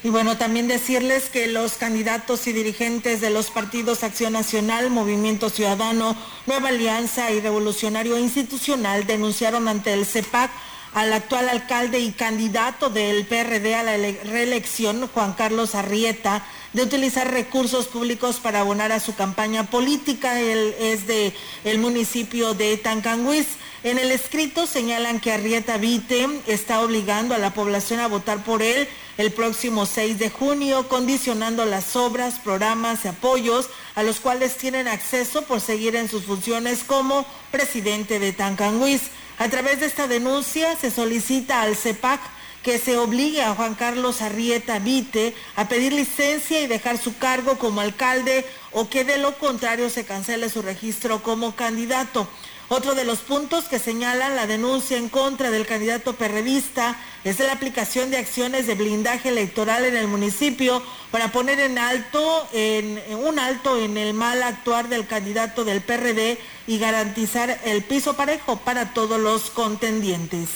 Y 0.05 0.11
bueno, 0.11 0.37
también 0.37 0.67
decirles 0.67 1.31
que 1.31 1.47
los 1.47 1.77
candidatos 1.77 2.45
y 2.45 2.53
dirigentes 2.53 3.21
de 3.21 3.31
los 3.31 3.49
partidos 3.49 4.03
Acción 4.03 4.33
Nacional, 4.33 4.91
Movimiento 4.91 5.49
Ciudadano, 5.49 6.15
Nueva 6.45 6.69
Alianza 6.69 7.31
y 7.31 7.39
Revolucionario 7.39 8.19
Institucional 8.19 9.07
denunciaron 9.07 9.67
ante 9.67 9.93
el 9.93 10.05
CEPAC 10.05 10.51
al 10.93 11.11
actual 11.11 11.49
alcalde 11.49 12.01
y 12.01 12.11
candidato 12.11 12.91
del 12.91 13.25
PRD 13.25 13.73
a 13.73 13.81
la 13.81 13.97
reelección, 14.25 15.09
Juan 15.11 15.33
Carlos 15.33 15.73
Arrieta, 15.73 16.45
de 16.73 16.83
utilizar 16.83 17.31
recursos 17.31 17.87
públicos 17.87 18.35
para 18.35 18.59
abonar 18.59 18.91
a 18.91 18.99
su 18.99 19.15
campaña 19.15 19.71
política. 19.71 20.39
Él 20.39 20.75
es 20.79 21.07
de 21.07 21.33
el 21.63 21.79
municipio 21.79 22.53
de 22.53 22.77
Tancanguis. 22.77 23.47
En 23.81 23.97
el 23.97 24.11
escrito 24.11 24.67
señalan 24.67 25.19
que 25.19 25.31
Arrieta 25.31 25.77
Vite 25.77 26.27
está 26.45 26.81
obligando 26.81 27.33
a 27.33 27.39
la 27.39 27.55
población 27.55 28.01
a 28.01 28.07
votar 28.07 28.43
por 28.43 28.61
él 28.61 28.87
el 29.17 29.31
próximo 29.31 29.85
6 29.85 30.19
de 30.19 30.29
junio, 30.29 30.87
condicionando 30.87 31.65
las 31.65 31.95
obras, 31.95 32.39
programas 32.39 33.05
y 33.05 33.09
apoyos 33.09 33.69
a 33.95 34.03
los 34.03 34.19
cuales 34.19 34.57
tienen 34.57 34.87
acceso 34.87 35.43
por 35.43 35.61
seguir 35.61 35.95
en 35.95 36.09
sus 36.09 36.25
funciones 36.25 36.83
como 36.83 37.25
presidente 37.51 38.19
de 38.19 38.33
Tancanguis. 38.33 39.03
A 39.37 39.49
través 39.49 39.79
de 39.79 39.85
esta 39.85 40.07
denuncia 40.07 40.75
se 40.75 40.91
solicita 40.91 41.61
al 41.61 41.75
CEPAC 41.75 42.19
que 42.65 42.79
se 42.79 42.97
obligue 42.97 43.43
a 43.43 43.53
Juan 43.53 43.75
Carlos 43.75 44.23
Arrieta 44.23 44.79
Vite 44.79 45.35
a 45.55 45.67
pedir 45.67 45.93
licencia 45.93 46.59
y 46.61 46.67
dejar 46.67 46.97
su 46.97 47.15
cargo 47.17 47.59
como 47.59 47.79
alcalde 47.79 48.43
o 48.71 48.89
que 48.89 49.03
de 49.03 49.19
lo 49.19 49.37
contrario 49.37 49.89
se 49.91 50.03
cancele 50.03 50.49
su 50.49 50.63
registro 50.63 51.21
como 51.21 51.55
candidato. 51.55 52.27
Otro 52.67 52.95
de 52.95 53.05
los 53.05 53.19
puntos 53.19 53.65
que 53.65 53.77
señalan 53.77 54.35
la 54.35 54.47
denuncia 54.47 54.97
en 54.97 55.07
contra 55.07 55.51
del 55.51 55.67
candidato 55.67 56.13
perredista 56.13 56.97
es 57.23 57.39
la 57.39 57.51
aplicación 57.51 58.09
de 58.09 58.17
acciones 58.17 58.65
de 58.65 58.73
blindaje 58.73 59.29
electoral 59.29 59.85
en 59.85 59.95
el 59.95 60.07
municipio 60.07 60.81
para 61.11 61.31
poner 61.31 61.59
en 61.59 61.77
alto, 61.77 62.47
en, 62.53 62.99
un 63.17 63.37
alto 63.37 63.77
en 63.79 63.97
el 63.97 64.15
mal 64.15 64.41
actuar 64.41 64.89
del 64.89 65.05
candidato 65.05 65.63
del 65.63 65.81
PRD 65.81 66.39
y 66.65 66.79
garantizar 66.79 67.61
el 67.65 67.83
piso 67.83 68.15
parejo 68.15 68.57
para 68.57 68.93
todos 68.95 69.19
los 69.19 69.51
contendientes. 69.51 70.49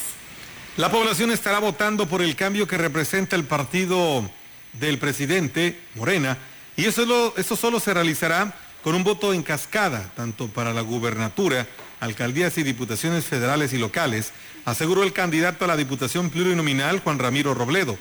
La 0.77 0.89
población 0.89 1.31
estará 1.31 1.59
votando 1.59 2.07
por 2.07 2.23
el 2.23 2.35
cambio 2.35 2.67
que 2.67 2.77
representa 2.77 3.35
el 3.35 3.43
partido 3.43 4.27
del 4.73 4.97
presidente 4.97 5.79
Morena 5.93 6.39
y 6.75 6.85
eso, 6.85 7.35
eso 7.37 7.55
solo 7.55 7.79
se 7.79 7.93
realizará 7.93 8.55
con 8.83 8.95
un 8.95 9.03
voto 9.03 9.33
en 9.33 9.43
cascada, 9.43 10.11
tanto 10.15 10.47
para 10.47 10.73
la 10.73 10.81
gubernatura 10.81 11.67
alcaldías 11.99 12.57
y 12.57 12.63
diputaciones 12.63 13.25
federales 13.25 13.73
y 13.73 13.77
locales, 13.77 14.31
aseguró 14.65 15.03
el 15.03 15.13
candidato 15.13 15.65
a 15.65 15.67
la 15.67 15.77
Diputación 15.77 16.29
Plurinominal, 16.29 16.99
Juan 16.99 17.19
Ramiro 17.19 17.53
Robledo. 17.53 17.97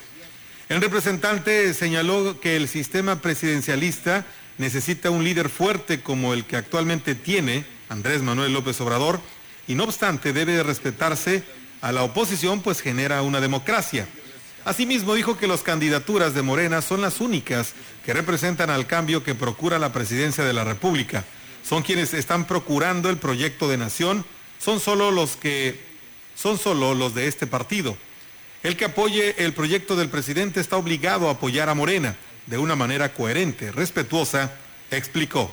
El 0.69 0.81
representante 0.81 1.73
señaló 1.73 2.41
que 2.41 2.57
el 2.57 2.69
sistema 2.69 3.21
presidencialista 3.21 4.27
necesita 4.59 5.11
un 5.11 5.25
líder 5.25 5.49
fuerte 5.49 6.01
como 6.01 6.35
el 6.35 6.45
que 6.45 6.57
actualmente 6.57 7.15
tiene 7.15 7.65
Andrés 7.89 8.23
Manuel 8.23 8.53
López 8.53 8.81
Obrador 8.81 9.21
y 9.67 9.75
no 9.75 9.85
obstante 9.85 10.33
debe 10.33 10.63
respetarse 10.63 11.43
a 11.81 11.93
la 11.93 12.03
oposición 12.03 12.61
pues 12.61 12.81
genera 12.81 13.23
una 13.23 13.41
democracia. 13.41 14.07
Asimismo 14.65 15.15
dijo 15.15 15.39
que 15.39 15.47
las 15.47 15.63
candidaturas 15.63 16.35
de 16.35 16.43
Morena 16.43 16.83
son 16.83 17.01
las 17.01 17.21
únicas 17.21 17.73
que 18.05 18.13
representan 18.13 18.69
al 18.69 18.87
cambio 18.87 19.23
que 19.23 19.35
procura 19.35 19.79
la 19.79 19.93
presidencia 19.93 20.45
de 20.45 20.53
la 20.53 20.65
República 20.65 21.25
son 21.69 21.83
quienes 21.83 22.15
están 22.15 22.47
procurando 22.47 23.11
el 23.11 23.19
proyecto 23.19 23.69
de 23.69 23.77
nación, 23.77 24.25
son 24.59 24.81
solo 24.81 25.11
los 25.11 25.37
que 25.37 25.79
son 26.35 26.59
solo 26.59 26.95
los 26.95 27.15
de 27.15 27.27
este 27.27 27.47
partido. 27.47 27.97
El 28.63 28.77
que 28.77 28.87
apoye 28.87 29.45
el 29.45 29.53
proyecto 29.53 29.95
del 29.95 30.09
presidente 30.09 30.61
está 30.61 30.77
obligado 30.77 31.29
a 31.29 31.33
apoyar 31.33 31.69
a 31.69 31.75
Morena 31.75 32.17
de 32.47 32.59
una 32.59 32.75
manera 32.75 33.13
coherente, 33.13 33.71
respetuosa, 33.71 34.53
explicó. 34.91 35.53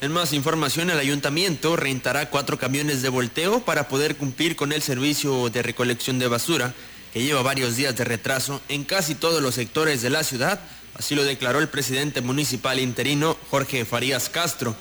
En 0.00 0.12
más 0.12 0.32
información, 0.32 0.90
el 0.90 0.98
ayuntamiento 0.98 1.76
rentará 1.76 2.28
cuatro 2.28 2.58
camiones 2.58 3.00
de 3.02 3.08
volteo 3.08 3.60
para 3.60 3.88
poder 3.88 4.16
cumplir 4.16 4.56
con 4.56 4.72
el 4.72 4.82
servicio 4.82 5.48
de 5.48 5.62
recolección 5.62 6.18
de 6.18 6.28
basura, 6.28 6.74
que 7.12 7.22
lleva 7.22 7.42
varios 7.42 7.76
días 7.76 7.96
de 7.96 8.04
retraso 8.04 8.60
en 8.68 8.84
casi 8.84 9.14
todos 9.14 9.40
los 9.40 9.54
sectores 9.54 10.02
de 10.02 10.10
la 10.10 10.24
ciudad, 10.24 10.60
así 10.94 11.14
lo 11.14 11.24
declaró 11.24 11.60
el 11.60 11.68
presidente 11.68 12.20
municipal 12.20 12.80
interino 12.80 13.38
Jorge 13.48 13.84
Farías 13.84 14.28
Castro 14.28 14.76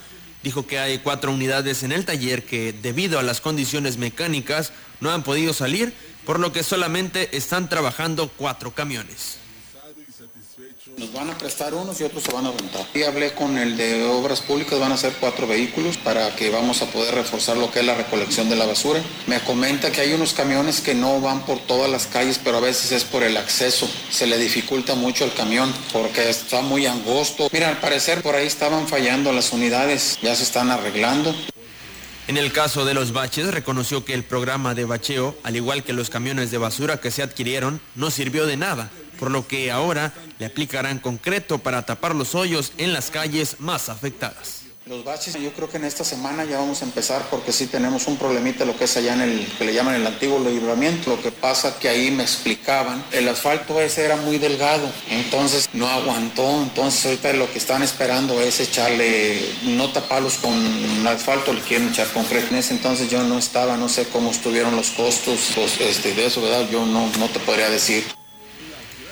dijo 0.46 0.68
que 0.68 0.78
hay 0.78 1.00
cuatro 1.00 1.32
unidades 1.34 1.82
en 1.82 1.92
el 1.92 2.06
taller 2.06 2.46
que 2.46 2.72
debido 2.72 3.18
a 3.18 3.24
las 3.24 3.42
condiciones 3.42 3.98
mecánicas 3.98 4.74
no 5.02 5.12
han 5.12 5.24
podido 5.24 5.54
salir, 5.54 5.92
por 6.24 6.40
lo 6.40 6.54
que 6.54 6.62
solamente 6.62 7.36
están 7.36 7.68
trabajando 7.68 8.30
cuatro 8.30 8.70
camiones. 8.70 9.40
Nos 10.98 11.12
van 11.12 11.30
a 11.30 11.38
prestar 11.38 11.74
unos 11.74 12.00
y 12.00 12.06
otros 12.06 12.24
se 12.24 12.32
van 12.32 12.46
a 12.46 12.52
rentar. 12.52 12.86
Y 12.94 13.04
hablé 13.04 13.34
con 13.34 13.58
el 13.58 13.76
de 13.76 14.06
obras 14.06 14.40
públicas, 14.40 14.80
van 14.80 14.94
a 14.94 14.98
ser 14.98 15.14
cuatro 15.20 15.46
vehículos 15.46 15.98
para 15.98 16.34
que 16.38 16.50
vamos 16.50 16.82
a 16.82 16.86
poder 16.86 17.16
reforzar 17.16 17.58
lo 17.58 17.70
que 17.70 17.80
es 17.82 17.86
la 17.86 17.96
recolección 17.96 18.50
de 18.50 18.56
la 18.56 18.66
basura. 18.66 19.02
Me 19.28 19.42
comenta 19.42 19.92
que 19.92 20.00
hay 20.02 20.14
unos 20.14 20.34
camiones 20.34 20.80
que 20.80 20.96
no 20.96 21.20
van 21.20 21.46
por 21.46 21.60
todas 21.60 21.92
las 21.92 22.08
calles, 22.08 22.40
pero 22.42 22.58
a 22.58 22.62
veces 22.62 22.94
es 22.94 23.04
por 23.04 23.24
el 23.24 23.36
acceso. 23.36 23.90
Se 24.10 24.26
le 24.26 24.38
dificulta 24.38 24.96
mucho 24.96 25.26
el 25.26 25.34
camión 25.34 25.74
porque 25.92 26.30
está 26.30 26.62
muy 26.62 26.86
angosto. 26.86 27.50
Mira, 27.52 27.68
al 27.68 27.80
parecer 27.80 28.22
por 28.22 28.36
ahí 28.36 28.48
estaban 28.48 28.88
fallando 28.88 29.34
las 29.34 29.52
unidades, 29.52 30.18
ya 30.22 30.34
se 30.34 30.44
están 30.44 30.72
arreglando. 30.72 31.36
En 32.28 32.38
el 32.38 32.54
caso 32.54 32.86
de 32.86 32.94
los 32.94 33.12
baches, 33.12 33.54
reconoció 33.54 34.06
que 34.06 34.14
el 34.14 34.24
programa 34.24 34.74
de 34.74 34.86
bacheo, 34.86 35.36
al 35.44 35.58
igual 35.58 35.84
que 35.84 35.94
los 35.94 36.10
camiones 36.10 36.52
de 36.52 36.58
basura 36.58 37.02
que 37.02 37.12
se 37.12 37.22
adquirieron, 37.22 37.82
no 37.96 38.10
sirvió 38.10 38.46
de 38.48 38.58
nada 38.58 38.90
por 39.18 39.32
lo 39.32 39.48
que 39.48 39.72
ahora 39.72 40.14
le 40.40 40.46
aplicarán 40.46 41.00
concreto 41.00 41.60
para 41.60 41.86
tapar 41.86 42.16
los 42.16 42.36
hoyos 42.36 42.74
en 42.78 42.94
las 42.94 43.10
calles 43.10 43.60
más 43.60 43.90
afectadas. 43.90 44.66
Los 44.88 45.04
baches, 45.04 45.34
yo 45.42 45.52
creo 45.52 45.68
que 45.68 45.78
en 45.78 45.86
esta 45.86 46.04
semana 46.04 46.46
ya 46.46 46.60
vamos 46.60 46.84
a 46.84 46.86
empezar 46.86 47.28
porque 47.32 47.52
sí 47.52 47.66
tenemos 47.66 48.06
un 48.06 48.18
problemita 48.18 48.66
lo 48.66 48.78
que 48.78 48.84
es 48.84 48.96
allá 48.96 49.16
en 49.16 49.22
el 49.22 49.48
que 49.58 49.66
le 49.66 49.74
llaman 49.74 49.96
el 49.96 50.06
antiguo 50.06 50.38
libramiento. 50.38 51.10
Lo 51.10 51.24
que 51.24 51.32
pasa 51.32 51.80
que 51.80 51.90
ahí 51.90 52.12
me 52.12 52.22
explicaban, 52.22 53.04
el 53.12 53.28
asfalto 53.28 53.82
ese 53.82 54.06
era 54.06 54.16
muy 54.16 54.38
delgado, 54.38 54.88
entonces 55.10 55.68
no 55.74 55.88
aguantó. 55.88 56.62
Entonces 56.62 57.04
ahorita 57.04 57.34
lo 57.34 57.52
que 57.52 57.58
están 57.58 57.82
esperando 57.82 58.40
es 58.40 58.60
echarle, 58.60 59.42
no 59.64 59.92
taparlos 59.92 60.36
con 60.36 60.54
asfalto, 61.08 61.52
le 61.52 61.62
quieren 61.62 61.90
echar 61.90 62.06
concreto. 62.10 62.50
En 62.52 62.58
ese 62.58 62.76
entonces 62.76 63.10
yo 63.10 63.24
no 63.24 63.40
estaba, 63.40 63.78
no 63.78 63.90
sé 63.90 64.08
cómo 64.10 64.30
estuvieron 64.30 64.76
los 64.76 64.92
costos 64.92 65.50
pues, 65.56 65.82
este, 65.82 66.14
de 66.14 66.28
eso, 66.28 66.44
¿verdad? 66.44 66.70
Yo 66.70 66.86
no, 66.86 67.10
no 67.18 67.28
te 67.30 67.40
podría 67.40 67.72
decir. 67.72 68.06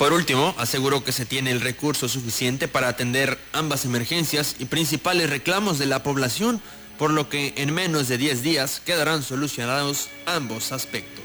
Por 0.03 0.11
último, 0.11 0.53
aseguró 0.57 1.01
que 1.05 1.13
se 1.13 1.25
tiene 1.25 1.51
el 1.51 1.61
recurso 1.61 2.09
suficiente 2.09 2.67
para 2.67 2.89
atender 2.89 3.39
ambas 3.53 3.85
emergencias 3.85 4.57
y 4.59 4.65
principales 4.65 5.29
reclamos 5.29 5.79
de 5.79 5.85
la 5.85 6.03
población, 6.03 6.59
por 6.97 7.11
lo 7.11 7.29
que 7.29 7.53
en 7.55 7.73
menos 7.73 8.09
de 8.09 8.17
10 8.17 8.43
días 8.43 8.81
quedarán 8.83 9.23
solucionados 9.23 10.09
ambos 10.25 10.73
aspectos. 10.73 11.23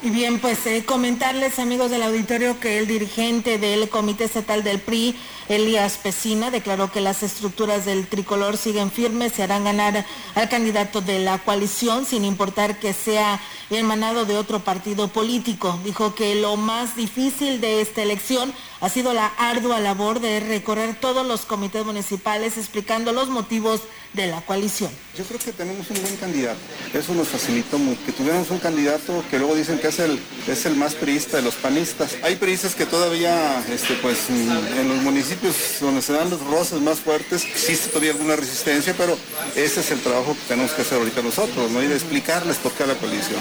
Y 0.00 0.10
bien, 0.10 0.38
pues 0.38 0.64
eh, 0.66 0.84
comentarles 0.86 1.58
amigos 1.58 1.90
del 1.90 2.04
auditorio 2.04 2.60
que 2.60 2.78
el 2.78 2.86
dirigente 2.86 3.58
del 3.58 3.88
Comité 3.88 4.26
Estatal 4.26 4.62
del 4.62 4.78
PRI, 4.78 5.16
Elías 5.50 5.98
Pesina, 6.00 6.52
declaró 6.52 6.92
que 6.92 7.00
las 7.00 7.24
estructuras 7.24 7.84
del 7.84 8.06
tricolor 8.06 8.56
siguen 8.56 8.92
firmes, 8.92 9.32
se 9.32 9.42
harán 9.42 9.64
ganar 9.64 10.06
al 10.36 10.48
candidato 10.48 11.00
de 11.00 11.18
la 11.18 11.38
coalición 11.38 12.06
sin 12.06 12.24
importar 12.24 12.78
que 12.78 12.92
sea 12.92 13.40
emanado 13.68 14.26
de 14.26 14.36
otro 14.36 14.60
partido 14.60 15.08
político. 15.08 15.76
Dijo 15.84 16.14
que 16.14 16.36
lo 16.36 16.56
más 16.56 16.94
difícil 16.94 17.60
de 17.60 17.80
esta 17.80 18.00
elección 18.00 18.52
ha 18.80 18.88
sido 18.88 19.12
la 19.12 19.26
ardua 19.38 19.80
labor 19.80 20.20
de 20.20 20.38
recorrer 20.38 20.94
todos 21.00 21.26
los 21.26 21.46
comités 21.46 21.84
municipales 21.84 22.56
explicando 22.56 23.12
los 23.12 23.28
motivos 23.28 23.80
de 24.12 24.28
la 24.28 24.40
coalición. 24.42 24.90
Yo 25.16 25.24
creo 25.24 25.38
que 25.40 25.52
tenemos 25.52 25.90
un 25.90 26.00
buen 26.00 26.16
candidato. 26.16 26.58
Eso 26.94 27.12
nos 27.14 27.28
facilitó 27.28 27.76
mucho. 27.78 28.00
Que 28.06 28.12
tuviéramos 28.12 28.50
un 28.50 28.58
candidato 28.58 29.22
que 29.30 29.38
luego 29.38 29.54
dicen 29.54 29.78
que 29.78 29.88
es 29.88 29.98
el, 29.98 30.18
es 30.46 30.64
el 30.64 30.76
más 30.76 30.94
priista 30.94 31.36
de 31.36 31.42
los 31.42 31.54
panistas. 31.54 32.16
Hay 32.22 32.36
priistas 32.36 32.74
que 32.74 32.86
todavía, 32.86 33.62
este, 33.68 33.94
pues, 33.94 34.30
en 34.30 34.88
los 34.88 35.02
municipios 35.02 35.39
donde 35.80 36.02
se 36.02 36.12
dan 36.12 36.30
los 36.30 36.40
roces 36.46 36.80
más 36.80 37.00
fuertes, 37.00 37.44
existe 37.44 37.88
todavía 37.88 38.12
alguna 38.12 38.36
resistencia, 38.36 38.94
pero 38.96 39.16
ese 39.56 39.80
es 39.80 39.90
el 39.90 40.00
trabajo 40.00 40.34
que 40.34 40.48
tenemos 40.48 40.72
que 40.72 40.82
hacer 40.82 40.98
ahorita 40.98 41.22
nosotros, 41.22 41.70
¿no? 41.70 41.82
Y 41.82 41.86
de 41.86 41.94
explicarles 41.94 42.56
por 42.58 42.72
qué 42.72 42.86
la 42.86 42.94
coalición, 42.94 43.40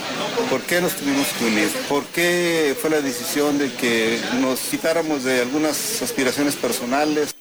por 0.50 0.62
qué 0.62 0.82
nos 0.82 0.93
tuvimos 0.93 1.28
que 1.38 1.45
unir, 1.45 1.70
por 1.88 2.06
qué 2.06 2.76
fue 2.80 2.89
la 2.89 3.02
decisión 3.02 3.58
de 3.58 3.72
que 3.74 4.20
nos 4.39 4.60
quitáramos 4.60 5.24
de 5.24 5.41
algunas 5.41 6.02
aspiraciones 6.02 6.56
personales. 6.56 7.36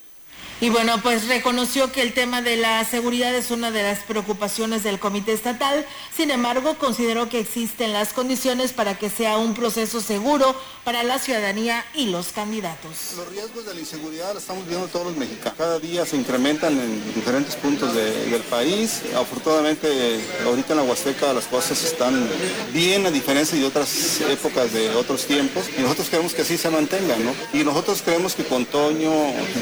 Y 0.61 0.69
bueno, 0.69 1.01
pues 1.01 1.27
reconoció 1.29 1.89
que 1.93 2.01
el 2.01 2.13
tema 2.13 2.41
de 2.41 2.57
la 2.57 2.83
seguridad 2.83 3.33
es 3.33 3.49
una 3.49 3.71
de 3.71 3.81
las 3.81 3.99
preocupaciones 3.99 4.83
del 4.83 4.99
Comité 4.99 5.31
Estatal. 5.31 5.85
Sin 6.13 6.31
embargo, 6.31 6.77
consideró 6.77 7.29
que 7.29 7.39
existen 7.39 7.93
las 7.93 8.11
condiciones 8.11 8.73
para 8.73 8.97
que 8.97 9.09
sea 9.09 9.37
un 9.37 9.53
proceso 9.53 10.01
seguro 10.01 10.53
para 10.83 11.03
la 11.03 11.17
ciudadanía 11.17 11.85
y 11.95 12.07
los 12.07 12.33
candidatos. 12.33 13.13
Los 13.15 13.29
riesgos 13.29 13.65
de 13.67 13.73
la 13.73 13.79
inseguridad 13.79 14.33
los 14.33 14.43
estamos 14.43 14.67
viendo 14.67 14.87
todos 14.87 15.07
los 15.07 15.15
mexicanos. 15.15 15.53
Cada 15.57 15.79
día 15.79 16.05
se 16.05 16.17
incrementan 16.17 16.77
en 16.77 17.13
diferentes 17.13 17.55
puntos 17.55 17.95
del 17.95 18.41
país. 18.49 19.01
Afortunadamente, 19.15 20.19
ahorita 20.43 20.73
en 20.73 20.77
la 20.79 20.83
Huasteca 20.83 21.31
las 21.31 21.45
cosas 21.45 21.81
están 21.85 22.27
bien 22.73 23.05
a 23.05 23.11
diferencia 23.11 23.57
de 23.57 23.63
otras 23.63 24.19
épocas 24.21 24.73
de 24.73 24.89
otros 24.89 25.25
tiempos. 25.25 25.67
Y 25.77 25.81
nosotros 25.81 26.09
queremos 26.09 26.33
que 26.33 26.41
así 26.41 26.57
se 26.57 26.69
mantengan, 26.69 27.23
¿no? 27.23 27.33
Y 27.53 27.63
nosotros 27.63 28.01
creemos 28.03 28.35
que 28.35 28.43
con 28.43 28.65
Toño, 28.65 29.11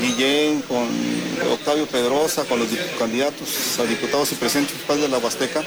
Guillén, 0.02 0.64
con 0.64 0.86
Octavio 1.51 1.85
Pedrosa, 1.88 2.45
con 2.45 2.59
los 2.59 2.69
candidatos 2.97 3.79
a 3.79 3.83
diputados 3.83 4.31
y 4.31 4.35
presidentes 4.35 4.75
de 4.88 5.07
la 5.09 5.17
Huasteca. 5.17 5.63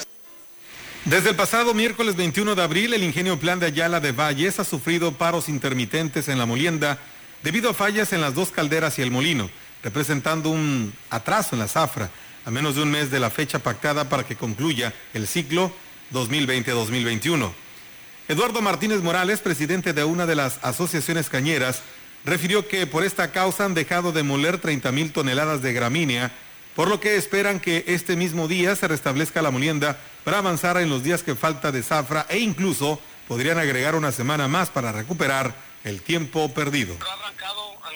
Desde 1.05 1.31
el 1.31 1.37
pasado 1.37 1.75
miércoles 1.75 2.17
21 2.17 2.55
de 2.55 2.63
abril, 2.63 2.93
el 2.93 3.03
ingenio 3.03 3.39
Plan 3.39 3.59
de 3.59 3.67
Ayala 3.67 4.01
de 4.01 4.13
Valles 4.13 4.61
ha 4.61 4.65
sufrido 4.65 5.13
paros 5.13 5.49
intermitentes 5.49 6.29
en 6.29 6.39
la 6.39 6.47
molienda 6.47 6.99
debido 7.43 7.71
a 7.71 7.75
fallas 7.75 8.13
en 8.13 8.21
las 8.21 8.35
dos 8.35 8.51
calderas 8.51 8.99
y 8.99 9.03
el 9.03 9.11
molino, 9.11 9.51
representando 9.83 10.51
un 10.51 10.93
atraso 11.09 11.55
en 11.55 11.61
la 11.61 11.69
zafra 11.69 12.11
a 12.45 12.51
menos 12.51 12.75
de 12.75 12.83
un 12.83 12.91
mes 12.91 13.11
de 13.11 13.21
la 13.21 13.31
fecha 13.31 13.59
pactada 13.59 14.09
para 14.09 14.25
que 14.25 14.37
concluya 14.37 14.95
el 15.15 15.27
ciclo 15.27 15.73
2020-2021. 16.13 17.51
Eduardo 18.29 18.63
Martínez 18.63 19.01
Morales, 19.03 19.41
presidente 19.41 19.93
de 19.93 20.05
una 20.05 20.27
de 20.27 20.37
las 20.37 20.59
asociaciones 20.63 21.29
cañeras, 21.29 21.83
refirió 22.25 22.67
que 22.69 22.87
por 22.87 23.05
esta 23.05 23.33
causa 23.33 23.65
han 23.65 23.75
dejado 23.75 24.13
de 24.13 24.23
moler 24.23 24.59
30 24.59 24.93
mil 24.93 25.13
toneladas 25.13 25.63
de 25.63 25.73
gramínea, 25.73 26.33
por 26.75 26.89
lo 26.89 27.01
que 27.01 27.17
esperan 27.17 27.61
que 27.61 27.85
este 27.89 28.17
mismo 28.17 28.49
día 28.49 28.77
se 28.77 28.89
restablezca 28.89 29.43
la 29.43 29.51
molienda 29.51 29.99
para 30.25 30.39
avanzar 30.39 30.77
en 30.79 30.89
los 30.89 31.03
días 31.03 31.23
que 31.23 31.35
falta 31.35 31.73
de 31.73 31.83
zafra 31.83 32.27
e 32.29 32.39
incluso 32.39 33.01
podrían 33.29 33.59
agregar 33.59 33.95
una 33.95 34.13
semana 34.13 34.49
más 34.49 34.71
para 34.71 34.93
recuperar 34.93 35.55
el 35.85 36.03
tiempo 36.03 36.53
perdido 36.53 36.97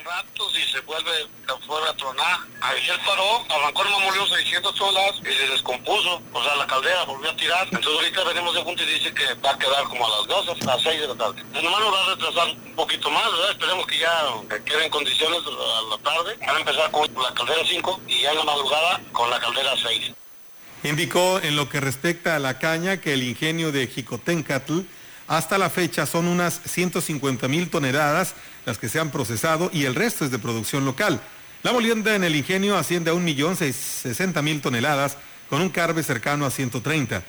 y 0.04 0.70
se 0.70 0.80
vuelve 0.80 1.10
fuera 1.66 1.90
a 1.90 1.96
tronar. 1.96 2.40
Ayer 2.60 2.98
paró, 3.06 3.44
arrancó 3.48 3.82
el 3.82 3.90
molió 3.90 4.26
600 4.26 4.76
solas 4.76 5.14
y 5.22 5.32
se 5.32 5.48
descompuso. 5.48 6.20
O 6.32 6.42
sea, 6.42 6.56
la 6.56 6.66
caldera 6.66 7.04
volvió 7.04 7.30
a 7.30 7.36
tirar. 7.36 7.64
Entonces 7.64 7.92
ahorita 7.92 8.24
venimos 8.24 8.54
de 8.54 8.62
junto 8.62 8.82
y 8.82 8.86
dice 8.86 9.14
que 9.14 9.34
va 9.40 9.52
a 9.52 9.58
quedar 9.58 9.84
como 9.84 10.06
a 10.06 10.18
las 10.18 10.26
12, 10.26 10.62
a 10.62 10.66
las 10.66 10.82
6 10.82 11.00
de 11.00 11.08
la 11.08 11.14
tarde. 11.14 11.42
Nomás 11.54 11.80
nos 11.80 11.94
va 11.94 12.04
a 12.04 12.14
retrasar 12.14 12.48
un 12.48 12.74
poquito 12.74 13.10
más, 13.10 13.24
¿verdad? 13.32 13.50
Esperemos 13.52 13.86
que 13.86 13.98
ya 13.98 14.60
quede 14.64 14.84
en 14.84 14.90
condiciones 14.90 15.38
a 15.38 15.96
la 15.96 15.98
tarde. 16.02 16.36
Van 16.46 16.56
a 16.56 16.60
empezar 16.60 16.90
con 16.90 17.08
la 17.22 17.34
caldera 17.34 17.62
5 17.66 18.00
y 18.06 18.20
ya 18.20 18.32
en 18.32 18.38
la 18.38 18.44
madrugada 18.44 19.00
con 19.12 19.30
la 19.30 19.40
caldera 19.40 19.72
6. 19.82 20.12
Indicó 20.82 21.40
en 21.40 21.56
lo 21.56 21.70
que 21.70 21.80
respecta 21.80 22.36
a 22.36 22.38
la 22.38 22.58
caña 22.58 22.98
que 22.98 23.14
el 23.14 23.22
ingenio 23.22 23.72
de 23.72 23.86
Jicotencatl 23.86 24.80
hasta 25.26 25.56
la 25.56 25.70
fecha 25.70 26.04
son 26.04 26.28
unas 26.28 26.60
150 26.66 27.48
mil 27.48 27.70
toneladas 27.70 28.34
las 28.66 28.78
que 28.78 28.88
se 28.88 28.98
han 28.98 29.10
procesado 29.10 29.70
y 29.72 29.84
el 29.84 29.94
resto 29.94 30.24
es 30.24 30.30
de 30.30 30.38
producción 30.38 30.84
local. 30.84 31.20
La 31.62 31.72
molienda 31.72 32.14
en 32.14 32.24
el 32.24 32.36
ingenio 32.36 32.76
asciende 32.76 33.10
a 33.10 33.14
1.060.000 33.14 34.60
toneladas 34.60 35.16
con 35.48 35.62
un 35.62 35.70
carbe 35.70 36.02
cercano 36.02 36.46
a 36.46 36.50
130. 36.50 37.22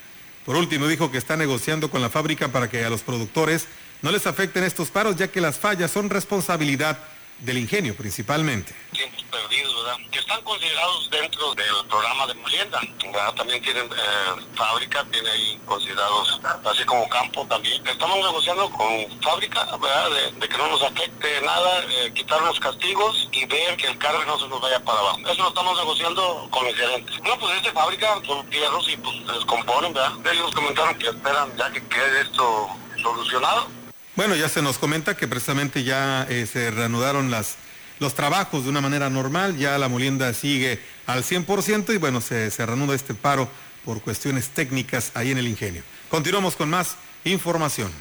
Por 0.46 0.56
último, 0.56 0.88
dijo 0.88 1.12
que 1.12 1.18
está 1.18 1.38
negociando 1.38 1.90
con 1.90 2.02
la 2.02 2.10
fábrica 2.10 2.50
para 2.50 2.70
que 2.70 2.84
a 2.84 2.90
los 2.90 3.02
productores 3.02 3.68
no 4.02 4.12
les 4.12 4.28
afecten 4.28 4.64
estos 4.64 4.92
paros, 4.92 5.16
ya 5.16 5.30
que 5.30 5.42
las 5.42 5.58
fallas 5.58 5.92
son 5.92 6.10
responsabilidad 6.10 7.00
del 7.40 7.58
ingenio 7.58 7.96
principalmente. 7.96 8.74
Perdidos, 9.36 9.76
¿verdad? 9.84 9.98
Que 10.12 10.20
están 10.20 10.42
considerados 10.42 11.10
dentro 11.10 11.54
del 11.56 11.88
programa 11.90 12.28
de 12.28 12.34
molienda. 12.36 12.80
También 13.36 13.62
tienen 13.62 13.86
eh, 13.86 14.46
fábrica, 14.56 15.06
tiene 15.12 15.30
ahí 15.30 15.60
considerados, 15.66 16.40
así 16.66 16.84
como 16.86 17.08
campo 17.10 17.46
también. 17.48 17.86
Estamos 17.86 18.18
negociando 18.18 18.70
con 18.70 19.22
fábrica, 19.22 19.66
¿verdad? 19.78 20.10
De, 20.40 20.48
que 20.48 20.58
no 20.58 20.68
nos 20.68 20.84
afecte 20.84 21.42
nada, 21.42 21.84
eh, 21.90 22.12
quitar 22.14 22.42
los 22.42 22.60
castigos 22.60 23.28
y 23.32 23.46
ver 23.46 23.76
que 23.78 23.88
el 23.88 23.98
carro 23.98 24.24
no 24.26 24.40
se 24.40 24.48
nos 24.48 24.62
vaya 24.62 24.80
para 24.80 25.00
abajo. 25.00 25.20
Eso 25.20 25.44
lo 25.44 25.50
estamos 25.50 25.78
negociando 25.78 26.48
con 26.52 26.66
el 26.68 26.76
gerente. 26.76 27.12
No, 27.24 27.38
pues 27.40 27.58
esta 27.58 27.74
fábrica 27.74 28.22
son 28.26 28.48
fierros 28.50 28.90
y 28.90 28.98
pues 28.98 29.16
se 29.26 29.34
descomponen, 29.34 29.94
¿verdad? 29.94 30.14
Ellos 30.32 30.52
comentaron 30.54 30.98
que 30.98 31.08
esperan 31.08 31.58
ya 31.58 31.72
que 31.72 31.86
quede 31.88 32.22
esto 32.22 32.70
solucionado 33.02 33.68
bueno, 34.16 34.34
ya 34.36 34.48
se 34.48 34.62
nos 34.62 34.78
comenta 34.78 35.18
que 35.18 35.28
precisamente 35.28 35.84
ya 35.84 36.26
eh, 36.30 36.46
se 36.46 36.72
reanudaron 36.72 37.32
las, 37.32 37.58
los 38.00 38.16
trabajos 38.16 38.64
de 38.64 38.70
una 38.70 38.82
manera 38.82 39.10
normal, 39.10 39.58
ya 39.58 39.78
la 39.78 39.88
molienda 39.88 40.34
sigue 40.34 40.80
al 41.06 41.24
100% 41.24 41.94
y 41.94 41.98
bueno, 41.98 42.22
se, 42.22 42.52
se 42.52 42.66
reanuda 42.66 42.96
este 42.96 43.14
paro 43.14 43.50
por 43.84 44.02
cuestiones 44.02 44.50
técnicas 44.50 45.12
ahí 45.14 45.32
en 45.32 45.38
el 45.38 45.48
ingenio. 45.48 45.84
Continuamos 46.10 46.56
con 46.56 46.70
más 46.70 46.96
información. 47.24 47.92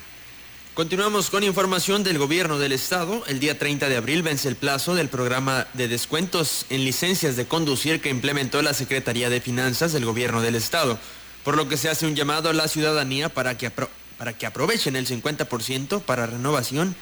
Continuamos 0.75 1.31
con 1.31 1.45
información 1.45 2.03
del 2.03 2.19
gobierno 2.19 2.59
del 2.59 2.73
estado. 2.73 3.23
El 3.29 3.39
día 3.39 3.57
30 3.57 3.89
de 3.89 3.97
abril 3.97 4.25
vence 4.25 4.49
el 4.49 4.57
plazo 4.57 4.97
del 4.97 5.09
programa 5.09 5.69
de 5.75 5.87
descuentos 5.87 6.67
en 6.69 6.85
licencias 6.85 7.37
de 7.37 7.47
conducir 7.47 8.01
que 8.01 8.11
implementó 8.11 8.61
la 8.61 8.75
Secretaría 8.75 9.31
de 9.31 9.41
Finanzas 9.41 9.93
del 9.93 10.05
gobierno 10.05 10.41
del 10.41 10.57
estado, 10.57 10.99
por 11.45 11.57
lo 11.57 11.69
que 11.69 11.77
se 11.77 11.89
hace 11.89 12.07
un 12.07 12.17
llamado 12.17 12.49
a 12.49 12.55
la 12.55 12.67
ciudadanía 12.67 13.29
para 13.29 13.57
que 13.57 13.71
para 14.19 14.33
que 14.33 14.47
aprovechen 14.47 14.97
el 14.97 15.07
50% 15.07 16.01
para 16.03 16.27
renovación 16.27 16.97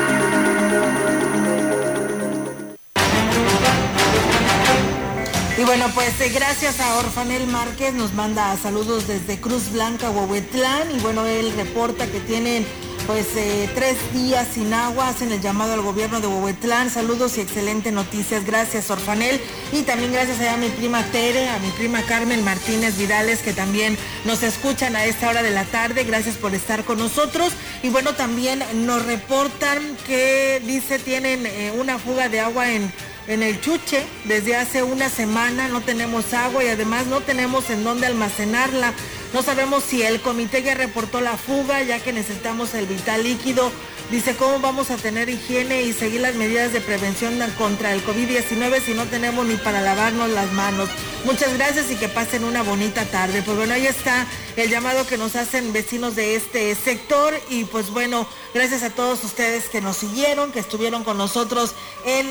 Y 5.57 5.63
bueno, 5.63 5.91
pues 5.93 6.19
eh, 6.21 6.29
gracias 6.29 6.79
a 6.79 6.97
Orfanel 6.97 7.45
Márquez, 7.45 7.93
nos 7.93 8.13
manda 8.13 8.55
saludos 8.57 9.07
desde 9.07 9.39
Cruz 9.39 9.71
Blanca, 9.71 10.09
Huehuetlán. 10.09 10.89
Y 10.95 10.99
bueno, 10.99 11.25
él 11.25 11.51
reporta 11.55 12.07
que 12.07 12.21
tienen 12.21 12.65
pues 13.05 13.27
eh, 13.35 13.69
tres 13.75 13.97
días 14.13 14.47
sin 14.53 14.73
agua, 14.73 15.09
hacen 15.09 15.31
el 15.31 15.41
llamado 15.41 15.73
al 15.73 15.81
gobierno 15.81 16.21
de 16.21 16.27
Huehuetlán. 16.27 16.89
Saludos 16.89 17.37
y 17.37 17.41
excelentes 17.41 17.91
noticias. 17.91 18.45
Gracias, 18.45 18.89
Orfanel. 18.89 19.41
Y 19.73 19.81
también 19.81 20.13
gracias 20.13 20.39
a 20.41 20.55
mi 20.55 20.69
prima 20.69 21.03
Tere, 21.11 21.49
a 21.49 21.59
mi 21.59 21.69
prima 21.71 22.01
Carmen 22.03 22.43
Martínez 22.45 22.97
Vidales, 22.97 23.39
que 23.39 23.51
también 23.51 23.97
nos 24.23 24.43
escuchan 24.43 24.95
a 24.95 25.03
esta 25.03 25.29
hora 25.29 25.43
de 25.43 25.51
la 25.51 25.65
tarde. 25.65 26.05
Gracias 26.05 26.37
por 26.37 26.55
estar 26.55 26.85
con 26.85 26.97
nosotros. 26.97 27.51
Y 27.83 27.89
bueno, 27.89 28.13
también 28.15 28.63
nos 28.85 29.05
reportan 29.05 29.97
que 30.07 30.61
dice 30.65 30.97
tienen 30.97 31.45
eh, 31.45 31.73
una 31.77 31.99
fuga 31.99 32.29
de 32.29 32.39
agua 32.39 32.71
en 32.71 32.91
en 33.27 33.43
el 33.43 33.61
Chuche 33.61 34.05
desde 34.25 34.55
hace 34.55 34.83
una 34.83 35.09
semana, 35.09 35.67
no 35.67 35.81
tenemos 35.81 36.33
agua 36.33 36.63
y 36.63 36.67
además 36.67 37.07
no 37.07 37.21
tenemos 37.21 37.69
en 37.69 37.83
dónde 37.83 38.07
almacenarla. 38.07 38.93
No 39.33 39.41
sabemos 39.41 39.83
si 39.83 40.01
el 40.01 40.21
comité 40.21 40.61
ya 40.61 40.75
reportó 40.75 41.21
la 41.21 41.37
fuga, 41.37 41.81
ya 41.83 41.99
que 41.99 42.11
necesitamos 42.11 42.73
el 42.73 42.85
vital 42.85 43.23
líquido. 43.23 43.71
Dice, 44.09 44.35
¿cómo 44.35 44.59
vamos 44.59 44.91
a 44.91 44.97
tener 44.97 45.29
higiene 45.29 45.83
y 45.83 45.93
seguir 45.93 46.19
las 46.19 46.35
medidas 46.35 46.73
de 46.73 46.81
prevención 46.81 47.39
contra 47.57 47.93
el 47.93 48.03
COVID-19 48.05 48.81
si 48.81 48.93
no 48.93 49.05
tenemos 49.05 49.45
ni 49.45 49.55
para 49.55 49.81
lavarnos 49.81 50.29
las 50.31 50.51
manos? 50.51 50.89
Muchas 51.23 51.53
gracias 51.53 51.89
y 51.91 51.95
que 51.95 52.09
pasen 52.09 52.43
una 52.43 52.61
bonita 52.61 53.05
tarde. 53.05 53.41
Pues 53.41 53.55
bueno, 53.55 53.73
ahí 53.73 53.87
está 53.87 54.25
el 54.55 54.69
llamado 54.69 55.05
que 55.07 55.17
nos 55.17 55.35
hacen 55.35 55.73
vecinos 55.73 56.15
de 56.15 56.35
este 56.35 56.75
sector 56.75 57.33
y 57.49 57.65
pues 57.65 57.89
bueno, 57.89 58.27
gracias 58.53 58.83
a 58.83 58.89
todos 58.89 59.23
ustedes 59.23 59.65
que 59.69 59.81
nos 59.81 59.97
siguieron, 59.97 60.51
que 60.51 60.59
estuvieron 60.59 61.03
con 61.03 61.17
nosotros 61.17 61.73
en 62.05 62.27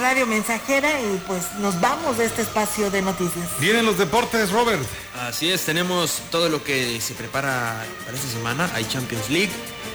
Radio 0.00 0.26
Mensajera 0.26 1.00
y 1.00 1.22
pues 1.26 1.52
nos 1.58 1.80
vamos 1.80 2.18
de 2.18 2.24
este 2.26 2.42
espacio 2.42 2.90
de 2.90 3.02
noticias. 3.02 3.48
Vienen 3.60 3.86
los 3.86 3.98
deportes, 3.98 4.50
Robert. 4.50 4.82
Así 5.20 5.50
es, 5.50 5.64
tenemos 5.64 6.22
todo 6.30 6.48
lo 6.48 6.62
que 6.62 7.00
se 7.00 7.14
prepara 7.14 7.84
para 8.04 8.16
esta 8.16 8.28
semana. 8.28 8.70
Hay 8.74 8.84
Champions 8.84 9.28
League, 9.28 9.50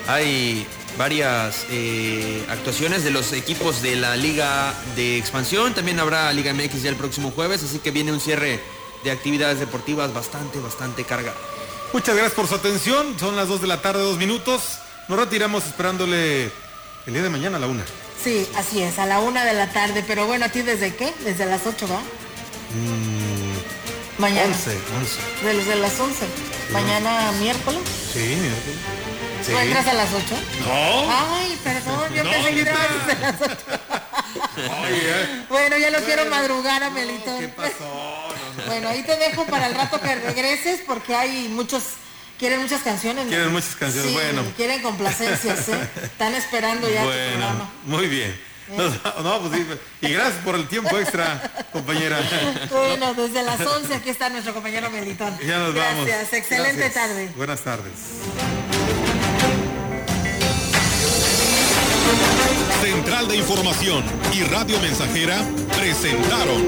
hay 0.07 0.65
varias 0.97 1.65
eh, 1.69 2.45
actuaciones 2.49 3.03
de 3.03 3.11
los 3.11 3.33
equipos 3.33 3.81
de 3.81 3.95
la 3.95 4.15
Liga 4.15 4.73
de 4.95 5.17
Expansión. 5.17 5.73
También 5.73 5.99
habrá 5.99 6.31
Liga 6.33 6.53
MX 6.53 6.83
ya 6.83 6.89
el 6.89 6.95
próximo 6.95 7.31
jueves, 7.31 7.63
así 7.63 7.79
que 7.79 7.91
viene 7.91 8.11
un 8.11 8.19
cierre 8.19 8.59
de 9.03 9.11
actividades 9.11 9.59
deportivas 9.59 10.13
bastante, 10.13 10.59
bastante 10.59 11.03
cargado. 11.03 11.54
Muchas 11.95 12.13
gracias 12.13 12.33
por 12.33 12.45
su 12.45 12.55
atención. 12.55 13.17
Son 13.17 13.37
las 13.37 13.47
2 13.47 13.61
de 13.61 13.67
la 13.67 13.81
tarde, 13.81 14.01
dos 14.01 14.17
minutos. 14.17 14.79
Nos 15.07 15.17
retiramos 15.17 15.65
esperándole 15.65 16.51
el 17.05 17.13
día 17.13 17.23
de 17.23 17.29
mañana 17.29 17.55
a 17.55 17.59
la 17.61 17.67
una. 17.67 17.85
Sí, 18.21 18.45
así 18.57 18.81
es, 18.81 18.99
a 18.99 19.05
la 19.05 19.21
una 19.21 19.45
de 19.45 19.53
la 19.53 19.71
tarde. 19.71 20.03
Pero 20.05 20.25
bueno, 20.25 20.43
¿a 20.43 20.49
ti 20.49 20.61
desde 20.61 20.93
qué? 20.93 21.13
¿Desde 21.23 21.45
las 21.45 21.65
8 21.65 21.87
va? 21.87 21.99
Mm, 21.99 24.21
mañana. 24.21 24.53
11, 24.53 24.77
11. 24.99 25.19
Desde 25.57 25.75
las 25.77 25.97
11. 25.97 26.25
Mañana 26.73 27.31
miércoles. 27.39 27.79
Sí, 28.11 28.19
miércoles. 28.19 28.77
Sí. 29.45 29.51
¿Tú 29.53 29.57
entras 29.57 29.87
a 29.87 29.93
las 29.93 30.09
8? 30.13 30.35
No. 30.67 31.33
Ay, 31.33 31.57
perdón, 31.63 32.13
yo 32.13 32.25
No, 32.25 32.29
pensé 32.29 32.53
que 32.55 32.59
entrabas 32.59 33.07
desde 33.07 33.21
las 33.21 33.41
8. 33.41 33.55
Oye, 34.83 35.45
Bueno, 35.49 35.77
ya 35.77 35.91
lo 35.91 35.99
quiero 35.99 36.25
madrugar 36.25 36.83
a 36.83 36.89
Melitón. 36.89 37.39
¿qué 37.39 37.47
pasó? 37.47 38.34
Bueno, 38.65 38.89
ahí 38.89 39.03
te 39.03 39.15
dejo 39.17 39.45
para 39.45 39.67
el 39.67 39.75
rato 39.75 39.99
que 40.01 40.15
regreses 40.15 40.81
porque 40.85 41.15
hay 41.15 41.47
muchos, 41.49 41.83
quieren 42.39 42.61
muchas 42.61 42.81
canciones. 42.81 43.25
¿no? 43.25 43.29
Quieren 43.29 43.51
muchas 43.51 43.75
canciones, 43.75 44.09
Sí, 44.11 44.13
bueno. 44.17 44.43
quieren 44.57 44.81
complacencias, 44.81 45.69
¿eh? 45.69 45.89
Están 46.03 46.33
esperando 46.35 46.89
ya 46.89 47.01
tu 47.01 47.05
Bueno, 47.07 47.29
programa. 47.31 47.69
muy 47.85 48.07
bien. 48.07 48.39
Nos- 48.75 48.93
no, 49.23 49.41
pues 49.41 49.53
sí, 49.61 49.67
y 50.01 50.09
gracias 50.13 50.43
por 50.43 50.55
el 50.55 50.67
tiempo 50.67 50.97
extra, 50.97 51.51
compañera. 51.71 52.19
Bueno, 52.71 53.13
desde 53.13 53.43
las 53.43 53.61
11 53.61 53.93
aquí 53.93 54.09
está 54.09 54.29
nuestro 54.29 54.55
compañero 54.55 54.89
Melitón. 54.89 55.37
Ya 55.45 55.59
nos 55.59 55.75
vamos. 55.75 56.05
Gracias, 56.07 56.33
excelente 56.33 56.81
Gracias. 56.81 56.93
tarde. 56.95 57.29
Buenas 57.35 57.61
tardes. 57.61 57.93
Central 62.81 63.27
de 63.27 63.37
Información 63.37 64.03
y 64.33 64.43
Radio 64.43 64.79
Mensajera 64.79 65.37
presentaron 65.75 66.67